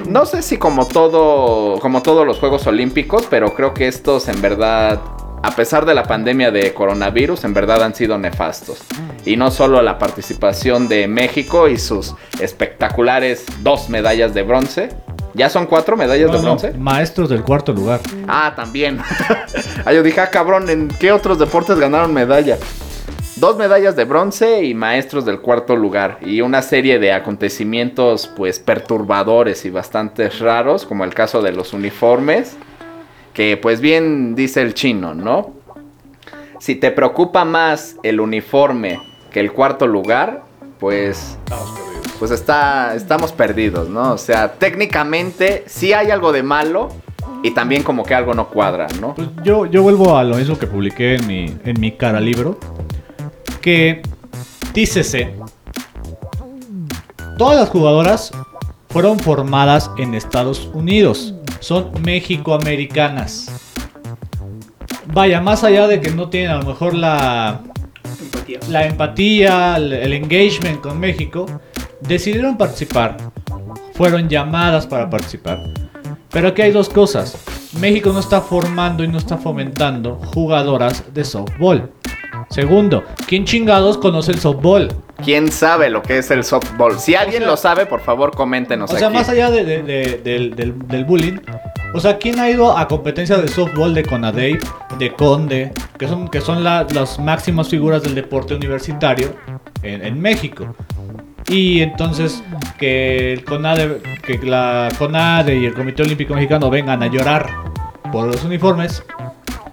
No 0.07 0.27
sé 0.27 0.43
si 0.43 0.57
como 0.57 0.85
todo, 0.85 1.79
como 1.79 2.03
todos 2.03 2.27
los 2.27 2.37
Juegos 2.37 2.67
Olímpicos, 2.67 3.25
pero 3.31 3.55
creo 3.55 3.73
que 3.73 3.87
estos 3.87 4.27
en 4.27 4.43
verdad, 4.43 4.99
a 5.43 5.51
pesar 5.57 5.85
de 5.85 5.93
la 5.93 6.03
pandemia 6.03 6.51
de 6.51 6.73
coronavirus, 6.73 7.43
en 7.43 7.53
verdad 7.53 7.83
han 7.83 7.93
sido 7.93 8.17
nefastos. 8.17 8.79
Y 9.25 9.35
no 9.35 9.51
solo 9.51 9.81
la 9.81 9.99
participación 9.99 10.87
de 10.87 11.07
México 11.07 11.67
y 11.67 11.77
sus 11.77 12.15
espectaculares 12.39 13.45
dos 13.61 13.89
medallas 13.89 14.33
de 14.33 14.43
bronce. 14.43 14.89
¿Ya 15.33 15.49
son 15.49 15.65
cuatro 15.65 15.97
medallas 15.97 16.27
No, 16.31 16.37
de 16.37 16.39
no, 16.39 16.43
bronce? 16.45 16.71
maestros 16.77 17.29
del 17.29 17.43
cuarto 17.43 17.73
lugar. 17.73 17.99
Ah, 18.27 18.53
también. 18.55 18.99
ah, 19.85 19.91
yo 19.91 20.01
dije, 20.01 20.21
ah, 20.21 20.29
cabrón, 20.29 20.69
¿en 20.69 20.87
qué 20.87 21.11
otros 21.11 21.37
deportes 21.39 21.77
ganaron 21.77 22.13
medalla? 22.13 22.57
Dos 23.35 23.57
medallas 23.57 23.95
de 23.97 24.05
bronce 24.05 24.63
y 24.63 24.73
maestros 24.73 25.25
del 25.25 25.41
cuarto 25.41 25.75
lugar. 25.75 26.19
Y 26.21 26.39
una 26.41 26.61
serie 26.61 26.99
de 26.99 27.11
acontecimientos, 27.11 28.27
pues, 28.27 28.59
perturbadores 28.59 29.65
y 29.65 29.69
bastante 29.71 30.29
raros, 30.29 30.85
como 30.85 31.03
el 31.03 31.13
caso 31.13 31.41
de 31.41 31.51
los 31.51 31.73
uniformes. 31.73 32.55
Que, 33.33 33.57
pues, 33.57 33.81
bien 33.81 34.35
dice 34.35 34.61
el 34.61 34.73
chino, 34.73 35.13
¿no? 35.13 35.53
Si 36.59 36.75
te 36.75 36.91
preocupa 36.91 37.45
más 37.45 37.97
el 38.03 38.19
uniforme 38.19 38.99
que 39.31 39.39
el 39.39 39.51
cuarto 39.51 39.87
lugar, 39.87 40.43
pues... 40.79 41.37
Pues 42.19 42.31
está, 42.31 42.95
estamos 42.95 43.33
perdidos, 43.33 43.89
¿no? 43.89 44.13
O 44.13 44.17
sea, 44.17 44.53
técnicamente 44.53 45.63
sí 45.65 45.91
hay 45.91 46.09
algo 46.09 46.31
de 46.31 46.41
malo 46.41 46.89
y 47.43 47.51
también 47.51 47.83
como 47.83 48.03
que 48.03 48.15
algo 48.15 48.33
no 48.33 48.47
cuadra, 48.47 48.87
¿no? 49.01 49.13
Pues 49.15 49.27
yo, 49.43 49.65
yo 49.65 49.83
vuelvo 49.83 50.15
a 50.15 50.23
lo 50.23 50.37
mismo 50.37 50.57
que 50.57 50.65
publiqué 50.65 51.15
en 51.15 51.27
mi, 51.27 51.57
en 51.65 51.79
mi 51.79 51.91
cara 51.91 52.21
libro. 52.21 52.57
Que 53.59 54.01
dícese, 54.73 55.35
todas 57.37 57.59
las 57.59 57.69
jugadoras 57.69 58.31
fueron 58.89 59.19
formadas 59.19 59.91
en 59.97 60.13
Estados 60.13 60.69
Unidos. 60.73 61.32
Son 61.63 61.91
mexicoamericanas. 62.03 63.49
Vaya, 65.13 65.39
más 65.39 65.63
allá 65.63 65.87
de 65.87 66.01
que 66.01 66.11
no 66.11 66.27
tienen 66.27 66.51
a 66.51 66.57
lo 66.57 66.65
mejor 66.65 66.93
la, 66.93 67.61
Empatía. 68.21 68.59
la 68.67 68.85
empatía, 68.85 69.77
el, 69.77 69.93
el 69.93 70.11
engagement 70.11 70.81
con 70.81 70.99
México, 70.99 71.45
decidieron 72.01 72.57
participar. 72.57 73.15
Fueron 73.93 74.27
llamadas 74.27 74.85
para 74.85 75.09
participar. 75.09 75.57
Pero 76.31 76.49
aquí 76.49 76.63
hay 76.63 76.71
dos 76.73 76.89
cosas. 76.89 77.37
México 77.79 78.11
no 78.11 78.19
está 78.19 78.41
formando 78.41 79.05
y 79.05 79.07
no 79.07 79.17
está 79.17 79.37
fomentando 79.37 80.15
jugadoras 80.15 81.13
de 81.13 81.23
softball. 81.23 81.89
Segundo, 82.49 83.05
¿quién 83.25 83.45
chingados 83.45 83.97
conoce 83.97 84.33
el 84.33 84.39
softball? 84.39 84.89
¿Quién 85.23 85.51
sabe 85.51 85.89
lo 85.89 86.01
que 86.01 86.17
es 86.17 86.29
el 86.31 86.43
softball? 86.43 86.99
Si 86.99 87.15
alguien 87.15 87.45
lo 87.45 87.55
sabe, 87.57 87.85
por 87.85 88.01
favor, 88.01 88.31
coméntenos 88.35 88.91
O 88.91 88.97
sea, 88.97 89.07
aquí. 89.07 89.17
más 89.17 89.29
allá 89.29 89.49
de- 89.49 89.63
de- 89.63 89.83
de- 89.83 90.17
del, 90.23 90.55
del- 90.55 90.87
del 90.87 91.05
bullying, 91.05 91.37
o 91.93 91.99
sea, 91.99 92.17
¿quién 92.17 92.39
ha 92.39 92.49
ido 92.49 92.77
a 92.77 92.87
competencias 92.87 93.41
de 93.41 93.47
softball 93.47 93.93
de 93.93 94.03
Conadey, 94.03 94.57
de 94.99 95.13
Conde, 95.13 95.71
que 95.97 96.07
son, 96.07 96.27
que 96.27 96.41
son 96.41 96.63
la- 96.63 96.85
las 96.93 97.19
máximas 97.19 97.69
figuras 97.69 98.03
del 98.03 98.15
deporte 98.15 98.53
universitario 98.55 99.33
en, 99.81 100.03
en 100.05 100.19
México? 100.21 100.75
Y 101.47 101.81
entonces 101.81 102.41
que 102.79 103.33
el 103.33 103.43
CONADE, 103.43 104.01
que 104.25 104.37
la 104.39 104.87
CONADE 104.97 105.55
y 105.57 105.65
el 105.65 105.73
Comité 105.73 106.01
Olímpico 106.03 106.33
Mexicano 106.33 106.69
vengan 106.69 107.03
a 107.03 107.07
llorar 107.07 107.47
por 108.11 108.27
los 108.27 108.43
uniformes, 108.45 109.03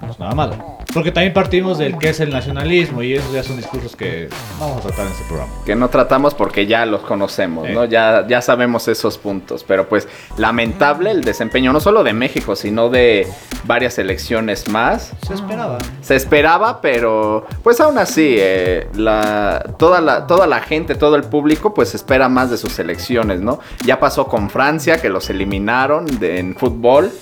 no 0.03 0.11
es 0.11 0.19
nada 0.19 0.35
malo. 0.35 0.80
Porque 0.93 1.13
también 1.13 1.33
partimos 1.33 1.79
del 1.79 1.97
que 1.99 2.09
es 2.09 2.19
el 2.21 2.31
nacionalismo 2.31 3.03
y 3.03 3.15
esos 3.15 3.33
ya 3.33 3.43
son 3.45 3.57
discursos 3.57 3.95
que 3.95 4.29
vamos 4.59 4.79
a 4.79 4.89
tratar 4.89 5.07
en 5.07 5.13
este 5.13 5.25
programa. 5.29 5.53
Que 5.65 5.77
no 5.77 5.89
tratamos 5.89 6.35
porque 6.35 6.67
ya 6.67 6.85
los 6.87 7.03
conocemos, 7.03 7.69
¿no? 7.69 7.85
Ya, 7.85 8.27
ya 8.27 8.41
sabemos 8.43 8.89
esos 8.89 9.17
puntos. 9.19 9.65
Pero 9.67 9.89
pues 9.89 10.09
lamentable 10.37 11.11
el 11.13 11.23
desempeño, 11.23 11.73
no 11.73 11.79
solo 11.81 12.03
de 12.03 12.13
México, 12.13 12.57
sino 12.57 12.89
de 12.89 13.27
varias 13.65 13.95
selecciones 13.95 14.69
más. 14.69 15.13
Se 15.27 15.35
esperaba. 15.35 15.79
Se 16.03 16.17
esperaba, 16.17 16.81
pero 16.81 17.47
pues 17.63 17.81
aún 17.81 17.99
así, 17.99 18.35
eh, 18.39 18.89
la, 18.95 19.63
toda, 19.79 20.01
la, 20.01 20.27
toda 20.27 20.47
la 20.49 20.61
gente, 20.61 20.97
todo 20.97 21.15
el 21.15 21.23
público, 21.25 21.73
pues 21.73 21.95
espera 21.95 22.29
más 22.29 22.51
de 22.51 22.57
sus 22.57 22.73
selecciones, 22.73 23.41
¿no? 23.41 23.61
Ya 23.85 24.01
pasó 24.01 24.27
con 24.27 24.51
Francia, 24.51 25.01
que 25.01 25.09
los 25.09 25.31
eliminaron 25.31 26.07
de- 26.19 26.41
en 26.41 26.57
fútbol, 26.57 27.13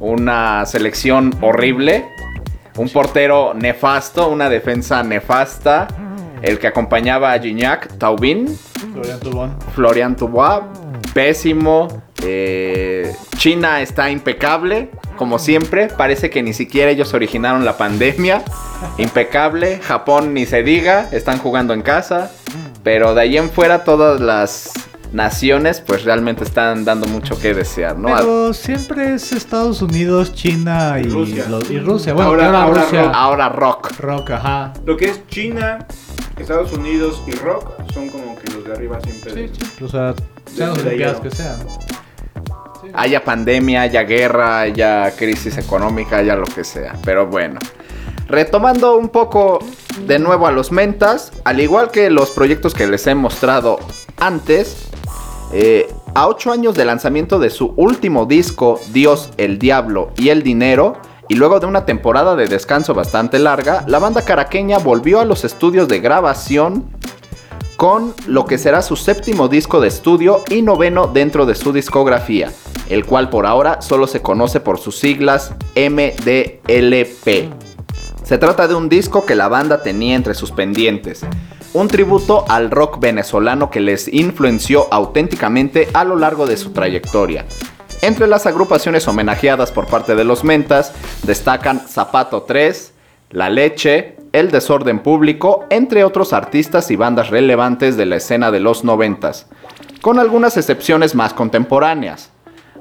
una 0.00 0.64
selección 0.66 1.34
horrible, 1.42 2.08
un 2.78 2.88
portero 2.88 3.52
nefasto, 3.54 4.28
una 4.28 4.48
defensa 4.48 5.02
nefasta, 5.02 5.88
el 6.42 6.58
que 6.58 6.68
acompañaba 6.68 7.32
a 7.32 7.38
Gignac, 7.38 7.98
Taubin, 7.98 8.56
Florian 8.92 9.20
Tubón. 9.20 9.56
Florian 9.74 10.16
Dubois, 10.16 10.62
pésimo. 11.12 11.88
eh, 12.22 13.14
China 13.36 13.80
está 13.80 14.10
impecable, 14.10 14.90
como 15.16 15.38
siempre. 15.38 15.88
Parece 15.88 16.30
que 16.30 16.42
ni 16.42 16.52
siquiera 16.52 16.90
ellos 16.90 17.12
originaron 17.14 17.64
la 17.64 17.76
pandemia. 17.76 18.42
Impecable. 18.98 19.78
Japón 19.80 20.34
ni 20.34 20.46
se 20.46 20.62
diga, 20.62 21.08
están 21.12 21.38
jugando 21.38 21.74
en 21.74 21.82
casa. 21.82 22.30
Pero 22.82 23.14
de 23.14 23.22
ahí 23.22 23.36
en 23.36 23.50
fuera 23.50 23.84
todas 23.84 24.20
las 24.20 24.72
naciones 25.12 25.80
pues 25.80 26.04
realmente 26.04 26.44
están 26.44 26.84
dando 26.84 27.06
mucho 27.06 27.38
que 27.38 27.54
desear, 27.54 27.96
¿no? 27.98 28.08
Pero 28.14 28.52
siempre 28.52 29.14
es 29.14 29.32
Estados 29.32 29.80
Unidos, 29.82 30.34
China 30.34 30.96
y 31.00 31.04
Rusia. 31.04 31.46
lo- 31.48 31.60
y 31.62 31.78
Rusia. 31.78 32.12
Bueno, 32.14 32.30
Ahora- 32.30 32.46
ahora, 32.46 32.62
ahora 32.62 32.82
Rusia. 32.84 33.02
rock. 33.04 33.12
Ahora 33.14 33.48
rock. 33.48 33.90
Rock, 34.00 34.30
ajá. 34.32 34.72
Lo 34.84 34.96
que 34.96 35.06
es 35.06 35.26
China, 35.28 35.86
Estados 36.36 36.72
Unidos 36.72 37.22
y 37.26 37.32
rock 37.36 37.72
son 37.92 38.08
como 38.10 38.36
que 38.38 38.52
los 38.52 38.64
de 38.64 38.72
arriba 38.72 38.98
siempre. 39.00 39.50
O 39.82 39.88
sea, 39.88 40.14
sean 40.54 40.70
ahí, 40.86 40.98
que 41.22 41.30
sean. 41.30 41.56
haya 42.94 43.24
pandemia, 43.24 43.82
haya 43.82 44.02
guerra, 44.02 44.60
haya 44.60 45.10
crisis 45.16 45.58
económica, 45.58 46.18
haya 46.18 46.36
lo 46.36 46.44
que 46.46 46.64
sea. 46.64 46.94
Pero 47.04 47.26
bueno, 47.26 47.58
retomando 48.28 48.96
un 48.96 49.08
poco 49.08 49.58
de 50.06 50.18
nuevo 50.18 50.46
a 50.46 50.52
los 50.52 50.70
mentas, 50.72 51.32
al 51.44 51.60
igual 51.60 51.90
que 51.90 52.08
los 52.10 52.30
proyectos 52.30 52.74
que 52.74 52.86
les 52.86 53.06
he 53.06 53.14
mostrado 53.14 53.78
antes, 54.18 54.87
eh, 55.52 55.92
a 56.14 56.28
8 56.28 56.52
años 56.52 56.74
de 56.74 56.84
lanzamiento 56.84 57.38
de 57.38 57.50
su 57.50 57.72
último 57.76 58.26
disco, 58.26 58.80
Dios, 58.92 59.30
el 59.36 59.58
Diablo 59.58 60.10
y 60.16 60.28
el 60.28 60.42
Dinero, 60.42 61.00
y 61.28 61.34
luego 61.34 61.60
de 61.60 61.66
una 61.66 61.84
temporada 61.84 62.36
de 62.36 62.46
descanso 62.46 62.94
bastante 62.94 63.38
larga, 63.38 63.84
la 63.86 63.98
banda 63.98 64.22
caraqueña 64.22 64.78
volvió 64.78 65.20
a 65.20 65.24
los 65.24 65.44
estudios 65.44 65.86
de 65.88 66.00
grabación 66.00 66.86
con 67.76 68.14
lo 68.26 68.44
que 68.44 68.58
será 68.58 68.82
su 68.82 68.96
séptimo 68.96 69.48
disco 69.48 69.80
de 69.80 69.88
estudio 69.88 70.42
y 70.50 70.62
noveno 70.62 71.06
dentro 71.06 71.46
de 71.46 71.54
su 71.54 71.72
discografía, 71.72 72.50
el 72.88 73.04
cual 73.06 73.30
por 73.30 73.46
ahora 73.46 73.80
solo 73.82 74.06
se 74.06 74.20
conoce 74.20 74.58
por 74.58 74.78
sus 74.78 74.98
siglas 74.98 75.52
MDLP. 75.76 77.67
Se 78.28 78.36
trata 78.36 78.68
de 78.68 78.74
un 78.74 78.90
disco 78.90 79.24
que 79.24 79.34
la 79.34 79.48
banda 79.48 79.82
tenía 79.82 80.14
entre 80.14 80.34
sus 80.34 80.52
pendientes, 80.52 81.24
un 81.72 81.88
tributo 81.88 82.44
al 82.50 82.70
rock 82.70 83.00
venezolano 83.00 83.70
que 83.70 83.80
les 83.80 84.06
influenció 84.06 84.86
auténticamente 84.90 85.88
a 85.94 86.04
lo 86.04 86.14
largo 86.14 86.46
de 86.46 86.58
su 86.58 86.72
trayectoria. 86.72 87.46
Entre 88.02 88.26
las 88.26 88.44
agrupaciones 88.44 89.08
homenajeadas 89.08 89.72
por 89.72 89.86
parte 89.86 90.14
de 90.14 90.24
los 90.24 90.44
Mentas 90.44 90.92
destacan 91.22 91.80
Zapato 91.88 92.42
3, 92.42 92.92
La 93.30 93.48
Leche, 93.48 94.16
El 94.32 94.50
Desorden 94.50 94.98
Público, 94.98 95.64
entre 95.70 96.04
otros 96.04 96.34
artistas 96.34 96.90
y 96.90 96.96
bandas 96.96 97.30
relevantes 97.30 97.96
de 97.96 98.04
la 98.04 98.16
escena 98.16 98.50
de 98.50 98.60
los 98.60 98.84
noventas, 98.84 99.46
con 100.02 100.18
algunas 100.18 100.58
excepciones 100.58 101.14
más 101.14 101.32
contemporáneas. 101.32 102.30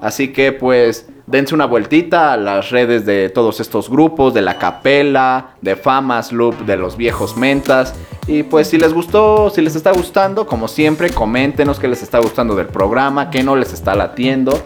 Así 0.01 0.33
que 0.33 0.51
pues 0.51 1.07
dense 1.27 1.53
una 1.53 1.65
vueltita 1.65 2.33
a 2.33 2.37
las 2.37 2.71
redes 2.71 3.05
de 3.05 3.29
todos 3.29 3.59
estos 3.59 3.89
grupos, 3.89 4.33
de 4.33 4.41
la 4.41 4.57
Capela, 4.57 5.49
de 5.61 5.75
Famas 5.75 6.31
Loop, 6.31 6.65
de 6.65 6.77
los 6.77 6.97
viejos 6.97 7.37
Mentas. 7.37 7.93
Y 8.27 8.43
pues 8.43 8.69
si 8.69 8.77
les 8.77 8.93
gustó, 8.93 9.49
si 9.49 9.61
les 9.61 9.75
está 9.75 9.91
gustando, 9.91 10.47
como 10.47 10.67
siempre, 10.67 11.09
coméntenos 11.09 11.79
qué 11.79 11.87
les 11.87 12.01
está 12.01 12.19
gustando 12.19 12.55
del 12.55 12.67
programa, 12.67 13.29
qué 13.29 13.43
no 13.43 13.55
les 13.55 13.73
está 13.73 13.93
latiendo. 13.93 14.57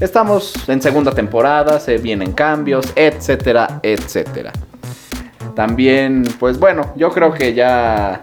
Estamos 0.00 0.68
en 0.68 0.82
segunda 0.82 1.12
temporada, 1.12 1.78
se 1.78 1.98
vienen 1.98 2.32
cambios, 2.32 2.92
etcétera, 2.96 3.80
etcétera. 3.82 4.52
También, 5.54 6.24
pues 6.38 6.58
bueno, 6.58 6.92
yo 6.96 7.10
creo 7.10 7.32
que 7.32 7.54
ya... 7.54 8.22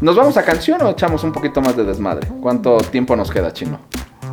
¿Nos 0.00 0.14
vamos 0.14 0.36
a 0.36 0.44
canción 0.44 0.80
o 0.82 0.90
echamos 0.90 1.24
un 1.24 1.32
poquito 1.32 1.60
más 1.60 1.76
de 1.76 1.82
desmadre? 1.82 2.28
¿Cuánto 2.40 2.76
tiempo 2.76 3.16
nos 3.16 3.32
queda, 3.32 3.52
chino? 3.52 3.80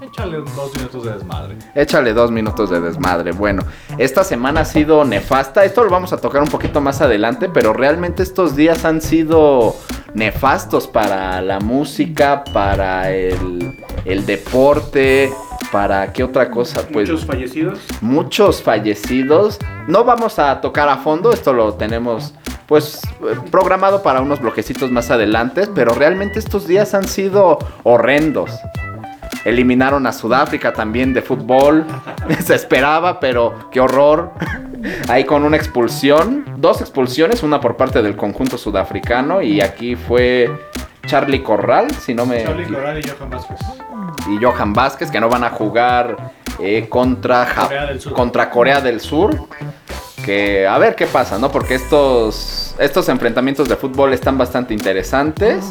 Échale 0.01 0.37
dos 0.37 0.75
minutos 0.75 1.03
de 1.03 1.13
desmadre. 1.13 1.55
Échale 1.75 2.13
dos 2.13 2.31
minutos 2.31 2.69
de 2.69 2.81
desmadre. 2.81 3.31
Bueno, 3.31 3.63
esta 3.97 4.23
semana 4.23 4.61
ha 4.61 4.65
sido 4.65 5.03
nefasta. 5.05 5.63
Esto 5.63 5.83
lo 5.83 5.89
vamos 5.89 6.13
a 6.13 6.17
tocar 6.17 6.41
un 6.41 6.49
poquito 6.49 6.81
más 6.81 7.01
adelante, 7.01 7.49
pero 7.49 7.73
realmente 7.73 8.23
estos 8.23 8.55
días 8.55 8.85
han 8.85 9.01
sido 9.01 9.75
nefastos 10.13 10.87
para 10.87 11.41
la 11.41 11.59
música, 11.59 12.43
para 12.53 13.11
el, 13.11 13.77
el 14.05 14.25
deporte, 14.25 15.31
para 15.71 16.11
qué 16.13 16.23
otra 16.23 16.49
cosa. 16.49 16.81
Pues 16.91 17.09
Muchos 17.09 17.25
fallecidos. 17.25 17.79
muchos 18.01 18.61
fallecidos. 18.61 19.59
No 19.87 20.03
vamos 20.03 20.39
a 20.39 20.61
tocar 20.61 20.89
a 20.89 20.97
fondo, 20.97 21.31
esto 21.31 21.53
lo 21.53 21.73
tenemos 21.75 22.33
pues 22.65 22.99
programado 23.51 24.01
para 24.01 24.21
unos 24.21 24.39
bloquecitos 24.41 24.89
más 24.89 25.11
adelante, 25.11 25.67
pero 25.75 25.93
realmente 25.93 26.39
estos 26.39 26.65
días 26.65 26.95
han 26.95 27.07
sido 27.07 27.59
horrendos. 27.83 28.49
Eliminaron 29.45 30.05
a 30.07 30.11
Sudáfrica 30.11 30.73
también 30.73 31.13
de 31.13 31.21
fútbol. 31.21 31.85
Se 32.43 32.55
esperaba, 32.55 33.19
pero 33.19 33.69
qué 33.71 33.79
horror. 33.79 34.31
Ahí 35.07 35.23
con 35.23 35.43
una 35.43 35.55
expulsión, 35.57 36.43
dos 36.57 36.81
expulsiones, 36.81 37.41
una 37.43 37.59
por 37.61 37.77
parte 37.77 38.01
del 38.01 38.15
conjunto 38.15 38.57
sudafricano 38.57 39.41
y 39.41 39.61
aquí 39.61 39.95
fue 39.95 40.51
Charlie 41.07 41.41
Corral, 41.41 41.89
si 41.91 42.13
no 42.13 42.25
me 42.25 42.43
Charlie 42.43 42.65
Coral 42.65 42.99
y 42.99 43.07
Johan 43.07 43.29
Vázquez. 43.31 43.59
y 44.29 44.43
Johan 44.43 44.73
Vázquez 44.73 45.09
que 45.11 45.19
no 45.19 45.27
van 45.29 45.43
a 45.43 45.49
jugar 45.49 46.33
eh, 46.59 46.87
contra, 46.89 47.45
Ja- 47.47 47.63
Corea 47.67 47.85
del 47.87 47.99
Sur. 48.01 48.13
contra 48.13 48.49
Corea 48.51 48.81
del 48.81 48.99
Sur. 48.99 49.47
Que 50.23 50.65
a 50.67 50.77
ver 50.79 50.95
qué 50.95 51.05
pasa, 51.07 51.37
¿no? 51.37 51.51
Porque 51.51 51.75
estos, 51.75 52.75
estos 52.79 53.09
enfrentamientos 53.09 53.67
de 53.69 53.75
fútbol 53.75 54.11
están 54.13 54.37
bastante 54.39 54.73
interesantes. 54.73 55.65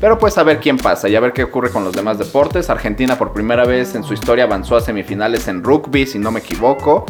Pero 0.00 0.18
pues 0.18 0.36
a 0.38 0.42
ver 0.42 0.60
quién 0.60 0.76
pasa 0.76 1.08
y 1.08 1.16
a 1.16 1.20
ver 1.20 1.32
qué 1.32 1.44
ocurre 1.44 1.70
con 1.70 1.84
los 1.84 1.94
demás 1.94 2.18
deportes. 2.18 2.68
Argentina 2.70 3.16
por 3.16 3.32
primera 3.32 3.64
vez 3.64 3.94
en 3.94 4.04
su 4.04 4.14
historia 4.14 4.44
avanzó 4.44 4.76
a 4.76 4.80
semifinales 4.80 5.48
en 5.48 5.64
rugby, 5.64 6.06
si 6.06 6.18
no 6.18 6.30
me 6.30 6.40
equivoco. 6.40 7.06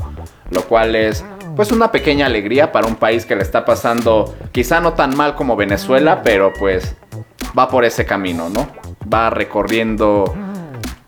Lo 0.50 0.62
cual 0.62 0.94
es 0.94 1.24
pues 1.56 1.72
una 1.72 1.90
pequeña 1.90 2.26
alegría 2.26 2.70
para 2.70 2.86
un 2.86 2.96
país 2.96 3.26
que 3.26 3.34
le 3.34 3.42
está 3.42 3.64
pasando 3.64 4.34
quizá 4.52 4.80
no 4.80 4.92
tan 4.92 5.16
mal 5.16 5.34
como 5.34 5.56
Venezuela, 5.56 6.22
pero 6.22 6.52
pues 6.52 6.94
va 7.58 7.68
por 7.68 7.84
ese 7.84 8.04
camino, 8.04 8.48
¿no? 8.48 8.68
va 9.12 9.30
recorriendo 9.30 10.34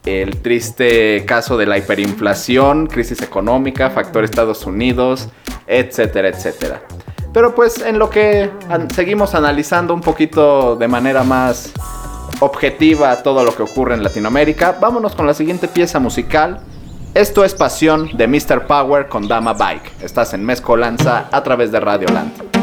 el 0.05 0.41
triste 0.41 1.24
caso 1.26 1.57
de 1.57 1.66
la 1.66 1.79
hiperinflación, 1.79 2.87
crisis 2.87 3.20
económica, 3.20 3.91
factor 3.91 4.24
Estados 4.24 4.64
Unidos, 4.64 5.29
etcétera, 5.66 6.29
etcétera. 6.29 6.83
Pero 7.33 7.55
pues 7.55 7.81
en 7.81 7.99
lo 7.99 8.11
que 8.11 8.51
seguimos 8.95 9.35
analizando 9.35 9.95
un 9.95 10.01
poquito 10.01 10.76
de 10.76 10.89
manera 10.89 11.22
más 11.22 11.72
objetiva 12.41 13.22
todo 13.22 13.45
lo 13.45 13.55
que 13.55 13.62
ocurre 13.62 13.95
en 13.95 14.03
Latinoamérica, 14.03 14.76
vámonos 14.81 15.14
con 15.14 15.26
la 15.26 15.35
siguiente 15.35 15.68
pieza 15.68 15.99
musical. 15.99 16.61
Esto 17.14 17.45
es 17.45 17.55
Pasión 17.55 18.16
de 18.16 18.26
Mr. 18.26 18.66
Power 18.66 19.09
con 19.09 19.29
Dama 19.29 19.55
Bike. 19.55 19.93
Estás 20.03 20.35
en 20.35 20.45
Mezcolanza 20.45 21.29
a 21.31 21.43
través 21.43 21.72
de 21.72 21.81
Radio 21.81 22.09
Land. 22.09 22.57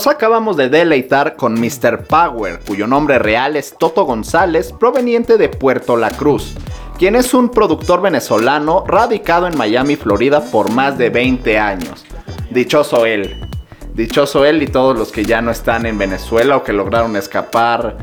Nos 0.00 0.06
acabamos 0.06 0.56
de 0.56 0.70
deleitar 0.70 1.36
con 1.36 1.60
Mr. 1.60 2.06
Power, 2.06 2.60
cuyo 2.66 2.86
nombre 2.86 3.18
real 3.18 3.54
es 3.56 3.76
Toto 3.76 4.06
González, 4.06 4.72
proveniente 4.72 5.36
de 5.36 5.50
Puerto 5.50 5.94
La 5.94 6.10
Cruz, 6.10 6.54
quien 6.98 7.16
es 7.16 7.34
un 7.34 7.50
productor 7.50 8.00
venezolano 8.00 8.82
radicado 8.86 9.46
en 9.46 9.58
Miami, 9.58 9.96
Florida 9.96 10.40
por 10.40 10.72
más 10.72 10.96
de 10.96 11.10
20 11.10 11.58
años. 11.58 12.06
Dichoso 12.50 13.04
él. 13.04 13.46
Dichoso 13.92 14.46
él 14.46 14.62
y 14.62 14.68
todos 14.68 14.96
los 14.96 15.12
que 15.12 15.22
ya 15.22 15.42
no 15.42 15.50
están 15.50 15.84
en 15.84 15.98
Venezuela 15.98 16.56
o 16.56 16.64
que 16.64 16.72
lograron 16.72 17.14
escapar 17.16 17.98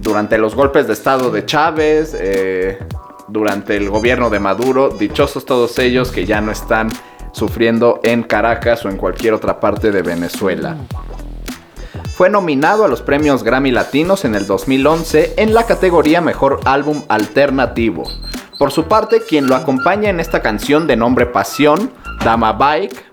durante 0.00 0.38
los 0.38 0.56
golpes 0.56 0.88
de 0.88 0.94
estado 0.94 1.30
de 1.30 1.46
Chávez, 1.46 2.16
eh, 2.18 2.80
durante 3.28 3.76
el 3.76 3.90
gobierno 3.90 4.28
de 4.28 4.40
Maduro. 4.40 4.88
Dichosos 4.88 5.44
todos 5.44 5.78
ellos 5.78 6.10
que 6.10 6.26
ya 6.26 6.40
no 6.40 6.50
están 6.50 6.88
sufriendo 7.30 8.00
en 8.02 8.24
Caracas 8.24 8.84
o 8.84 8.88
en 8.88 8.96
cualquier 8.96 9.34
otra 9.34 9.60
parte 9.60 9.92
de 9.92 10.02
Venezuela. 10.02 10.76
Fue 12.18 12.30
nominado 12.30 12.84
a 12.84 12.88
los 12.88 13.00
premios 13.00 13.44
Grammy 13.44 13.70
Latinos 13.70 14.24
en 14.24 14.34
el 14.34 14.44
2011 14.44 15.34
en 15.36 15.54
la 15.54 15.66
categoría 15.66 16.20
Mejor 16.20 16.58
Álbum 16.64 17.04
Alternativo. 17.08 18.10
Por 18.58 18.72
su 18.72 18.88
parte, 18.88 19.20
quien 19.20 19.46
lo 19.46 19.54
acompaña 19.54 20.10
en 20.10 20.18
esta 20.18 20.42
canción 20.42 20.88
de 20.88 20.96
nombre 20.96 21.26
Pasión, 21.26 21.92
Dama 22.24 22.54
Bike, 22.54 23.04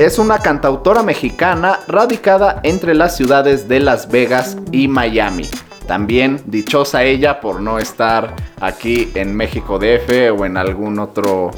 es 0.00 0.18
una 0.18 0.40
cantautora 0.40 1.04
mexicana 1.04 1.78
radicada 1.86 2.58
entre 2.64 2.96
las 2.96 3.16
ciudades 3.16 3.68
de 3.68 3.78
Las 3.78 4.08
Vegas 4.10 4.56
y 4.72 4.88
Miami. 4.88 5.48
También 5.86 6.40
dichosa 6.46 7.02
ella 7.04 7.40
por 7.40 7.60
no 7.60 7.78
estar 7.78 8.34
aquí 8.60 9.10
en 9.14 9.34
México 9.34 9.78
DF 9.78 10.32
o 10.38 10.46
en 10.46 10.56
algún 10.56 10.98
otro 10.98 11.50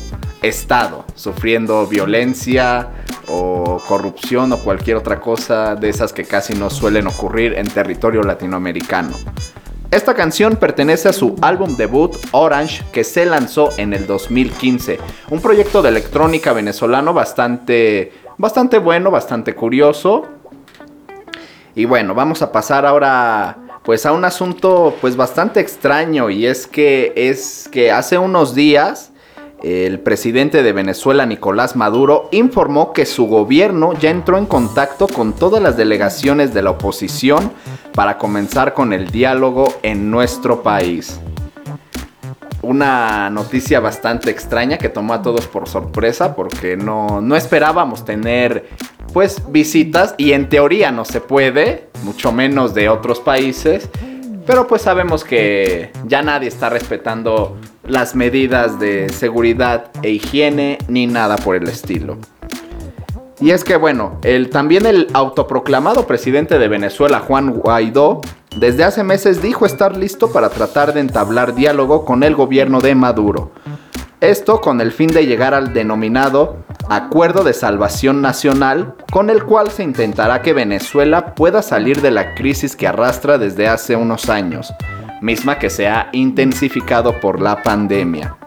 estado, 0.43 1.05
sufriendo 1.15 1.87
violencia 1.87 2.89
o 3.29 3.81
corrupción 3.87 4.53
o 4.53 4.59
cualquier 4.59 4.97
otra 4.97 5.21
cosa 5.21 5.77
de 5.77 5.89
esas 5.89 6.13
que 6.13 6.25
casi 6.25 6.55
no 6.55 6.71
suelen 6.71 7.07
ocurrir 7.07 7.55
en 7.57 7.69
territorio 7.69 8.23
latinoamericano. 8.23 9.13
Esta 9.91 10.15
canción 10.15 10.57
pertenece 10.57 11.09
a 11.09 11.13
su 11.13 11.37
álbum 11.41 11.77
debut 11.77 12.17
Orange 12.33 12.83
que 12.93 13.05
se 13.05 13.25
lanzó 13.25 13.71
en 13.77 13.93
el 13.93 14.07
2015, 14.07 14.99
un 15.31 15.41
proyecto 15.41 15.81
de 15.81 15.91
electrónica 15.91 16.53
venezolano 16.53 17.15
bastante 17.15 18.13
bastante 18.37 18.79
bueno, 18.79 19.11
bastante 19.11 19.55
curioso. 19.55 20.27
Y 21.75 21.85
bueno, 21.85 22.15
vamos 22.15 22.43
a 22.43 22.51
pasar 22.51 22.87
ahora 22.87 23.57
pues 23.87 24.05
a 24.05 24.13
un 24.13 24.25
asunto 24.25 24.97
pues 25.01 25.17
bastante 25.17 25.61
extraño 25.61 26.29
y 26.29 26.45
es 26.45 26.67
que 26.67 27.13
es 27.15 27.69
que 27.71 27.93
hace 27.93 28.19
unos 28.19 28.53
días 28.53 29.13
el 29.63 30.01
presidente 30.01 30.63
de 30.63 30.73
Venezuela, 30.73 31.25
Nicolás 31.25 31.77
Maduro, 31.77 32.29
informó 32.33 32.93
que 32.93 33.07
su 33.07 33.27
gobierno 33.27 33.95
ya 33.95 34.11
entró 34.11 34.39
en 34.39 34.47
contacto 34.47 35.07
con 35.07 35.33
todas 35.33 35.63
las 35.63 35.77
delegaciones 35.77 36.53
de 36.53 36.63
la 36.63 36.71
oposición 36.71 37.53
para 37.95 38.19
comenzar 38.19 38.75
con 38.75 38.93
el 38.93 39.11
diálogo 39.11 39.73
en 39.83 40.11
nuestro 40.11 40.63
país. 40.63 41.21
Una 42.63 43.31
noticia 43.31 43.79
bastante 43.79 44.31
extraña 44.31 44.79
que 44.79 44.89
tomó 44.89 45.15
a 45.15 45.23
todos 45.23 45.47
por 45.47 45.69
sorpresa 45.69 46.35
porque 46.35 46.77
no, 46.77 47.21
no 47.21 47.37
esperábamos 47.37 48.05
tener 48.05 48.69
pues 49.17 49.51
visitas 49.51 50.15
y 50.19 50.33
en 50.33 50.51
teoría 50.51 50.93
no 50.93 51.07
se 51.07 51.23
puede, 51.23 51.89
mucho 52.03 52.33
menos 52.33 52.75
de 52.75 52.91
otros 52.91 53.19
países, 53.19 53.89
pero 54.47 54.67
pues 54.67 54.83
sabemos 54.83 55.25
que 55.25 55.91
ya 56.05 56.21
nadie 56.21 56.49
está 56.49 56.69
respetando 56.69 57.57
las 57.87 58.15
medidas 58.15 58.79
de 58.79 59.09
seguridad 59.09 59.87
e 60.03 60.11
higiene 60.11 60.77
ni 60.89 61.07
nada 61.07 61.37
por 61.37 61.57
el 61.57 61.67
estilo. 61.67 62.19
Y 63.41 63.53
es 63.53 63.65
que 63.65 63.77
bueno, 63.77 64.19
el, 64.23 64.51
también 64.51 64.85
el 64.85 65.09
autoproclamado 65.15 66.07
presidente 66.07 66.59
de 66.59 66.69
Venezuela, 66.69 67.21
Juan 67.21 67.53
Guaidó, 67.55 68.21
desde 68.59 68.85
hace 68.85 69.03
meses 69.03 69.41
dijo 69.41 69.65
estar 69.65 69.97
listo 69.97 70.31
para 70.31 70.51
tratar 70.51 70.93
de 70.93 71.01
entablar 71.01 71.55
diálogo 71.55 72.05
con 72.05 72.23
el 72.23 72.35
gobierno 72.35 72.83
de 72.83 72.95
Maduro. 72.95 73.51
Esto 74.23 74.63
con 74.63 74.81
el 74.81 74.93
fin 74.93 75.11
de 75.11 75.27
llegar 75.27 75.53
al 75.53 75.75
denominado 75.75 76.65
Acuerdo 76.89 77.45
de 77.45 77.53
Salvación 77.53 78.23
Nacional, 78.23 78.95
con 79.13 79.29
el 79.29 79.45
cual 79.45 79.71
se 79.71 79.83
intentará 79.83 80.41
que 80.41 80.55
Venezuela 80.55 81.35
pueda 81.35 81.61
salir 81.61 82.01
de 82.01 82.11
la 82.11 82.35
crisis 82.35 82.77
que 82.77 82.87
arrastra 82.87 83.37
desde 83.37 83.69
hace 83.69 83.95
unos 83.95 84.31
años, 84.31 84.73
misma 85.21 85.59
que 85.59 85.69
se 85.69 85.89
ha 85.89 86.09
intensificado 86.13 87.21
por 87.21 87.43
la 87.43 87.63
pandemia. 87.63 88.39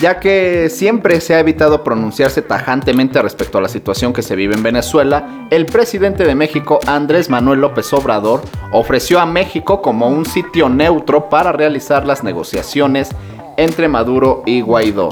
Ya 0.00 0.18
que 0.18 0.68
siempre 0.68 1.20
se 1.20 1.34
ha 1.34 1.40
evitado 1.40 1.84
pronunciarse 1.84 2.42
tajantemente 2.42 3.22
respecto 3.22 3.58
a 3.58 3.60
la 3.60 3.68
situación 3.68 4.12
que 4.12 4.22
se 4.22 4.34
vive 4.34 4.54
en 4.54 4.62
Venezuela, 4.64 5.46
el 5.50 5.66
presidente 5.66 6.24
de 6.24 6.34
México, 6.34 6.80
Andrés 6.86 7.30
Manuel 7.30 7.60
López 7.60 7.92
Obrador, 7.92 8.42
ofreció 8.72 9.20
a 9.20 9.26
México 9.26 9.80
como 9.80 10.08
un 10.08 10.24
sitio 10.26 10.68
neutro 10.68 11.28
para 11.28 11.52
realizar 11.52 12.04
las 12.06 12.24
negociaciones 12.24 13.10
entre 13.58 13.88
Maduro 13.88 14.42
y 14.46 14.62
Guaidó. 14.62 15.10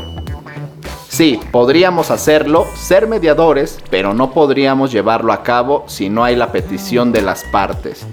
Sí, 1.08 1.38
podríamos 1.50 2.10
hacerlo, 2.10 2.64
ser 2.74 3.06
mediadores, 3.06 3.78
pero 3.90 4.14
no 4.14 4.30
podríamos 4.30 4.92
llevarlo 4.92 5.32
a 5.32 5.42
cabo 5.42 5.84
si 5.86 6.08
no 6.08 6.24
hay 6.24 6.36
la 6.36 6.52
petición 6.52 7.12
de 7.12 7.22
las 7.22 7.44
partes. 7.44 8.06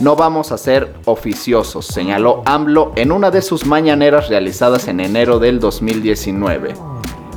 No 0.00 0.16
vamos 0.16 0.50
a 0.50 0.58
ser 0.58 0.94
oficiosos, 1.04 1.86
señaló 1.86 2.42
AMLO 2.46 2.92
en 2.96 3.12
una 3.12 3.30
de 3.30 3.42
sus 3.42 3.66
mañaneras 3.66 4.28
realizadas 4.28 4.88
en 4.88 5.00
enero 5.00 5.38
del 5.38 5.60
2019. 5.60 6.74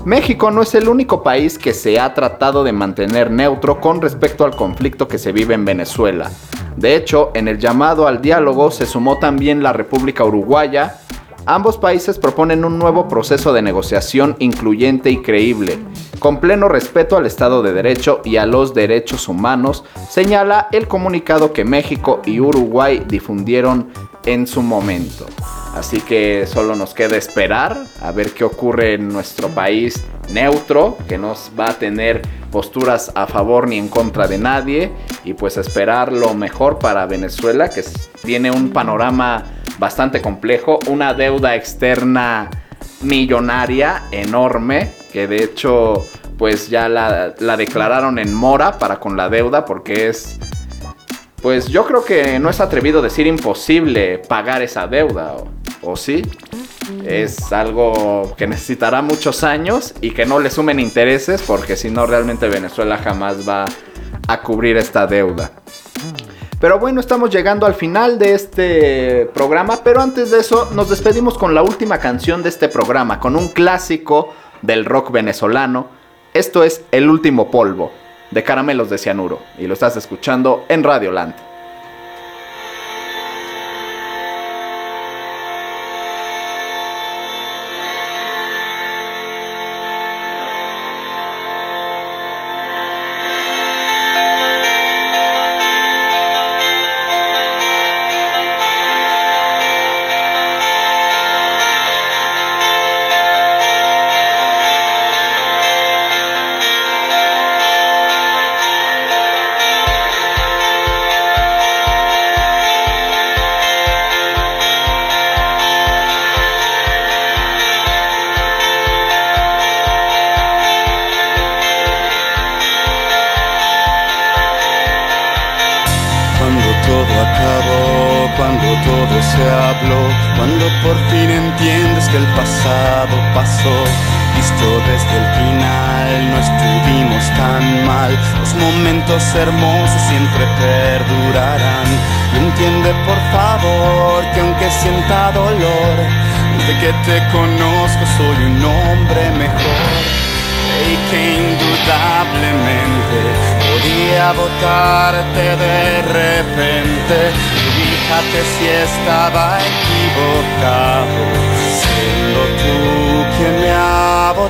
México 0.05 0.51
no 0.51 0.61
es 0.61 0.75
el 0.75 0.87
único 0.87 1.23
país 1.23 1.57
que 1.57 1.73
se 1.73 1.99
ha 1.99 2.13
tratado 2.13 2.63
de 2.63 2.71
mantener 2.71 3.31
neutro 3.31 3.81
con 3.81 4.01
respecto 4.01 4.45
al 4.45 4.55
conflicto 4.55 5.07
que 5.07 5.17
se 5.17 5.31
vive 5.31 5.53
en 5.53 5.65
Venezuela. 5.65 6.31
De 6.77 6.95
hecho, 6.95 7.31
en 7.33 7.47
el 7.47 7.59
llamado 7.59 8.07
al 8.07 8.21
diálogo 8.21 8.71
se 8.71 8.85
sumó 8.85 9.19
también 9.19 9.61
la 9.61 9.73
República 9.73 10.23
Uruguaya, 10.23 11.01
Ambos 11.45 11.77
países 11.77 12.19
proponen 12.19 12.63
un 12.63 12.79
nuevo 12.79 13.09
proceso 13.09 13.51
de 13.51 13.61
negociación 13.61 14.37
incluyente 14.39 15.09
y 15.09 15.21
creíble, 15.21 15.77
con 16.19 16.39
pleno 16.39 16.69
respeto 16.69 17.17
al 17.17 17.25
Estado 17.25 17.61
de 17.61 17.73
Derecho 17.73 18.21
y 18.23 18.37
a 18.37 18.45
los 18.45 18.73
derechos 18.73 19.27
humanos, 19.27 19.83
señala 20.09 20.69
el 20.71 20.87
comunicado 20.87 21.51
que 21.51 21.65
México 21.65 22.21
y 22.25 22.39
Uruguay 22.39 23.03
difundieron 23.05 23.89
en 24.25 24.47
su 24.47 24.61
momento. 24.61 25.25
Así 25.75 25.99
que 25.99 26.45
solo 26.47 26.77
nos 26.77 26.93
queda 26.93 27.17
esperar 27.17 27.77
a 28.01 28.11
ver 28.13 28.31
qué 28.31 28.45
ocurre 28.45 28.93
en 28.93 29.09
nuestro 29.09 29.49
país 29.49 30.01
neutro, 30.31 30.97
que 31.09 31.17
no 31.17 31.33
va 31.59 31.71
a 31.71 31.73
tener 31.73 32.21
posturas 32.51 33.11
a 33.15 33.27
favor 33.27 33.67
ni 33.67 33.77
en 33.77 33.89
contra 33.89 34.27
de 34.27 34.37
nadie, 34.37 34.93
y 35.25 35.33
pues 35.33 35.57
esperar 35.57 36.13
lo 36.13 36.33
mejor 36.35 36.79
para 36.79 37.05
Venezuela, 37.05 37.69
que 37.69 37.83
tiene 38.23 38.49
un 38.49 38.69
panorama 38.69 39.43
bastante 39.79 40.21
complejo, 40.21 40.79
una 40.87 41.13
deuda 41.13 41.55
externa 41.55 42.49
millonaria 43.01 44.03
enorme, 44.11 44.91
que 45.11 45.27
de 45.27 45.43
hecho 45.43 46.05
pues 46.37 46.69
ya 46.69 46.89
la, 46.89 47.35
la, 47.39 47.57
declararon 47.57 48.17
en 48.19 48.33
mora 48.33 48.79
para 48.79 48.99
con 48.99 49.15
la 49.15 49.29
deuda 49.29 49.65
porque 49.65 50.07
es... 50.09 50.39
Pues 51.41 51.67
yo 51.67 51.85
creo 51.85 52.05
que 52.05 52.39
no 52.39 52.49
es 52.49 52.61
atrevido 52.61 53.01
decir 53.01 53.27
imposible 53.27 54.17
pagar 54.17 54.61
esa 54.61 54.87
deuda, 54.87 55.33
¿o, 55.33 55.51
o 55.81 55.95
sí? 55.97 56.21
Es 57.05 57.51
algo 57.51 58.33
que 58.37 58.47
necesitará 58.47 59.01
muchos 59.01 59.43
años 59.43 59.93
y 59.99 60.11
que 60.11 60.25
no 60.25 60.39
le 60.39 60.49
sumen 60.49 60.79
intereses 60.79 61.41
porque 61.41 61.75
si 61.75 61.89
no 61.89 62.05
realmente 62.05 62.47
Venezuela 62.47 62.97
jamás 62.97 63.47
va 63.47 63.65
a 64.27 64.41
cubrir 64.41 64.77
esta 64.77 65.05
deuda. 65.05 65.51
Pero 66.63 66.79
bueno, 66.79 67.01
estamos 67.01 67.29
llegando 67.29 67.65
al 67.65 67.73
final 67.73 68.17
de 68.17 68.35
este 68.35 69.29
programa, 69.33 69.81
pero 69.83 69.99
antes 69.99 70.31
de 70.31 70.39
eso 70.39 70.69
nos 70.71 70.89
despedimos 70.89 71.37
con 71.37 71.53
la 71.53 71.61
última 71.61 71.97
canción 71.97 72.41
de 72.41 72.47
este 72.47 72.69
programa, 72.69 73.19
con 73.19 73.35
un 73.35 73.49
clásico 73.49 74.33
del 74.61 74.85
rock 74.85 75.11
venezolano. 75.11 75.87
Esto 76.33 76.63
es 76.63 76.85
El 76.91 77.09
último 77.09 77.51
polvo, 77.51 77.91
de 78.31 78.43
Caramelos 78.43 78.89
de 78.89 78.97
Cianuro, 78.97 79.39
y 79.59 79.67
lo 79.67 79.73
estás 79.73 79.97
escuchando 79.97 80.63
en 80.69 80.85
Radio 80.85 81.11
Land. 81.11 81.52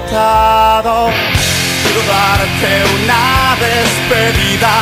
Quiero 0.10 2.02
darte 2.08 2.72
una 2.96 3.56
despedida, 3.60 4.74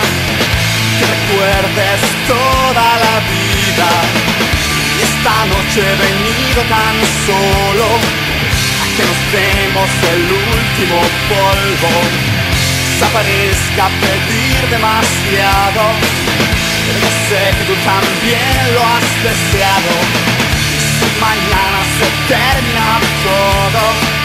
que 0.98 1.06
recuerdes 1.06 2.02
toda 2.28 2.88
la 3.06 3.16
vida. 3.30 3.90
Y 4.98 5.02
esta 5.04 5.36
noche 5.46 5.80
he 5.80 5.96
venido 5.96 6.62
tan 6.68 6.96
solo 7.26 7.88
a 8.82 8.86
que 8.96 9.04
nos 9.06 9.22
demos 9.32 9.92
el 10.12 10.24
último 10.32 11.00
polvo. 11.30 11.92
Desaparezca 12.94 13.86
pedir 14.02 14.60
demasiado, 14.70 15.84
pero 16.86 17.08
sé 17.30 17.44
que 17.58 17.64
tú 17.66 17.76
también 17.86 18.64
lo 18.74 18.82
has 18.82 19.10
deseado. 19.24 19.94
Si 21.00 21.08
mañana 21.20 21.80
se 21.98 22.08
termina 22.28 23.00
todo, 23.24 24.21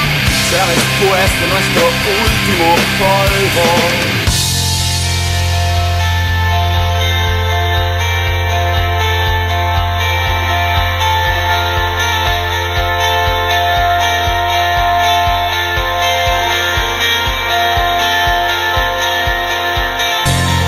será 0.50 0.66
después 0.66 1.40
de 1.40 1.46
nuestro 1.48 1.82
último 2.24 2.68
polvo. 2.98 3.66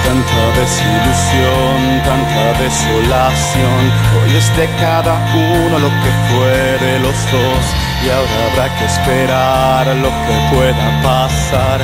Tanta 0.04 0.60
desilusión, 0.60 2.02
tanta 2.04 2.62
desolación. 2.62 3.92
Hoy 4.22 4.36
es 4.36 4.56
de 4.56 4.66
cada 4.80 5.14
uno 5.34 5.78
lo 5.78 5.88
que 5.88 6.12
fue 6.28 6.86
de 6.86 6.98
los 7.00 7.30
dos. 7.30 7.87
Y 8.04 8.10
ahora 8.10 8.46
habrá 8.50 8.78
que 8.78 8.84
esperar 8.84 9.86
lo 9.96 10.08
que 10.08 10.54
pueda 10.54 11.02
pasar. 11.02 11.80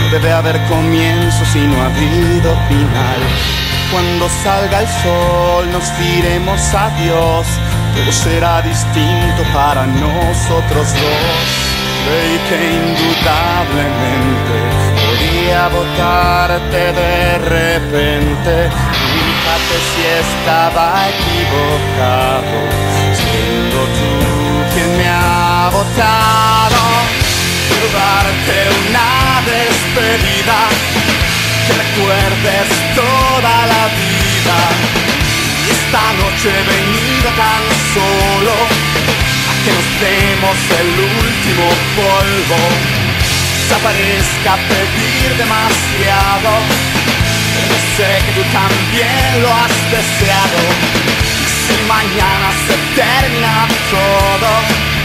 No 0.00 0.10
debe 0.10 0.32
haber 0.32 0.60
comienzo 0.66 1.44
si 1.44 1.60
no 1.66 1.82
ha 1.82 1.86
habido 1.86 2.54
final. 2.68 3.20
Cuando 3.92 4.28
salga 4.42 4.80
el 4.80 4.88
sol 4.88 5.72
nos 5.72 5.98
diremos 5.98 6.60
adiós. 6.74 7.46
Todo 7.94 8.12
será 8.12 8.62
distinto 8.62 9.42
para 9.54 9.86
nosotros 9.86 10.92
dos. 10.92 11.66
Creí 12.06 12.38
que 12.48 12.58
indudablemente 12.76 14.56
podía 15.02 15.68
votarte 15.68 16.92
de 16.92 17.38
repente. 17.38 18.70
Fíjate 19.12 19.76
si 19.90 20.02
estaba 20.24 20.86
equivocado, 21.08 22.58
siendo 23.12 23.78
tú 23.96 24.36
quien 24.74 24.96
me 24.98 25.08
ha 25.08 25.55
Quiero 25.68 25.82
darte 27.92 28.56
una 28.86 29.42
despedida, 29.42 30.58
que 31.66 31.72
recuerdes 31.74 32.68
toda 32.94 33.54
la 33.66 33.84
vida. 33.98 34.58
Y 35.66 35.70
esta 35.70 36.04
noche 36.22 36.46
he 36.50 36.62
venido 36.70 37.28
tan 37.34 37.64
solo 37.94 38.54
a 39.42 39.52
que 39.64 39.70
nos 39.74 39.88
demos 40.06 40.58
el 40.78 40.90
último 41.02 41.66
polvo 41.96 42.58
desaparezca 43.66 44.52
pedir 44.68 45.28
demasiado. 45.36 46.50
Sé 47.96 48.10
que 48.24 48.32
tú 48.32 48.42
también 48.52 49.42
lo 49.42 49.48
has 49.52 49.76
deseado. 49.90 50.58
Y 51.42 51.46
si 51.66 51.76
mañana 51.88 52.48
se 52.66 52.76
termina 52.94 53.66
todo, 53.90 54.95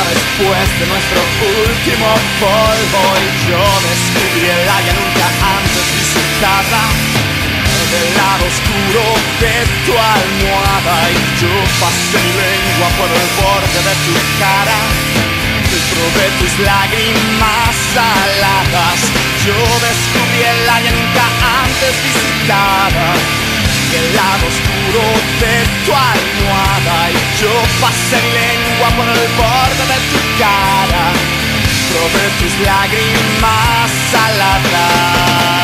después 0.00 0.66
de 0.80 0.86
nuestro 0.86 1.20
último 1.68 2.08
polvo. 2.40 3.02
Y 3.20 3.28
yo 3.50 3.62
descubrí 3.84 4.48
el 4.48 4.68
área 4.68 4.92
nunca 4.94 5.26
antes 5.42 5.86
visitada. 5.92 6.82
Del 7.92 8.08
lado 8.16 8.44
oscuro 8.48 9.04
de 9.40 9.54
tu 9.84 9.92
almohada 9.92 11.10
y 11.12 11.20
yo 11.40 11.52
pasé 11.76 12.16
mi 12.24 12.32
lengua 12.40 12.88
por 12.96 13.10
el 13.12 13.28
borde 13.36 13.80
de 13.84 13.94
tu 14.06 14.14
cara 14.40 14.80
dentro 15.72 16.04
de 16.20 16.28
tus 16.38 16.58
lágrimas 16.64 17.76
saladas 17.94 19.00
yo 19.44 19.54
descubrí 19.54 20.42
el 20.42 20.68
área 20.68 20.90
nunca 20.92 21.24
antes 21.64 21.94
visitada 22.04 23.41
el 23.94 24.16
lado 24.16 24.46
oscuro 24.46 25.04
de 25.42 25.54
tu 25.84 25.92
almohada 25.92 27.10
y 27.10 27.40
yo 27.40 27.54
pasé 27.80 28.20
lengua 28.40 28.88
por 28.96 29.08
el 29.08 29.28
borde 29.36 29.84
de 29.92 29.98
tu 30.10 30.20
cara 30.38 31.04
probé 31.90 32.24
tus 32.40 32.54
lágrimas 32.66 33.90
saladas 34.10 35.61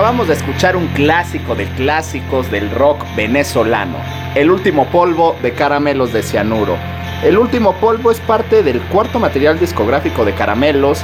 Acabamos 0.00 0.28
de 0.28 0.32
escuchar 0.32 0.76
un 0.76 0.86
clásico 0.94 1.54
de 1.54 1.66
clásicos 1.74 2.50
del 2.50 2.70
rock 2.70 3.04
venezolano, 3.16 3.98
El 4.34 4.50
último 4.50 4.86
polvo 4.86 5.36
de 5.42 5.52
Caramelos 5.52 6.14
de 6.14 6.22
Cianuro. 6.22 6.78
El 7.22 7.36
último 7.36 7.74
polvo 7.74 8.10
es 8.10 8.18
parte 8.20 8.62
del 8.62 8.80
cuarto 8.80 9.18
material 9.18 9.60
discográfico 9.60 10.24
de 10.24 10.32
Caramelos, 10.32 11.02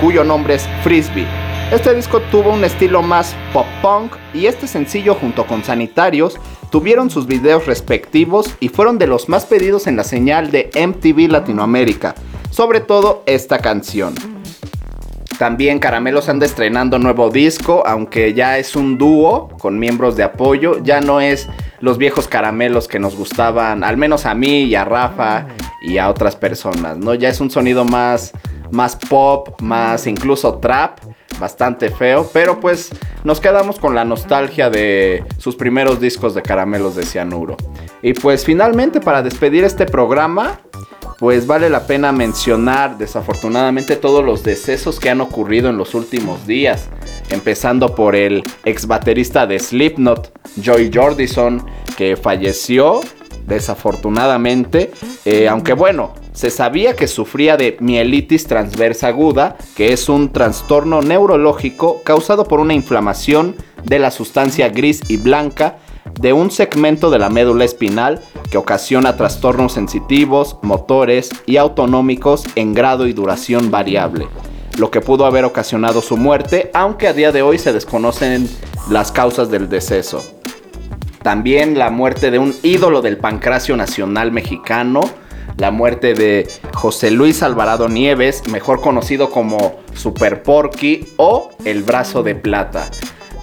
cuyo 0.00 0.24
nombre 0.24 0.54
es 0.54 0.66
Frisbee. 0.82 1.26
Este 1.70 1.92
disco 1.92 2.20
tuvo 2.30 2.54
un 2.54 2.64
estilo 2.64 3.02
más 3.02 3.36
pop 3.52 3.66
punk 3.82 4.14
y 4.32 4.46
este 4.46 4.66
sencillo 4.66 5.14
junto 5.14 5.46
con 5.46 5.62
Sanitarios 5.62 6.38
tuvieron 6.70 7.10
sus 7.10 7.26
videos 7.26 7.66
respectivos 7.66 8.54
y 8.60 8.70
fueron 8.70 8.96
de 8.96 9.08
los 9.08 9.28
más 9.28 9.44
pedidos 9.44 9.86
en 9.86 9.96
la 9.96 10.04
señal 10.04 10.50
de 10.50 10.70
MTV 10.74 11.30
Latinoamérica, 11.30 12.14
sobre 12.50 12.80
todo 12.80 13.24
esta 13.26 13.58
canción. 13.58 14.37
También 15.38 15.78
Caramelos 15.78 16.28
anda 16.28 16.46
estrenando 16.46 16.98
nuevo 16.98 17.30
disco, 17.30 17.84
aunque 17.86 18.34
ya 18.34 18.58
es 18.58 18.74
un 18.74 18.98
dúo 18.98 19.48
con 19.60 19.78
miembros 19.78 20.16
de 20.16 20.24
apoyo, 20.24 20.82
ya 20.82 21.00
no 21.00 21.20
es 21.20 21.48
los 21.80 21.96
viejos 21.96 22.26
caramelos 22.26 22.88
que 22.88 22.98
nos 22.98 23.14
gustaban, 23.14 23.84
al 23.84 23.96
menos 23.96 24.26
a 24.26 24.34
mí 24.34 24.64
y 24.64 24.74
a 24.74 24.84
Rafa 24.84 25.46
y 25.80 25.98
a 25.98 26.10
otras 26.10 26.34
personas, 26.34 26.98
¿no? 26.98 27.14
Ya 27.14 27.28
es 27.28 27.40
un 27.40 27.50
sonido 27.50 27.84
más, 27.84 28.32
más 28.72 28.96
pop, 28.96 29.60
más 29.62 30.08
incluso 30.08 30.58
trap, 30.58 30.98
bastante 31.38 31.90
feo, 31.90 32.28
pero 32.32 32.58
pues 32.58 32.90
nos 33.22 33.40
quedamos 33.40 33.78
con 33.78 33.94
la 33.94 34.04
nostalgia 34.04 34.70
de 34.70 35.24
sus 35.38 35.54
primeros 35.54 36.00
discos 36.00 36.34
de 36.34 36.42
Caramelos 36.42 36.96
de 36.96 37.04
Cianuro. 37.04 37.56
Y 38.02 38.12
pues 38.12 38.44
finalmente 38.44 39.00
para 39.00 39.22
despedir 39.22 39.62
este 39.62 39.86
programa, 39.86 40.60
pues 41.18 41.48
vale 41.48 41.68
la 41.68 41.86
pena 41.86 42.12
mencionar 42.12 42.96
desafortunadamente 42.96 43.96
todos 43.96 44.24
los 44.24 44.44
decesos 44.44 45.00
que 45.00 45.10
han 45.10 45.20
ocurrido 45.20 45.68
en 45.68 45.76
los 45.76 45.94
últimos 45.94 46.46
días, 46.46 46.88
empezando 47.30 47.94
por 47.94 48.14
el 48.14 48.44
ex 48.64 48.86
baterista 48.86 49.46
de 49.46 49.58
Slipknot, 49.58 50.32
Joy 50.62 50.90
Jordison, 50.94 51.66
que 51.96 52.16
falleció 52.16 53.00
desafortunadamente, 53.46 54.92
eh, 55.24 55.48
aunque 55.48 55.72
bueno, 55.72 56.14
se 56.32 56.50
sabía 56.50 56.94
que 56.94 57.08
sufría 57.08 57.56
de 57.56 57.76
mielitis 57.80 58.46
transversa 58.46 59.08
aguda, 59.08 59.56
que 59.74 59.92
es 59.92 60.08
un 60.08 60.32
trastorno 60.32 61.02
neurológico 61.02 62.02
causado 62.04 62.44
por 62.44 62.60
una 62.60 62.74
inflamación 62.74 63.56
de 63.82 63.98
la 63.98 64.12
sustancia 64.12 64.68
gris 64.68 65.00
y 65.08 65.16
blanca 65.16 65.78
de 66.20 66.32
un 66.32 66.50
segmento 66.50 67.10
de 67.10 67.18
la 67.18 67.28
médula 67.28 67.64
espinal 67.64 68.20
que 68.50 68.58
ocasiona 68.58 69.16
trastornos 69.16 69.72
sensitivos, 69.72 70.56
motores 70.62 71.30
y 71.46 71.56
autonómicos 71.56 72.44
en 72.54 72.74
grado 72.74 73.06
y 73.06 73.12
duración 73.12 73.70
variable, 73.70 74.28
lo 74.78 74.90
que 74.90 75.00
pudo 75.00 75.26
haber 75.26 75.44
ocasionado 75.44 76.02
su 76.02 76.16
muerte, 76.16 76.70
aunque 76.74 77.08
a 77.08 77.12
día 77.12 77.32
de 77.32 77.42
hoy 77.42 77.58
se 77.58 77.72
desconocen 77.72 78.48
las 78.90 79.12
causas 79.12 79.50
del 79.50 79.68
deceso. 79.68 80.22
También 81.22 81.78
la 81.78 81.90
muerte 81.90 82.30
de 82.30 82.38
un 82.38 82.54
ídolo 82.62 83.02
del 83.02 83.18
pancracio 83.18 83.76
nacional 83.76 84.32
mexicano, 84.32 85.00
la 85.58 85.70
muerte 85.70 86.14
de 86.14 86.48
José 86.72 87.10
Luis 87.10 87.42
Alvarado 87.42 87.88
Nieves, 87.88 88.46
mejor 88.48 88.80
conocido 88.80 89.28
como 89.28 89.80
Super 89.94 90.42
Porky 90.42 91.08
o 91.16 91.50
El 91.64 91.82
Brazo 91.82 92.22
de 92.22 92.36
Plata. 92.36 92.88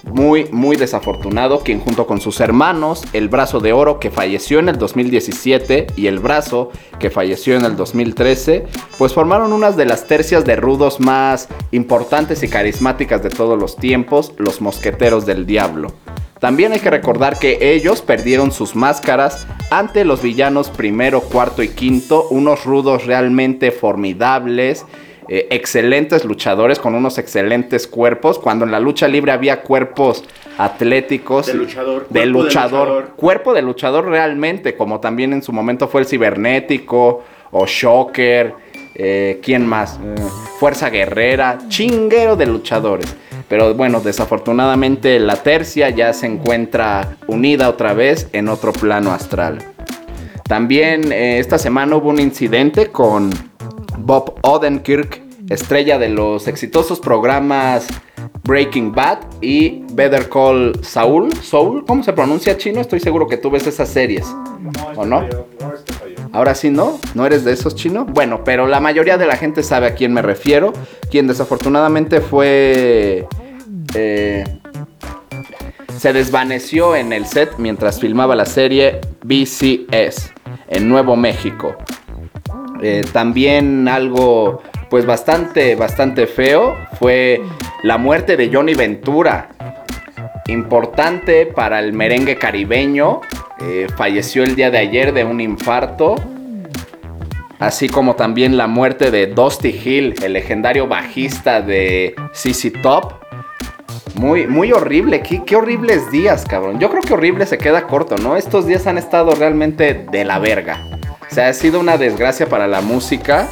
Muy, 0.06 0.48
muy 0.52 0.76
desafortunado, 0.76 1.60
quien 1.60 1.80
junto 1.80 2.06
con 2.06 2.20
sus 2.20 2.40
hermanos, 2.40 3.02
el 3.12 3.28
Brazo 3.28 3.60
de 3.60 3.72
Oro, 3.72 3.98
que 3.98 4.10
falleció 4.10 4.60
en 4.60 4.68
el 4.68 4.78
2017, 4.78 5.88
y 5.96 6.06
el 6.06 6.20
Brazo, 6.20 6.70
que 6.98 7.10
falleció 7.10 7.56
en 7.56 7.64
el 7.64 7.76
2013, 7.76 8.66
pues 8.98 9.12
formaron 9.12 9.52
unas 9.52 9.76
de 9.76 9.84
las 9.84 10.06
tercias 10.06 10.44
de 10.44 10.56
rudos 10.56 11.00
más 11.00 11.48
importantes 11.72 12.42
y 12.42 12.48
carismáticas 12.48 13.22
de 13.22 13.30
todos 13.30 13.58
los 13.58 13.76
tiempos, 13.76 14.32
los 14.38 14.60
Mosqueteros 14.60 15.26
del 15.26 15.44
Diablo. 15.44 15.92
También 16.38 16.72
hay 16.72 16.80
que 16.80 16.90
recordar 16.90 17.38
que 17.38 17.72
ellos 17.74 18.02
perdieron 18.02 18.52
sus 18.52 18.76
máscaras 18.76 19.46
ante 19.70 20.04
los 20.04 20.22
villanos 20.22 20.68
primero, 20.68 21.22
cuarto 21.22 21.62
y 21.62 21.68
quinto, 21.68 22.28
unos 22.28 22.64
rudos 22.64 23.06
realmente 23.06 23.70
formidables, 23.70 24.84
eh, 25.28 25.48
excelentes 25.50 26.24
luchadores 26.24 26.78
con 26.78 26.94
unos 26.94 27.18
excelentes 27.18 27.86
cuerpos, 27.86 28.38
cuando 28.38 28.64
en 28.64 28.70
la 28.70 28.80
lucha 28.80 29.08
libre 29.08 29.32
había 29.32 29.62
cuerpos 29.62 30.24
atléticos. 30.58 31.46
De 31.46 31.54
luchador, 31.54 32.06
De 32.08 32.20
cuerpo 32.20 32.20
de 32.20 32.26
luchador. 32.26 32.88
luchador. 32.88 33.10
Cuerpo 33.16 33.54
de 33.54 33.62
luchador 33.62 34.06
realmente, 34.06 34.74
como 34.76 35.00
también 35.00 35.32
en 35.32 35.42
su 35.42 35.52
momento 35.52 35.88
fue 35.88 36.00
el 36.02 36.06
cibernético 36.06 37.24
o 37.50 37.66
Shocker. 37.66 38.54
eh, 38.98 39.40
¿Quién 39.42 39.66
más? 39.66 39.98
Eh, 40.02 40.14
Fuerza 40.58 40.88
Guerrera, 40.88 41.58
chinguero 41.68 42.34
de 42.36 42.46
luchadores. 42.46 43.14
Pero 43.48 43.74
bueno, 43.74 44.00
desafortunadamente 44.00 45.20
la 45.20 45.36
tercia 45.36 45.90
ya 45.90 46.12
se 46.14 46.26
encuentra 46.26 47.16
unida 47.26 47.68
otra 47.68 47.92
vez 47.92 48.28
en 48.32 48.48
otro 48.48 48.72
plano 48.72 49.12
astral. 49.12 49.58
También 50.48 51.12
eh, 51.12 51.38
esta 51.38 51.58
semana 51.58 51.96
hubo 51.96 52.08
un 52.08 52.20
incidente 52.20 52.86
con 52.86 53.30
Bob 54.06 54.38
Odenkirk, 54.42 55.20
estrella 55.50 55.98
de 55.98 56.08
los 56.08 56.46
exitosos 56.46 57.00
programas 57.00 57.88
Breaking 58.44 58.92
Bad 58.92 59.18
y 59.40 59.82
Better 59.94 60.28
Call 60.28 60.78
Saul. 60.84 61.34
Saul, 61.42 61.84
¿cómo 61.84 62.04
se 62.04 62.12
pronuncia 62.12 62.56
chino? 62.56 62.80
Estoy 62.80 63.00
seguro 63.00 63.26
que 63.26 63.36
tú 63.36 63.50
ves 63.50 63.66
esas 63.66 63.88
series. 63.88 64.24
¿O 64.94 65.04
no? 65.04 65.26
Ahora 66.30 66.54
sí, 66.54 66.70
¿no? 66.70 67.00
¿No 67.14 67.26
eres 67.26 67.44
de 67.44 67.52
esos 67.52 67.74
chinos? 67.74 68.06
Bueno, 68.06 68.44
pero 68.44 68.68
la 68.68 68.78
mayoría 68.78 69.18
de 69.18 69.26
la 69.26 69.36
gente 69.36 69.64
sabe 69.64 69.88
a 69.88 69.94
quién 69.96 70.12
me 70.12 70.22
refiero. 70.22 70.72
Quien 71.10 71.26
desafortunadamente 71.26 72.20
fue... 72.20 73.26
eh, 73.96 74.44
se 75.98 76.12
desvaneció 76.12 76.94
en 76.94 77.12
el 77.12 77.26
set 77.26 77.54
mientras 77.58 77.98
filmaba 77.98 78.36
la 78.36 78.46
serie 78.46 79.00
BCS 79.24 80.30
en 80.68 80.88
Nuevo 80.88 81.16
México. 81.16 81.74
Eh, 82.82 83.04
también 83.12 83.88
algo 83.88 84.62
pues 84.88 85.06
bastante, 85.06 85.74
bastante 85.74 86.26
feo 86.26 86.76
fue 86.98 87.42
la 87.82 87.98
muerte 87.98 88.36
de 88.36 88.50
Johnny 88.52 88.74
Ventura. 88.74 89.48
Importante 90.48 91.46
para 91.46 91.80
el 91.80 91.92
merengue 91.92 92.36
caribeño. 92.36 93.20
Eh, 93.60 93.86
falleció 93.96 94.44
el 94.44 94.54
día 94.54 94.70
de 94.70 94.78
ayer 94.78 95.12
de 95.12 95.24
un 95.24 95.40
infarto. 95.40 96.14
Así 97.58 97.88
como 97.88 98.16
también 98.16 98.56
la 98.56 98.66
muerte 98.66 99.10
de 99.10 99.28
Dusty 99.28 99.68
Hill, 99.68 100.14
el 100.22 100.34
legendario 100.34 100.86
bajista 100.86 101.62
de 101.62 102.14
CC 102.32 102.70
Top. 102.70 103.14
Muy, 104.14 104.46
muy 104.46 104.72
horrible, 104.72 105.20
qué, 105.20 105.42
qué 105.44 105.56
horribles 105.56 106.10
días, 106.10 106.44
cabrón. 106.44 106.78
Yo 106.78 106.90
creo 106.90 107.02
que 107.02 107.14
horrible 107.14 107.46
se 107.46 107.58
queda 107.58 107.86
corto, 107.86 108.16
¿no? 108.16 108.36
Estos 108.36 108.66
días 108.66 108.86
han 108.86 108.98
estado 108.98 109.34
realmente 109.34 110.06
de 110.10 110.24
la 110.24 110.38
verga. 110.38 110.95
O 111.30 111.34
sea, 111.34 111.48
ha 111.48 111.52
sido 111.52 111.80
una 111.80 111.98
desgracia 111.98 112.48
para 112.48 112.66
la 112.66 112.80
música. 112.80 113.48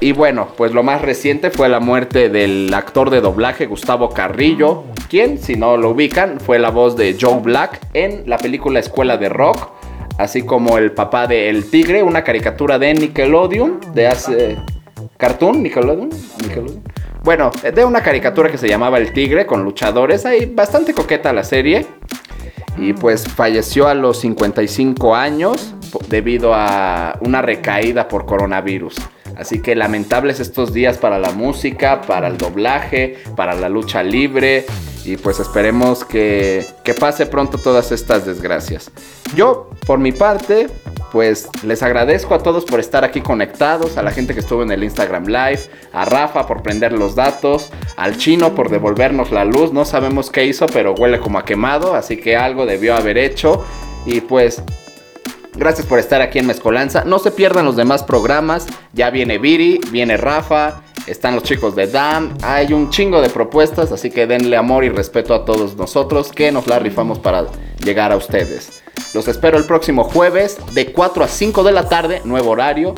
Y 0.00 0.12
bueno, 0.12 0.48
pues 0.56 0.72
lo 0.72 0.82
más 0.82 1.02
reciente 1.02 1.50
fue 1.50 1.68
la 1.68 1.80
muerte 1.80 2.28
del 2.28 2.72
actor 2.74 3.10
de 3.10 3.20
doblaje 3.20 3.66
Gustavo 3.66 4.10
Carrillo, 4.10 4.84
quien, 5.08 5.38
si 5.38 5.56
no 5.56 5.76
lo 5.76 5.90
ubican, 5.90 6.40
fue 6.40 6.58
la 6.58 6.70
voz 6.70 6.96
de 6.96 7.16
Joe 7.18 7.40
Black 7.40 7.80
en 7.94 8.28
la 8.28 8.36
película 8.36 8.80
Escuela 8.80 9.16
de 9.16 9.28
Rock, 9.28 9.70
así 10.18 10.42
como 10.42 10.76
el 10.76 10.92
papá 10.92 11.26
de 11.26 11.48
El 11.48 11.70
Tigre, 11.70 12.02
una 12.02 12.22
caricatura 12.22 12.78
de 12.78 12.92
Nickelodeon, 12.94 13.80
de 13.94 14.06
hace... 14.08 14.58
¿Cartoon? 15.16 15.62
¿Nickelodeon? 15.62 16.10
Nickelodeon. 16.42 16.82
Bueno, 17.22 17.50
de 17.62 17.84
una 17.84 18.02
caricatura 18.02 18.50
que 18.50 18.58
se 18.58 18.68
llamaba 18.68 18.98
El 18.98 19.12
Tigre 19.12 19.46
con 19.46 19.64
luchadores, 19.64 20.26
ahí 20.26 20.44
bastante 20.44 20.92
coqueta 20.92 21.32
la 21.32 21.44
serie. 21.44 21.86
Y 22.76 22.92
pues 22.92 23.26
falleció 23.26 23.86
a 23.86 23.94
los 23.94 24.20
55 24.20 25.14
años 25.14 25.74
debido 26.08 26.52
a 26.54 27.18
una 27.20 27.42
recaída 27.42 28.08
por 28.08 28.26
coronavirus. 28.26 28.96
Así 29.36 29.60
que 29.60 29.74
lamentables 29.74 30.40
estos 30.40 30.72
días 30.72 30.98
para 30.98 31.18
la 31.18 31.32
música, 31.32 32.02
para 32.02 32.28
el 32.28 32.38
doblaje, 32.38 33.18
para 33.36 33.54
la 33.54 33.68
lucha 33.68 34.02
libre. 34.02 34.64
Y 35.04 35.16
pues 35.16 35.38
esperemos 35.40 36.04
que, 36.04 36.64
que 36.82 36.94
pase 36.94 37.26
pronto 37.26 37.58
todas 37.58 37.92
estas 37.92 38.24
desgracias. 38.24 38.90
Yo, 39.34 39.68
por 39.86 39.98
mi 39.98 40.12
parte, 40.12 40.68
pues 41.12 41.48
les 41.62 41.82
agradezco 41.82 42.34
a 42.34 42.38
todos 42.38 42.64
por 42.64 42.80
estar 42.80 43.04
aquí 43.04 43.20
conectados, 43.20 43.98
a 43.98 44.02
la 44.02 44.12
gente 44.12 44.34
que 44.34 44.40
estuvo 44.40 44.62
en 44.62 44.70
el 44.72 44.82
Instagram 44.82 45.26
Live, 45.26 45.60
a 45.92 46.04
Rafa 46.06 46.46
por 46.46 46.62
prender 46.62 46.92
los 46.92 47.14
datos, 47.14 47.70
al 47.96 48.16
chino 48.16 48.54
por 48.54 48.70
devolvernos 48.70 49.30
la 49.30 49.44
luz. 49.44 49.72
No 49.72 49.84
sabemos 49.84 50.30
qué 50.30 50.46
hizo, 50.46 50.66
pero 50.66 50.94
huele 50.94 51.18
como 51.20 51.38
a 51.38 51.44
quemado, 51.44 51.94
así 51.94 52.16
que 52.16 52.36
algo 52.36 52.64
debió 52.64 52.96
haber 52.96 53.18
hecho. 53.18 53.64
Y 54.06 54.22
pues 54.22 54.62
Gracias 55.56 55.86
por 55.86 55.98
estar 55.98 56.20
aquí 56.20 56.38
en 56.38 56.46
Mezcolanza. 56.46 57.04
No 57.04 57.18
se 57.18 57.30
pierdan 57.30 57.64
los 57.64 57.76
demás 57.76 58.02
programas. 58.02 58.66
Ya 58.92 59.10
viene 59.10 59.38
Viri, 59.38 59.80
viene 59.90 60.16
Rafa, 60.16 60.82
están 61.06 61.34
los 61.34 61.44
chicos 61.44 61.76
de 61.76 61.86
DAM. 61.86 62.36
Hay 62.42 62.72
un 62.72 62.90
chingo 62.90 63.20
de 63.20 63.30
propuestas, 63.30 63.92
así 63.92 64.10
que 64.10 64.26
denle 64.26 64.56
amor 64.56 64.84
y 64.84 64.88
respeto 64.88 65.34
a 65.34 65.44
todos 65.44 65.76
nosotros 65.76 66.32
que 66.32 66.50
nos 66.50 66.66
la 66.66 66.78
rifamos 66.78 67.18
para 67.18 67.46
llegar 67.84 68.10
a 68.10 68.16
ustedes. 68.16 68.82
Los 69.12 69.28
espero 69.28 69.58
el 69.58 69.64
próximo 69.64 70.04
jueves 70.04 70.58
de 70.72 70.92
4 70.92 71.24
a 71.24 71.28
5 71.28 71.62
de 71.62 71.72
la 71.72 71.88
tarde, 71.88 72.20
nuevo 72.24 72.50
horario, 72.50 72.94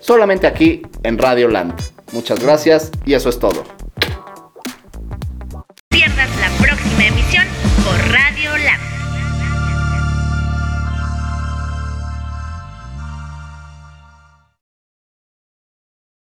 solamente 0.00 0.46
aquí 0.46 0.82
en 1.02 1.18
Radio 1.18 1.48
Land. 1.48 1.74
Muchas 2.12 2.40
gracias 2.40 2.90
y 3.04 3.12
eso 3.12 3.28
es 3.28 3.38
todo. 3.38 3.64